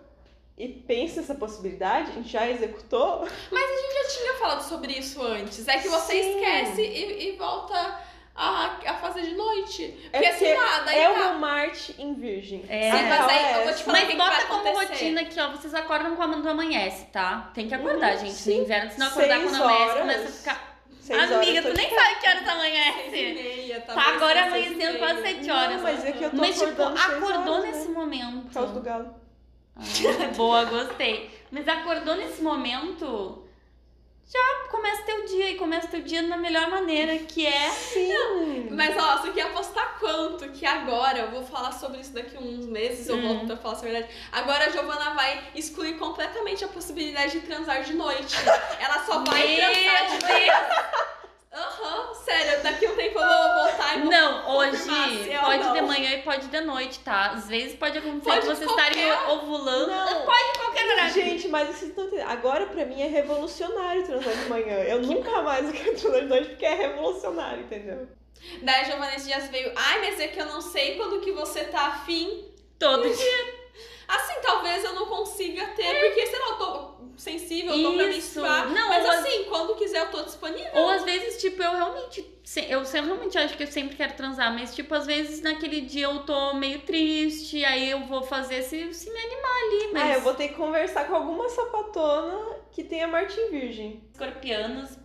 e 0.58 0.68
penso 0.68 1.18
nessa 1.18 1.36
possibilidade, 1.36 2.10
a 2.12 2.14
gente 2.16 2.30
já 2.30 2.50
executou. 2.50 3.28
já 3.28 4.08
tinha 4.10 4.34
falado 4.40 4.62
sobre 4.62 4.94
isso 4.94 5.22
antes. 5.22 5.68
É 5.68 5.78
que 5.78 5.88
você 5.88 6.14
Sim. 6.14 6.36
esquece 6.36 6.82
e, 6.82 7.30
e 7.30 7.38
volta 7.38 8.00
a, 8.38 8.78
a 8.86 8.94
fazer 8.96 9.24
de 9.24 9.34
noite. 9.36 9.84
É 10.14 10.18
Porque 10.20 10.26
assim, 10.28 10.46
porque 10.46 10.60
lá, 10.62 10.80
daí 10.82 11.00
é 11.00 11.10
o 11.10 11.14
tá. 11.14 11.20
meu 11.20 11.34
Marte 11.40 11.96
em 11.98 12.14
Virgem. 12.14 12.64
É. 12.70 12.92
Sim, 12.92 13.04
mas 13.10 13.28
aí 13.28 13.38
é 13.46 13.58
eu 13.60 13.64
vou 13.66 13.74
te 13.74 13.84
falar- 13.84 13.98
Mas 14.00 14.08
que 14.08 14.12
que 14.12 14.18
vai 14.18 14.30
bota 14.30 14.46
como 14.46 14.68
acontecer? 14.70 14.94
rotina 14.94 15.22
aqui, 15.22 15.40
ó. 15.40 15.50
Vocês 15.52 15.74
acordam 15.74 16.16
quando 16.16 16.48
amanhece, 16.48 17.06
tá? 17.06 17.50
Tem 17.54 17.68
que 17.68 17.74
acordar, 17.76 18.14
Uhum, 18.14 18.20
gente. 18.20 18.34
sim. 18.34 18.58
No 18.58 18.64
inverno, 18.64 18.92
se 18.92 19.00
não 19.00 19.08
acordar 19.08 19.38
Seis 19.40 19.50
quando 19.52 19.64
amanhece, 19.64 19.98
começa 19.98 20.24
a 20.28 20.32
ficar. 20.32 20.78
Seis 21.02 21.32
Amiga, 21.32 21.62
tu 21.62 21.74
nem 21.74 21.90
sabe 21.90 22.16
que 22.20 22.28
horas 22.28 22.40
Seis 22.40 22.48
e 22.48 22.50
amanhece. 22.52 23.10
meia, 23.12 23.82
tá 23.82 23.94
Tá 23.94 24.02
agora 24.14 24.44
amanhecendo 24.44 24.82
e 24.82 24.84
amanhecendo 24.86 25.00
quase 25.00 25.22
sete 25.22 25.52
horas. 25.52 25.76
Não, 25.78 25.84
mas 25.84 26.06
é 26.06 26.12
que 26.12 26.24
eu 26.24 26.30
tô 26.32 26.38
Mas, 26.38 26.60
tipo, 26.60 26.84
acordou 26.84 27.54
horas, 27.56 27.64
nesse 27.66 27.88
né? 27.88 27.94
momento. 27.94 28.42
Por 28.46 28.54
causa 28.54 28.74
do 28.74 28.82
galo. 28.82 29.16
Ah, 29.76 29.82
boa, 30.36 30.66
gostei. 30.66 31.30
Mas 31.50 31.68
acordou 31.68 32.16
nesse 32.16 32.42
momento, 32.42 33.47
já 34.32 34.70
começa 34.70 35.04
teu 35.04 35.26
dia 35.26 35.52
e 35.52 35.56
começa 35.56 35.88
teu 35.88 36.02
dia 36.02 36.22
da 36.28 36.36
melhor 36.38 36.70
maneira, 36.70 37.18
que 37.20 37.46
é. 37.46 37.70
Sim. 37.70 38.68
Mas 38.72 38.96
ó, 38.98 39.18
você 39.18 39.32
quer 39.32 39.44
apostar 39.44 39.98
quanto 40.00 40.50
que 40.50 40.66
agora, 40.66 41.20
eu 41.20 41.32
vou 41.32 41.44
falar 41.44 41.72
sobre 41.72 42.02
isso 42.02 42.14
daqui 42.14 42.38
uns 42.38 42.66
meses, 42.66 43.08
eu 43.08 43.16
Hum. 43.16 43.28
volto 43.28 43.48
pra 43.48 43.58
falar 43.58 43.74
essa 43.76 43.84
verdade. 43.84 44.14
Agora 44.32 44.66
a 44.66 44.70
Giovana 44.70 45.14
vai 45.14 45.44
excluir 45.56 45.98
completamente 45.98 46.64
a 46.64 46.68
possibilidade 46.68 47.32
de 47.40 47.48
transar 47.48 47.84
de 47.84 47.94
noite. 47.94 48.36
Ela 48.80 49.06
só 49.06 49.24
vai 49.24 49.48
Meu 49.48 49.72
transar 49.74 50.06
de 50.08 50.26
noite. 50.26 50.52
Aham, 51.58 52.14
sério, 52.14 52.62
daqui 52.62 52.86
um 52.88 52.96
tempo 52.96 53.18
eu 53.20 53.26
vou 53.28 53.64
voltar 53.66 53.98
e 53.98 54.02
vou 54.02 54.12
Não, 54.12 54.58
hoje 54.58 55.32
é 55.32 55.40
pode 55.40 55.64
não. 55.64 55.74
de 55.74 55.82
manhã 55.82 56.12
e 56.14 56.22
pode 56.22 56.48
de 56.48 56.62
noite, 56.62 57.00
tá? 57.00 57.32
Às 57.32 57.48
vezes 57.48 57.76
pode 57.76 57.98
acontecer 57.98 58.30
Pode 58.30 58.42
de 58.42 58.48
vocês 58.48 58.70
qualquer- 58.72 58.92
estarem 58.96 59.30
ovulando. 59.32 59.88
Não. 59.88 60.26
Pode 60.26 60.58
qualquer 60.60 60.86
horário. 60.88 61.14
Gente, 61.14 61.48
mas 61.48 61.68
vocês 61.70 61.90
estão 61.90 62.06
entendendo. 62.06 62.30
Agora 62.30 62.68
pra 62.68 62.86
mim 62.86 63.02
é 63.02 63.08
revolucionário 63.08 64.06
transar 64.06 64.36
de 64.36 64.50
manhã. 64.50 64.78
Eu 64.84 65.02
nunca 65.02 65.42
mais 65.42 65.70
quero 65.72 65.96
transar 65.98 66.22
de 66.22 66.28
noite 66.28 66.50
porque 66.50 66.66
é 66.66 66.76
revolucionário, 66.76 67.62
entendeu? 67.64 68.08
Daí 68.62 68.82
a 68.82 68.84
Giovana 68.84 69.16
esses 69.16 69.26
dias 69.28 69.50
veio, 69.50 69.72
ai, 69.76 70.00
mas 70.00 70.20
é 70.20 70.28
que 70.28 70.40
eu 70.40 70.46
não 70.46 70.62
sei 70.62 70.96
quando 70.96 71.22
que 71.22 71.32
você 71.32 71.64
tá 71.66 71.88
afim. 71.88 72.54
Todo 72.78 73.02
dia. 73.04 73.58
Assim, 74.08 74.36
talvez 74.44 74.84
eu 74.86 74.94
não 74.94 75.08
consiga 75.08 75.66
ter, 75.76 76.00
porque, 76.06 76.28
sei 76.28 76.40
lá, 76.40 76.48
eu 76.50 76.56
tô 76.58 76.97
sensível, 77.18 77.76
eu 77.76 77.84
tô 77.84 77.98
pra 77.98 78.08
menstruar. 78.08 78.70
Não, 78.70 78.90
mas 78.90 79.06
assim, 79.06 79.46
quando 79.46 79.76
quiser 79.76 80.02
eu 80.02 80.12
tô 80.12 80.24
disponível. 80.24 80.70
Ou 80.74 80.90
às 80.90 81.04
vezes, 81.04 81.42
tipo, 81.42 81.62
eu 81.62 81.72
realmente. 81.72 82.38
Eu 82.70 82.84
realmente 82.84 83.38
acho 83.38 83.58
que 83.58 83.64
eu 83.64 83.68
sempre 83.68 83.98
quero 83.98 84.14
transar, 84.14 84.54
mas, 84.54 84.74
tipo, 84.74 84.94
às 84.94 85.06
vezes 85.06 85.42
naquele 85.42 85.82
dia 85.82 86.06
eu 86.06 86.20
tô 86.20 86.54
meio 86.54 86.80
triste, 86.80 87.66
aí 87.66 87.90
eu 87.90 88.06
vou 88.06 88.22
fazer 88.24 88.62
se, 88.62 88.94
se 88.94 89.12
me 89.12 89.20
animar 89.20 89.56
ali. 89.64 89.94
Mas 89.94 90.04
Ah, 90.04 90.14
eu 90.14 90.22
vou 90.22 90.34
ter 90.34 90.50
que 90.50 90.54
conversar 90.56 91.08
com 91.08 91.16
alguma 91.16 91.50
sapatona 91.50 92.56
que 92.72 92.84
tenha 92.84 93.08
Martin 93.08 93.50
Virgem. 93.50 94.04
escorpianos, 94.14 94.98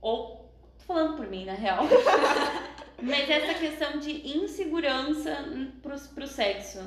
ou. 0.00 0.42
Tô 0.78 0.94
falando 0.94 1.16
por 1.16 1.26
mim, 1.28 1.44
na 1.44 1.54
real. 1.54 1.84
mas 3.00 3.30
essa 3.30 3.54
questão 3.54 3.98
de 3.98 4.36
insegurança 4.36 5.44
pro, 5.80 5.98
pro 6.14 6.26
sexo. 6.26 6.78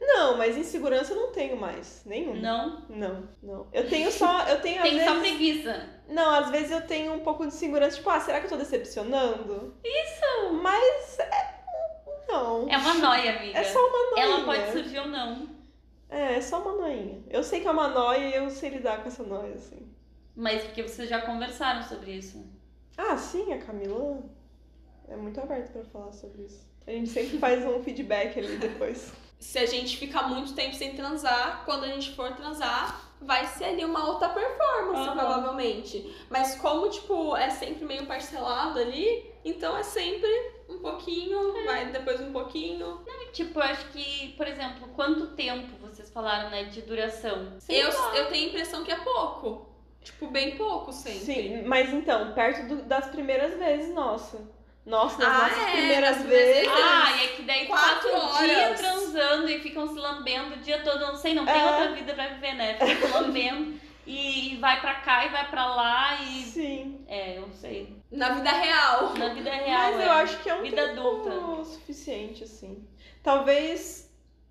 Não, 0.00 0.36
mas 0.36 0.56
insegurança 0.56 1.12
eu 1.12 1.16
não 1.16 1.32
tenho 1.32 1.56
mais. 1.56 2.02
Nenhum. 2.04 2.34
Não? 2.34 2.84
Não, 2.88 3.28
não. 3.42 3.66
Eu 3.72 3.88
tenho 3.88 4.10
só. 4.10 4.46
Eu 4.48 4.60
tenho 4.60 4.82
às 4.82 4.88
Tem 4.88 5.04
só 5.04 5.14
vezes. 5.14 5.20
preguiça. 5.20 5.88
Não, 6.08 6.30
às 6.30 6.50
vezes 6.50 6.70
eu 6.70 6.86
tenho 6.86 7.14
um 7.14 7.20
pouco 7.20 7.42
de 7.46 7.54
insegurança, 7.54 7.96
tipo, 7.96 8.10
ah, 8.10 8.20
será 8.20 8.40
que 8.40 8.46
eu 8.46 8.50
tô 8.50 8.56
decepcionando? 8.56 9.74
Isso! 9.82 10.52
Mas. 10.62 11.18
É... 11.18 11.54
Não. 12.28 12.68
É 12.68 12.76
uma 12.76 12.94
noia, 12.94 13.36
amiga. 13.36 13.58
É 13.58 13.64
só 13.64 13.78
uma 13.78 14.10
noinha. 14.10 14.24
Ela 14.24 14.44
pode 14.44 14.72
surgir 14.72 14.98
ou 14.98 15.06
não. 15.08 15.48
É, 16.10 16.34
é 16.36 16.40
só 16.40 16.60
uma 16.60 16.72
noinha. 16.72 17.22
Eu 17.30 17.42
sei 17.42 17.60
que 17.60 17.68
é 17.68 17.70
uma 17.70 17.88
noia 17.88 18.28
e 18.28 18.34
eu 18.34 18.50
sei 18.50 18.70
lidar 18.70 19.02
com 19.02 19.08
essa 19.08 19.22
noia, 19.22 19.54
assim. 19.54 19.88
Mas 20.36 20.64
porque 20.64 20.82
vocês 20.82 21.08
já 21.08 21.20
conversaram 21.22 21.82
sobre 21.82 22.12
isso. 22.12 22.44
Ah, 22.96 23.16
sim, 23.16 23.52
a 23.52 23.58
Camila 23.58 24.22
é 25.08 25.16
muito 25.16 25.40
aberta 25.40 25.72
pra 25.72 25.84
falar 25.84 26.12
sobre 26.12 26.42
isso. 26.42 26.66
A 26.86 26.90
gente 26.90 27.08
sempre 27.08 27.38
faz 27.38 27.64
um 27.64 27.82
feedback 27.82 28.38
ali 28.38 28.56
depois. 28.56 29.12
Se 29.44 29.58
a 29.58 29.66
gente 29.66 29.98
ficar 29.98 30.22
muito 30.26 30.54
tempo 30.54 30.74
sem 30.74 30.94
transar, 30.96 31.62
quando 31.66 31.84
a 31.84 31.88
gente 31.88 32.12
for 32.16 32.32
transar, 32.32 32.98
vai 33.20 33.44
ser 33.46 33.64
ali 33.66 33.84
uma 33.84 34.08
outra 34.08 34.30
performance, 34.30 35.02
Aham. 35.08 35.12
provavelmente. 35.12 36.12
Mas 36.30 36.56
como, 36.56 36.88
tipo, 36.88 37.36
é 37.36 37.50
sempre 37.50 37.84
meio 37.84 38.06
parcelado 38.06 38.78
ali, 38.78 39.30
então 39.44 39.76
é 39.76 39.82
sempre 39.82 40.28
um 40.68 40.78
pouquinho, 40.78 41.62
vai 41.66 41.84
depois 41.92 42.20
um 42.22 42.32
pouquinho. 42.32 43.04
Tipo, 43.34 43.58
eu 43.60 43.64
acho 43.64 43.86
que, 43.88 44.30
por 44.36 44.48
exemplo, 44.48 44.88
quanto 44.96 45.26
tempo 45.36 45.76
vocês 45.86 46.10
falaram, 46.10 46.48
né, 46.48 46.64
de 46.64 46.80
duração? 46.80 47.52
Eu, 47.68 47.90
eu 48.14 48.28
tenho 48.30 48.46
a 48.46 48.48
impressão 48.48 48.82
que 48.82 48.90
é 48.90 48.96
pouco. 48.96 49.68
Tipo, 50.02 50.26
bem 50.28 50.56
pouco 50.56 50.90
sempre. 50.92 51.20
Sim, 51.20 51.62
mas 51.64 51.92
então, 51.92 52.32
perto 52.32 52.66
do- 52.66 52.82
das 52.82 53.06
primeiras 53.08 53.56
vezes, 53.58 53.94
nossa. 53.94 54.38
Nossa, 54.86 55.16
nas 55.18 55.28
Ah, 55.28 55.48
nossas 55.48 55.68
é, 55.68 55.70
primeiras 55.72 56.22
vezes. 56.22 56.54
vezes. 56.56 56.68
Ah, 56.72 57.12
e 57.16 57.24
é 57.24 57.28
que 57.28 57.42
daí 57.42 57.66
Quatro 57.66 58.10
quatro, 58.10 58.44
dias 58.46 58.60
horas. 58.60 58.80
transando 58.80 59.48
e 59.48 59.60
ficam 59.60 59.88
se 59.88 59.94
lambendo 59.98 60.54
o 60.54 60.58
dia 60.58 60.82
todo. 60.82 61.00
Não 61.00 61.16
sei, 61.16 61.34
não 61.34 61.46
tem 61.46 61.54
É. 61.58 61.64
outra 61.64 61.92
vida 61.92 62.12
pra 62.14 62.28
viver, 62.28 62.52
né? 62.54 62.74
Fica 62.78 63.06
se 63.06 63.12
lambendo 63.14 63.80
e 64.06 64.58
vai 64.60 64.80
pra 64.82 64.96
cá 64.96 65.24
e 65.24 65.30
vai 65.30 65.48
pra 65.48 65.66
lá 65.74 66.20
e. 66.22 66.42
Sim. 66.42 67.04
É, 67.08 67.38
eu 67.38 67.42
não 67.42 67.52
sei. 67.52 67.96
Na 68.12 68.30
vida 68.34 68.50
real. 68.50 69.14
Na 69.16 69.28
vida 69.30 69.50
real. 69.50 69.92
Mas 69.92 70.00
é. 70.00 70.06
eu 70.06 70.12
acho 70.12 70.38
que 70.42 70.50
é 70.50 70.54
um 70.54 70.62
Vida 70.62 70.88
tempo 70.88 71.00
adulta. 71.00 71.64
suficiente, 71.64 72.44
assim. 72.44 72.86
Talvez. 73.22 74.04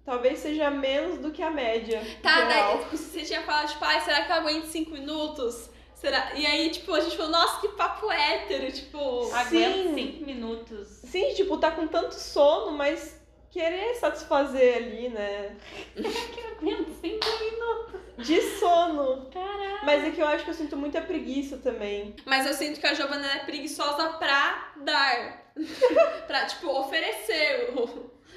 Talvez 0.06 0.40
seja 0.40 0.70
menos 0.70 1.20
do 1.20 1.32
que 1.32 1.42
a 1.42 1.50
média. 1.50 2.02
Tá, 2.22 2.36
geral. 2.50 2.78
daí 2.80 2.86
você 2.98 3.22
tinha 3.22 3.42
falado, 3.44 3.70
tipo, 3.70 3.86
ai, 3.86 4.02
será 4.02 4.26
que 4.26 4.32
eu 4.34 4.36
aguento 4.36 4.66
cinco 4.66 4.92
minutos? 4.92 5.70
Será? 6.04 6.34
E 6.36 6.46
aí, 6.46 6.70
tipo, 6.70 6.94
a 6.94 7.00
gente 7.00 7.16
falou, 7.16 7.32
nossa, 7.32 7.62
que 7.62 7.70
papo 7.70 8.12
hétero, 8.12 8.70
tipo. 8.74 9.34
Aguento 9.34 9.48
Sim. 9.48 9.96
cinco 9.96 10.26
minutos. 10.26 10.88
Sim, 11.06 11.34
tipo, 11.34 11.56
tá 11.58 11.72
com 11.72 11.88
tanto 11.88 12.14
sono, 12.14 12.74
mas 12.74 13.22
querer 13.50 13.96
satisfazer 13.96 14.76
ali, 14.76 15.08
né? 15.08 15.56
Aguento 15.96 16.90
cinco 17.00 17.26
minutos. 17.40 18.02
De 18.18 18.42
sono. 18.60 19.30
Caralho. 19.32 19.86
Mas 19.86 20.04
é 20.04 20.12
que 20.12 20.22
eu 20.22 20.28
acho 20.28 20.44
que 20.44 20.50
eu 20.50 20.56
sinto 20.56 20.76
muita 20.76 21.00
preguiça 21.00 21.56
também. 21.58 22.14
Mas 22.26 22.46
eu 22.46 22.54
sinto 22.54 22.82
que 22.82 22.86
a 22.86 22.94
Giovana 22.94 23.36
é 23.36 23.46
preguiçosa 23.46 24.10
pra 24.10 24.74
dar. 24.84 25.54
pra, 26.28 26.46
tipo, 26.48 26.68
oferecer. 26.68 27.74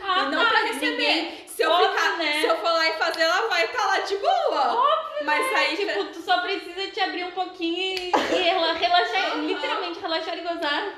Ah, 0.00 0.20
e 0.22 0.30
não 0.30 0.42
tá, 0.44 0.50
pra 0.50 0.58
receber. 0.64 0.90
ninguém- 0.90 1.46
Se 1.46 1.62
eu, 1.62 1.70
Óbvio, 1.70 1.88
ficar, 1.90 2.18
né? 2.18 2.40
se 2.40 2.46
eu 2.46 2.56
for 2.58 2.70
lá 2.70 2.86
e 2.88 2.92
fazer, 2.98 3.22
ela 3.22 3.48
vai 3.48 3.64
estar 3.64 3.86
lá 3.86 3.98
de 4.00 4.16
boa. 4.16 4.74
Óbvio, 4.74 5.24
Mas 5.24 5.54
aí, 5.56 5.76
Tipo, 5.76 6.04
tu 6.06 6.20
só 6.20 6.40
precisa 6.42 6.86
te 6.90 7.00
abrir 7.00 7.24
um 7.24 7.30
pouquinho 7.30 7.98
e, 7.98 8.10
e 8.10 8.42
rela- 8.42 8.74
relaxar, 8.74 9.32
Aham. 9.32 9.46
literalmente 9.46 9.98
relaxar 10.00 10.36
e 10.38 10.40
gozar. 10.42 10.94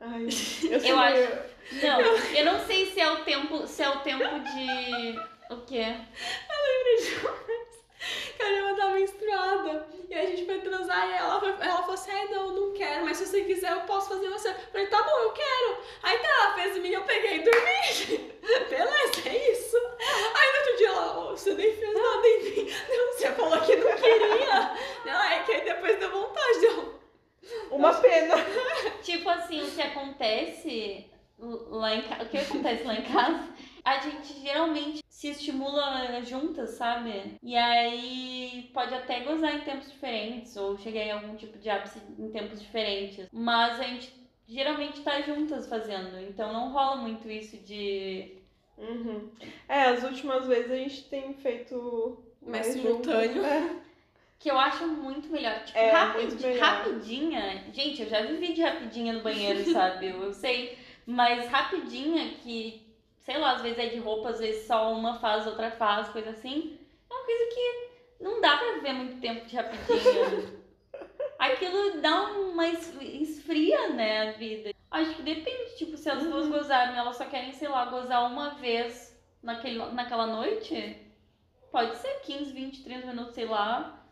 Ai, 0.00 0.24
eu, 0.70 0.80
sei 0.80 0.90
Eu 0.92 0.96
meio- 0.98 1.38
Não, 1.82 2.00
eu 2.00 2.44
não 2.46 2.66
sei 2.66 2.86
se 2.90 2.98
é 3.00 3.10
o 3.10 3.16
tempo, 3.24 3.66
se 3.66 3.82
é 3.82 3.88
o 3.90 3.98
tempo 4.00 4.24
de 4.40 5.20
o 5.50 5.56
quê? 5.66 5.94
Que 8.38 8.42
a 8.44 8.54
Giovana 8.54 8.76
tá 8.76 8.88
menstruada. 8.90 9.88
E 10.08 10.14
a 10.14 10.24
gente 10.24 10.46
foi 10.46 10.60
transar 10.60 11.06
e 11.10 11.12
ela, 11.12 11.38
foi- 11.40 11.50
ela 11.60 11.78
falou 11.80 11.94
assim: 11.94 12.10
ai, 12.10 12.28
não, 12.28 12.52
não 12.54 12.72
quero, 12.72 13.04
mas 13.04 13.16
se 13.18 13.26
você 13.26 13.42
quiser, 13.42 13.72
eu 13.72 13.80
posso 13.82 14.08
fazer 14.08 14.28
você. 14.30 14.48
Eu 14.48 14.54
falei, 14.72 14.86
tá 14.86 15.02
bom, 15.02 15.18
eu 15.18 15.32
quero. 15.32 15.78
Aí 16.02 16.18
tá, 16.18 16.28
ela 16.28 16.54
fez 16.54 16.76
em 16.76 16.80
mim, 16.80 16.88
eu 16.90 17.02
peguei 17.02 17.36
e 17.36 17.42
dormi. 17.42 18.38
Beleza, 18.70 19.28
é 19.28 19.52
isso. 19.52 19.76
Aí 19.76 20.52
no 20.52 20.58
outro 20.60 20.76
dia 20.78 20.88
ela, 20.88 21.18
"Ô, 21.20 21.30
você 21.36 21.52
nem 21.54 21.76
fez 21.76 21.94
nada 21.94 22.26
em 22.26 22.42
mim. 22.44 22.72
Não, 22.88 23.12
você 23.12 23.32
falou 23.32 23.60
que 23.60 23.76
não 23.76 23.96
queria. 23.96 24.72
Não, 25.04 25.22
é 25.24 25.42
que 25.42 25.52
aí 25.52 25.64
depois 25.64 25.98
deu 25.98 26.10
vontade. 26.10 26.64
Eu, 26.64 26.98
Uma 27.70 27.92
pena. 27.94 28.36
Tipo 29.02 29.28
assim, 29.28 29.62
o 29.62 29.70
que 29.70 29.82
acontece 29.82 31.10
lá 31.38 31.94
em 31.94 32.02
casa, 32.02 32.22
o 32.22 32.28
que 32.28 32.38
acontece 32.38 32.84
lá 32.84 32.94
em 32.94 33.02
casa, 33.04 33.48
a 33.84 33.98
gente 34.00 34.40
geralmente 34.40 35.00
se 35.18 35.30
estimula 35.30 36.22
juntas, 36.24 36.70
sabe? 36.70 37.10
E 37.42 37.56
aí 37.56 38.70
pode 38.72 38.94
até 38.94 39.18
gozar 39.20 39.52
em 39.56 39.62
tempos 39.62 39.90
diferentes 39.90 40.56
ou 40.56 40.78
chegar 40.78 41.00
em 41.00 41.10
algum 41.10 41.34
tipo 41.34 41.58
de 41.58 41.68
ápice 41.68 42.00
em 42.16 42.30
tempos 42.30 42.60
diferentes, 42.60 43.26
mas 43.32 43.80
a 43.80 43.82
gente 43.82 44.12
geralmente 44.46 45.00
tá 45.00 45.20
juntas 45.22 45.66
fazendo, 45.68 46.20
então 46.20 46.52
não 46.52 46.70
rola 46.72 46.96
muito 46.98 47.28
isso 47.28 47.56
de 47.56 48.36
Uhum. 48.78 49.28
É, 49.68 49.86
as 49.86 50.04
últimas 50.04 50.46
vezes 50.46 50.70
a 50.70 50.76
gente 50.76 51.02
tem 51.08 51.34
feito 51.34 52.22
Mais 52.40 52.64
mais 52.64 52.66
simultâneo. 52.68 53.34
junto. 53.34 53.44
É. 53.44 53.70
Que 54.38 54.52
eu 54.52 54.56
acho 54.56 54.86
muito 54.86 55.28
melhor. 55.32 55.64
Tipo, 55.64 55.76
É, 55.76 55.90
rapid- 55.90 56.26
muito 56.28 56.42
melhor. 56.46 56.60
rapidinha. 56.62 57.64
Gente, 57.72 58.02
eu 58.02 58.08
já 58.08 58.22
vivi 58.22 58.52
de 58.52 58.62
rapidinha 58.62 59.14
no 59.14 59.20
banheiro, 59.24 59.64
sabe? 59.72 60.06
Eu, 60.10 60.22
eu 60.22 60.32
sei. 60.32 60.78
Mas 61.04 61.48
rapidinha 61.48 62.34
que, 62.34 62.86
sei 63.28 63.36
lá, 63.36 63.52
às 63.56 63.60
vezes 63.60 63.78
é 63.78 63.86
de 63.88 63.98
roupa, 63.98 64.30
às 64.30 64.38
vezes 64.40 64.66
só 64.66 64.90
uma 64.90 65.18
faz, 65.18 65.46
outra 65.46 65.70
faz, 65.70 66.08
coisa 66.08 66.30
assim. 66.30 66.78
É 67.10 67.14
uma 67.14 67.24
coisa 67.26 67.44
que 67.54 68.24
não 68.24 68.40
dá 68.40 68.56
pra 68.56 68.78
ver 68.78 68.94
muito 68.94 69.20
tempo 69.20 69.44
de 69.44 69.54
rapidinho. 69.54 70.58
Aquilo 71.38 72.00
dá 72.00 72.22
uma 72.32 72.66
es- 72.68 72.94
esfria, 73.02 73.90
né, 73.90 74.30
a 74.30 74.32
vida. 74.32 74.70
Acho 74.90 75.14
que 75.16 75.20
depende, 75.22 75.76
tipo, 75.76 75.94
se 75.98 76.08
as 76.08 76.22
duas 76.22 76.48
gozaram 76.48 76.94
e 76.94 76.96
elas 76.96 77.16
só 77.18 77.26
querem, 77.26 77.52
sei 77.52 77.68
lá, 77.68 77.84
gozar 77.84 78.24
uma 78.32 78.54
vez 78.54 79.14
naquele, 79.42 79.76
naquela 79.92 80.26
noite, 80.26 80.96
pode 81.70 81.98
ser 81.98 82.20
15, 82.22 82.50
20, 82.50 82.82
30 82.82 83.06
minutos, 83.08 83.34
sei 83.34 83.44
lá. 83.44 84.06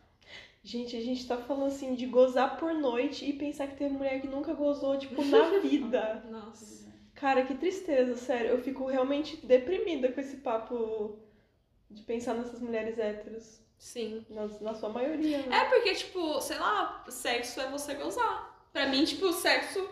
Gente, 0.63 0.95
a 0.95 1.01
gente 1.01 1.27
tá 1.27 1.39
falando 1.39 1.69
assim 1.69 1.95
de 1.95 2.05
gozar 2.05 2.59
por 2.59 2.75
noite 2.75 3.25
e 3.25 3.33
pensar 3.33 3.67
que 3.69 3.77
teve 3.77 3.95
mulher 3.95 4.21
que 4.21 4.27
nunca 4.27 4.53
gozou, 4.53 4.99
tipo, 4.99 5.25
na 5.25 5.49
vida. 5.61 6.23
Nossa. 6.31 6.86
Cara, 7.17 7.45
que 7.45 7.55
tristeza, 7.55 8.15
sério. 8.17 8.51
Eu 8.51 8.63
fico 8.63 8.87
realmente 8.87 9.45
deprimida 9.45 10.13
com 10.13 10.21
esse 10.21 10.37
papo 10.39 11.19
de 11.91 12.03
pensar 12.03 12.35
nessas 12.35 12.61
mulheres 12.61 12.99
héteros. 12.99 13.61
Sim. 13.79 14.25
Na, 14.31 14.47
na 14.61 14.75
sua 14.75 14.89
maioria, 14.89 15.39
né? 15.39 15.57
É 15.57 15.65
porque, 15.65 15.95
tipo, 15.95 16.41
sei 16.41 16.59
lá, 16.59 17.05
sexo 17.09 17.61
é 17.61 17.69
você 17.69 17.95
gozar. 17.95 18.69
Pra 18.73 18.87
mim, 18.87 19.05
tipo, 19.05 19.33
sexo. 19.33 19.89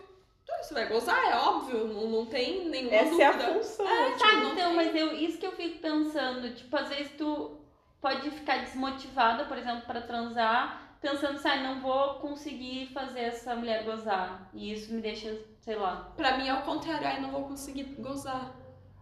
Você 0.61 0.73
vai 0.73 0.87
gozar, 0.87 1.17
é 1.25 1.35
óbvio. 1.35 1.87
Não, 1.87 2.07
não 2.09 2.25
tem 2.27 2.69
nenhuma 2.69 2.95
Essa 2.95 3.21
é 3.21 3.25
a 3.25 3.31
dúvida. 3.31 3.53
função. 3.55 3.87
É, 3.87 4.05
tipo, 4.11 4.19
Tá, 4.19 4.33
não 4.33 4.53
então, 4.53 4.67
tem. 4.67 4.75
mas 4.75 4.95
eu, 4.95 5.13
isso 5.15 5.37
que 5.39 5.45
eu 5.45 5.51
fico 5.51 5.79
pensando, 5.79 6.53
tipo, 6.53 6.75
às 6.77 6.89
vezes 6.89 7.11
tu 7.17 7.57
pode 7.99 8.29
ficar 8.29 8.57
desmotivada, 8.63 9.45
por 9.45 9.57
exemplo, 9.57 9.81
pra 9.87 10.01
transar, 10.01 10.97
pensando 11.01 11.39
ah, 11.43 11.55
não 11.57 11.81
vou 11.81 12.15
conseguir 12.19 12.87
fazer 12.93 13.21
essa 13.21 13.55
mulher 13.55 13.83
gozar. 13.83 14.49
E 14.53 14.71
isso 14.71 14.93
me 14.93 15.01
deixa, 15.01 15.35
sei 15.65 15.75
lá. 15.75 16.13
Pra 16.15 16.37
mim 16.37 16.47
é 16.47 16.53
o 16.53 16.61
contrário, 16.61 17.05
ai, 17.07 17.19
não 17.19 17.31
vou 17.31 17.43
conseguir 17.45 17.83
gozar. 17.99 18.51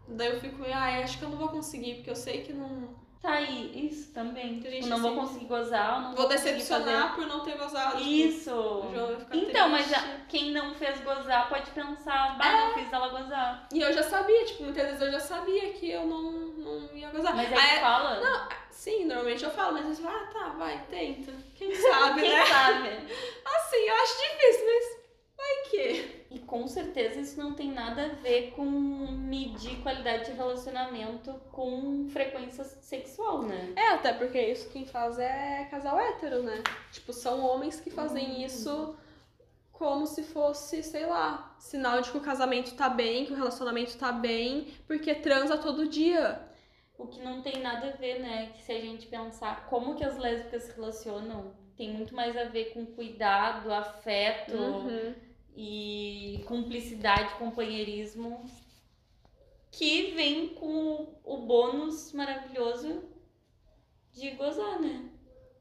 Daí 0.07 0.29
eu 0.33 0.39
fico, 0.39 0.63
ai, 0.73 1.03
acho 1.03 1.17
que 1.19 1.23
eu 1.25 1.29
não 1.29 1.37
vou 1.37 1.49
conseguir, 1.49 1.95
porque 1.95 2.09
eu 2.09 2.15
sei 2.15 2.41
que 2.43 2.51
não. 2.53 3.01
Tá 3.21 3.35
aí, 3.35 3.87
isso 3.87 4.11
também. 4.13 4.59
A 4.59 4.69
Tipo, 4.69 4.87
não 4.87 4.99
vou 5.01 5.15
conseguir 5.15 5.45
gozar, 5.45 5.95
eu 5.95 6.01
não 6.01 6.13
Vou 6.13 6.25
conseguir 6.27 6.43
decepcionar 6.55 7.15
por 7.15 7.25
não 7.25 7.39
ter 7.39 7.57
gozado. 7.57 7.97
tipo, 7.97 8.09
Isso! 8.09 8.51
o 8.51 8.91
João 8.93 9.07
vai 9.07 9.15
ficar 9.15 9.37
Então, 9.37 9.69
mas 9.69 9.85
triste. 9.87 10.03
a- 10.05 10.17
quem 10.27 10.51
não 10.51 10.75
fez 10.75 10.99
gozar 11.01 11.47
pode 11.47 11.71
pensar, 11.71 12.37
bah, 12.37 12.51
não 12.51 12.73
fiz 12.73 12.91
ela 12.91 13.07
gozar. 13.07 13.65
E 13.71 13.79
eu 13.79 13.93
já 13.93 14.03
sabia, 14.03 14.43
tipo, 14.43 14.63
muitas 14.63 14.83
vezes 14.87 15.01
eu 15.01 15.11
já 15.13 15.19
sabia 15.21 15.71
que 15.71 15.89
eu 15.89 16.05
não, 16.05 16.21
não 16.33 16.93
ia 16.97 17.09
gozar. 17.11 17.33
Mas 17.33 17.49
aí 17.53 17.57
Aí- 17.57 17.79
fala. 17.79 18.49
Sim, 18.69 19.05
normalmente 19.05 19.41
eu 19.45 19.51
falo, 19.51 19.71
mas 19.75 19.85
eles 19.85 19.99
falam, 20.01 20.19
ah, 20.21 20.25
tá, 20.33 20.49
vai, 20.57 20.85
tenta. 20.89 21.31
Quem 21.55 21.73
sabe, 21.73 22.19
Quem 22.19 22.29
né? 22.29 22.45
sabe? 22.45 22.89
Assim, 23.55 23.77
eu 23.87 23.95
acho 23.95 24.17
difícil, 24.17 24.65
mas 24.65 25.02
vai 25.43 25.69
que. 25.69 26.23
E 26.31 26.39
com 26.39 26.67
certeza 26.67 27.19
isso 27.19 27.39
não 27.39 27.53
tem 27.53 27.71
nada 27.71 28.05
a 28.05 28.15
ver 28.15 28.51
com 28.51 28.65
medir 28.65 29.81
qualidade 29.83 30.25
de 30.25 30.31
relacionamento 30.31 31.33
com 31.51 32.07
frequência 32.09 32.63
sexual, 32.63 33.43
né? 33.43 33.73
É, 33.75 33.89
até 33.89 34.13
porque 34.13 34.39
isso 34.39 34.69
quem 34.69 34.85
faz 34.85 35.19
é 35.19 35.67
casal 35.69 35.99
hétero, 35.99 36.41
né? 36.41 36.63
Tipo, 36.91 37.13
são 37.13 37.45
homens 37.45 37.79
que 37.79 37.91
fazem 37.91 38.43
isso 38.43 38.95
como 39.71 40.07
se 40.07 40.23
fosse, 40.23 40.81
sei 40.81 41.05
lá, 41.05 41.55
sinal 41.59 42.01
de 42.01 42.09
que 42.09 42.17
o 42.17 42.21
casamento 42.21 42.73
tá 42.75 42.89
bem, 42.89 43.25
que 43.25 43.33
o 43.33 43.35
relacionamento 43.35 43.97
tá 43.97 44.11
bem, 44.11 44.67
porque 44.87 45.13
transa 45.13 45.57
todo 45.57 45.89
dia. 45.89 46.41
O 46.97 47.07
que 47.07 47.21
não 47.21 47.41
tem 47.41 47.61
nada 47.61 47.89
a 47.89 47.97
ver, 47.97 48.19
né? 48.19 48.51
Que 48.55 48.63
se 48.63 48.71
a 48.71 48.79
gente 48.79 49.07
pensar 49.07 49.67
como 49.67 49.95
que 49.95 50.05
as 50.05 50.17
lésbicas 50.17 50.63
se 50.63 50.73
relacionam, 50.73 51.53
tem 51.75 51.91
muito 51.91 52.15
mais 52.15 52.37
a 52.37 52.45
ver 52.45 52.73
com 52.73 52.85
cuidado, 52.85 53.73
afeto 53.73 54.55
Uhum. 54.55 55.32
E 55.55 56.43
cumplicidade, 56.47 57.35
companheirismo, 57.35 58.45
que 59.71 60.11
vem 60.11 60.49
com 60.49 61.15
o 61.23 61.37
bônus 61.37 62.11
maravilhoso 62.13 63.03
de 64.11 64.31
gozar, 64.31 64.79
né? 64.79 65.09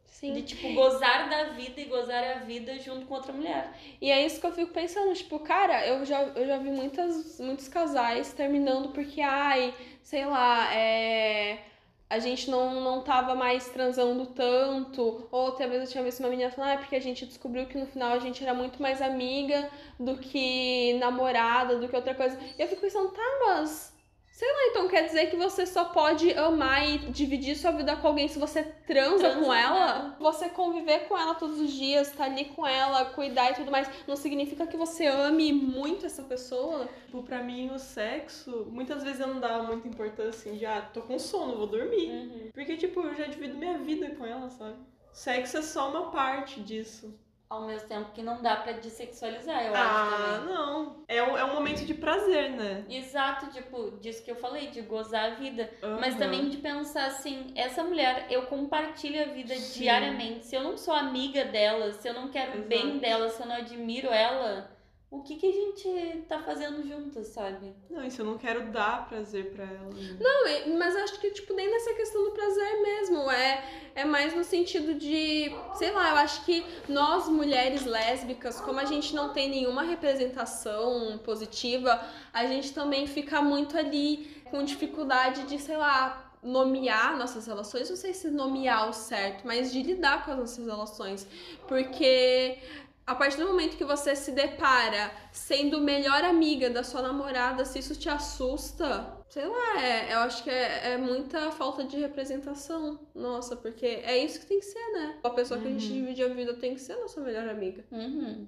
Sim. 0.07 0.35
De 0.35 0.43
tipo 0.43 0.73
gozar 0.75 1.29
da 1.29 1.45
vida 1.55 1.81
e 1.81 1.87
gozar 1.87 2.23
a 2.23 2.39
vida 2.41 2.79
junto 2.79 3.07
com 3.07 3.15
outra 3.15 3.33
mulher. 3.33 3.77
E 4.01 4.11
é 4.11 4.25
isso 4.25 4.41
que 4.41 4.47
eu 4.47 4.53
fico 4.53 4.73
pensando, 4.73 5.13
tipo, 5.15 5.39
cara, 5.41 5.87
eu 5.87 6.05
já, 6.05 6.23
eu 6.23 6.47
já 6.47 6.59
vi 6.59 6.71
muitas, 6.71 7.41
muitos 7.41 7.67
casais 7.67 8.33
terminando 8.33 8.93
porque, 8.93 9.21
ai, 9.21 9.75
sei 10.03 10.27
lá, 10.27 10.73
é. 10.75 11.72
A 12.13 12.19
gente 12.19 12.51
não, 12.51 12.81
não 12.81 13.03
tava 13.03 13.35
mais 13.35 13.69
transando 13.71 14.27
tanto. 14.27 15.27
Ou 15.31 15.47
outra 15.47 15.67
vez 15.67 15.83
eu 15.83 15.89
tinha 15.89 16.05
visto 16.05 16.21
uma 16.21 16.29
menina 16.29 16.51
falando, 16.51 16.75
ah, 16.75 16.79
porque 16.79 16.95
a 16.95 17.01
gente 17.01 17.25
descobriu 17.25 17.67
que 17.67 17.79
no 17.79 17.87
final 17.87 18.13
a 18.13 18.19
gente 18.19 18.43
era 18.43 18.53
muito 18.53 18.83
mais 18.83 19.01
amiga 19.01 19.71
do 19.99 20.19
que 20.19 20.93
namorada, 21.01 21.79
do 21.79 21.89
que 21.89 21.97
outra 21.97 22.15
coisa. 22.15 22.39
E 22.59 22.61
eu 22.63 22.69
fico 22.69 22.83
pensando, 22.83 23.11
tá, 23.13 23.23
mas. 23.47 23.93
Sei 24.33 24.51
lá, 24.51 24.67
então 24.71 24.89
quer 24.89 25.05
dizer 25.05 25.27
que 25.27 25.37
você 25.37 25.67
só 25.67 25.85
pode 25.85 26.33
amar 26.33 26.89
e 26.89 26.97
dividir 27.11 27.55
sua 27.55 27.71
vida 27.71 27.95
com 27.97 28.09
alguém 28.09 28.29
se 28.29 28.39
você 28.39 28.63
transa, 28.63 29.29
Transa 29.29 29.41
com 29.45 29.53
ela? 29.53 29.79
ela. 29.79 30.17
Você 30.19 30.49
conviver 30.49 31.01
com 31.07 31.17
ela 31.19 31.35
todos 31.35 31.61
os 31.61 31.71
dias, 31.71 32.11
tá 32.13 32.25
ali 32.25 32.47
com 32.47 32.67
ela, 32.67 33.05
cuidar 33.05 33.51
e 33.51 33.55
tudo 33.57 33.71
mais, 33.71 33.87
não 34.09 34.17
significa 34.17 34.67
que 34.67 34.77
você 34.77 35.05
ame 35.07 35.53
muito 35.53 36.07
essa 36.07 36.23
pessoa? 36.23 36.89
Tipo, 37.05 37.23
pra 37.23 37.43
mim, 37.43 37.71
o 37.75 37.79
sexo, 37.79 38.67
muitas 38.71 39.03
vezes 39.05 39.21
eu 39.21 39.27
não 39.29 39.39
dava 39.39 39.65
muita 39.65 39.87
importância, 39.87 40.51
assim, 40.51 40.59
de, 40.59 40.65
ah, 40.65 40.81
tô 40.95 41.03
com 41.03 41.19
sono, 41.19 41.59
vou 41.59 41.67
dormir. 41.67 42.51
Porque, 42.55 42.79
tipo, 42.79 43.01
eu 43.01 43.15
já 43.15 43.27
divido 43.27 43.59
minha 43.59 43.77
vida 43.77 44.15
com 44.15 44.25
ela, 44.25 44.49
sabe? 44.49 44.77
Sexo 45.13 45.59
é 45.59 45.63
só 45.63 45.91
uma 45.91 46.11
parte 46.11 46.59
disso. 46.63 47.15
Ao 47.53 47.67
mesmo 47.67 47.87
tempo 47.87 48.13
que 48.13 48.23
não 48.23 48.41
dá 48.41 48.57
pra 48.57 48.73
dessexualizar, 48.73 49.63
eu 49.67 49.75
acho 49.75 50.15
ah, 50.15 50.41
também. 50.41 50.55
não. 50.55 51.05
É 51.07 51.23
um, 51.23 51.37
é 51.37 51.45
um 51.45 51.53
momento 51.53 51.85
de 51.85 51.93
prazer, 51.93 52.49
né? 52.49 52.83
Exato, 52.89 53.51
tipo, 53.51 53.99
disso 54.01 54.25
que 54.25 54.31
eu 54.31 54.37
falei, 54.37 54.69
de 54.69 54.81
gozar 54.81 55.33
a 55.33 55.35
vida. 55.35 55.69
Mas 56.01 56.15
Aham. 56.15 56.19
também 56.19 56.49
de 56.49 56.57
pensar 56.57 57.05
assim, 57.05 57.53
essa 57.55 57.85
mulher, 57.85 58.27
eu 58.31 58.47
compartilho 58.47 59.21
a 59.21 59.27
vida 59.27 59.55
Sim. 59.55 59.81
diariamente. 59.81 60.47
Se 60.47 60.57
eu 60.57 60.63
não 60.63 60.79
sou 60.79 60.95
amiga 60.95 61.45
dela, 61.45 61.93
se 61.93 62.09
eu 62.09 62.15
não 62.15 62.29
quero 62.29 62.59
o 62.59 62.63
bem 62.63 62.97
dela, 62.97 63.29
se 63.29 63.43
eu 63.43 63.47
não 63.47 63.57
admiro 63.57 64.09
ela, 64.09 64.72
o 65.13 65.23
que, 65.23 65.37
que 65.37 65.47
a 65.47 65.53
gente 65.53 66.23
tá 66.27 66.39
fazendo 66.41 66.83
juntas, 66.89 67.27
sabe? 67.29 67.75
Não, 67.91 68.03
isso 68.03 68.23
eu 68.23 68.25
não 68.25 68.39
quero 68.39 68.73
dar 68.73 69.07
prazer 69.07 69.53
pra 69.53 69.65
ela. 69.65 69.91
né? 69.93 70.17
Não, 70.19 70.79
mas 70.79 70.97
acho 70.97 71.21
que, 71.21 71.31
tipo, 71.31 71.53
nem 71.53 71.71
nessa 71.71 71.93
questão 71.93 72.25
do 72.25 72.31
prazer 72.31 72.81
mesmo. 72.81 73.31
É, 73.31 73.63
é 73.95 74.05
mais 74.07 74.35
no 74.35 74.43
sentido 74.43 74.95
de, 74.95 75.53
sei 75.75 75.91
lá, 75.91 76.11
eu 76.13 76.17
acho 76.17 76.43
que 76.47 76.65
nós, 76.89 77.29
mulheres 77.29 77.85
lésbicas, 77.85 78.59
como 78.59 78.81
a 78.81 78.87
gente 78.87 79.15
não 79.15 79.35
tem 79.35 79.51
nenhuma 79.51 79.83
representação 79.83 81.19
positiva, 81.19 82.03
a 82.33 82.47
gente 82.47 82.73
também 82.73 83.07
fica 83.07 83.43
muito 83.43 83.77
ali 83.77 84.43
com 84.51 84.65
dificuldade 84.65 85.43
de, 85.43 85.59
sei 85.59 85.77
lá, 85.77 86.33
nomear 86.43 87.17
nossas 87.17 87.47
relações. 87.47 87.89
Não 87.89 87.97
sei 87.97 88.13
se 88.13 88.29
nomear 88.31 88.89
o 88.89 88.93
certo, 88.93 89.47
mas 89.47 89.71
de 89.73 89.83
lidar 89.83 90.25
com 90.25 90.33
as 90.33 90.39
nossas 90.39 90.67
relações. 90.67 91.27
Porque 91.69 92.59
a 93.07 93.15
partir 93.15 93.39
do 93.39 93.47
momento 93.47 93.77
que 93.77 93.85
você 93.85 94.15
se 94.15 94.31
depara 94.33 95.11
sendo 95.33 95.81
melhor 95.81 96.23
amiga 96.25 96.71
da 96.71 96.85
sua 96.85 97.03
namorada, 97.03 97.65
se 97.65 97.79
isso 97.81 97.97
te 97.97 98.09
assusta, 98.09 99.17
sei 99.29 99.45
lá, 99.45 99.83
é, 99.83 100.15
eu 100.15 100.19
acho 100.21 100.45
que 100.45 100.51
é, 100.51 100.93
é 100.93 100.97
muita 100.97 101.51
falta 101.51 101.83
de 101.85 101.97
representação 101.99 103.01
nossa, 103.15 103.57
porque 103.57 103.87
é 103.87 104.17
isso 104.19 104.41
que 104.41 104.47
tem 104.47 104.61
que 104.61 104.67
ser, 104.67 104.93
né? 104.93 105.17
A 105.25 105.31
pessoa 105.31 105.59
que 105.61 105.67
a 105.67 105.71
gente 105.71 105.87
Uhum. 105.89 105.93
divide 106.01 106.23
a 106.23 106.29
vida 106.29 106.55
tem 106.55 106.75
que 106.75 106.81
ser 106.81 106.93
a 106.93 107.01
nossa 107.01 107.21
melhor 107.21 107.49
amiga. 107.49 107.85
Uhum. 107.91 108.47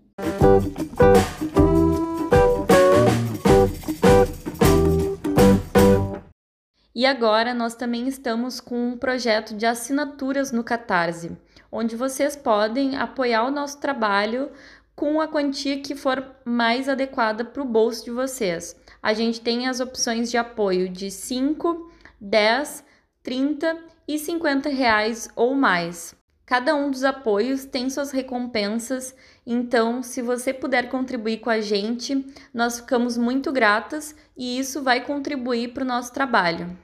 E 6.95 7.05
agora 7.05 7.53
nós 7.53 7.75
também 7.75 8.07
estamos 8.07 8.61
com 8.61 8.91
um 8.91 8.97
projeto 8.97 9.55
de 9.57 9.67
assinaturas 9.67 10.53
no 10.53 10.63
Catarse, 10.63 11.37
onde 11.75 11.97
vocês 11.97 12.37
podem 12.37 12.97
apoiar 12.97 13.45
o 13.45 13.51
nosso 13.51 13.81
trabalho 13.81 14.49
com 14.95 15.21
a 15.21 15.27
quantia 15.27 15.81
que 15.81 15.97
for 15.97 16.25
mais 16.45 16.89
adequada 16.89 17.45
para 17.45 17.61
o 17.61 17.67
bolso 17.67 18.05
de 18.05 18.13
vocês. 18.13 18.77
A 19.03 19.13
gente 19.13 19.41
tem 19.41 19.67
as 19.67 19.81
opções 19.81 20.31
de 20.31 20.37
apoio 20.37 20.89
de 20.89 21.11
5, 21.11 21.91
10, 22.21 22.85
30 23.25 23.77
e 24.07 24.17
50 24.21 24.69
reais 24.69 25.29
ou 25.35 25.53
mais. 25.53 26.15
Cada 26.47 26.77
um 26.77 26.93
dos 26.93 27.03
apoios 27.03 27.65
tem 27.65 27.91
suas 27.91 28.13
recompensas, 28.13 29.17
então, 29.45 30.01
se 30.03 30.23
você 30.23 30.53
puder 30.53 30.89
contribuir 30.89 31.39
com 31.39 31.51
a 31.51 31.61
gente, 31.61 32.25
nós 32.53 32.79
ficamos 32.79 33.19
muito 33.19 33.51
gratas 33.51 34.15
e 34.37 34.59
isso 34.59 34.81
vai 34.81 35.05
contribuir 35.05 35.73
para 35.73 35.83
o 35.83 35.87
nosso 35.87 36.13
trabalho. 36.13 36.84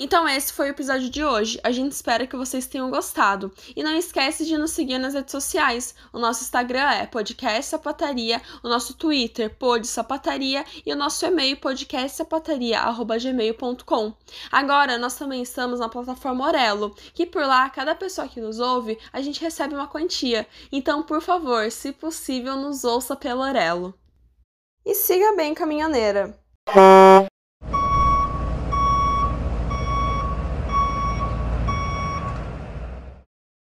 Então 0.00 0.28
esse 0.28 0.52
foi 0.52 0.68
o 0.68 0.70
episódio 0.70 1.10
de 1.10 1.24
hoje. 1.24 1.58
A 1.64 1.72
gente 1.72 1.90
espera 1.90 2.24
que 2.24 2.36
vocês 2.36 2.68
tenham 2.68 2.88
gostado. 2.88 3.52
E 3.74 3.82
não 3.82 3.96
esquece 3.96 4.46
de 4.46 4.56
nos 4.56 4.70
seguir 4.70 4.96
nas 4.96 5.14
redes 5.14 5.32
sociais. 5.32 5.92
O 6.12 6.20
nosso 6.20 6.44
Instagram 6.44 6.88
é 6.88 7.04
podcast 7.04 7.64
sapataria, 7.64 8.40
o 8.62 8.68
nosso 8.68 8.94
Twitter 8.94 9.52
pod 9.56 9.84
e 10.86 10.92
o 10.92 10.96
nosso 10.96 11.26
e-mail 11.26 11.56
podcastsapataria@gmail.com. 11.56 14.14
Agora 14.52 14.98
nós 14.98 15.16
também 15.16 15.42
estamos 15.42 15.80
na 15.80 15.88
plataforma 15.88 16.46
Orelo, 16.46 16.94
que 17.12 17.26
por 17.26 17.42
lá 17.42 17.68
cada 17.68 17.96
pessoa 17.96 18.28
que 18.28 18.40
nos 18.40 18.60
ouve, 18.60 18.96
a 19.12 19.20
gente 19.20 19.40
recebe 19.40 19.74
uma 19.74 19.88
quantia. 19.88 20.46
Então, 20.70 21.02
por 21.02 21.20
favor, 21.20 21.72
se 21.72 21.90
possível, 21.90 22.54
nos 22.54 22.84
ouça 22.84 23.16
pelo 23.16 23.40
Orelo. 23.40 23.92
E 24.86 24.94
siga 24.94 25.34
bem 25.34 25.54
caminhoneira. 25.54 26.38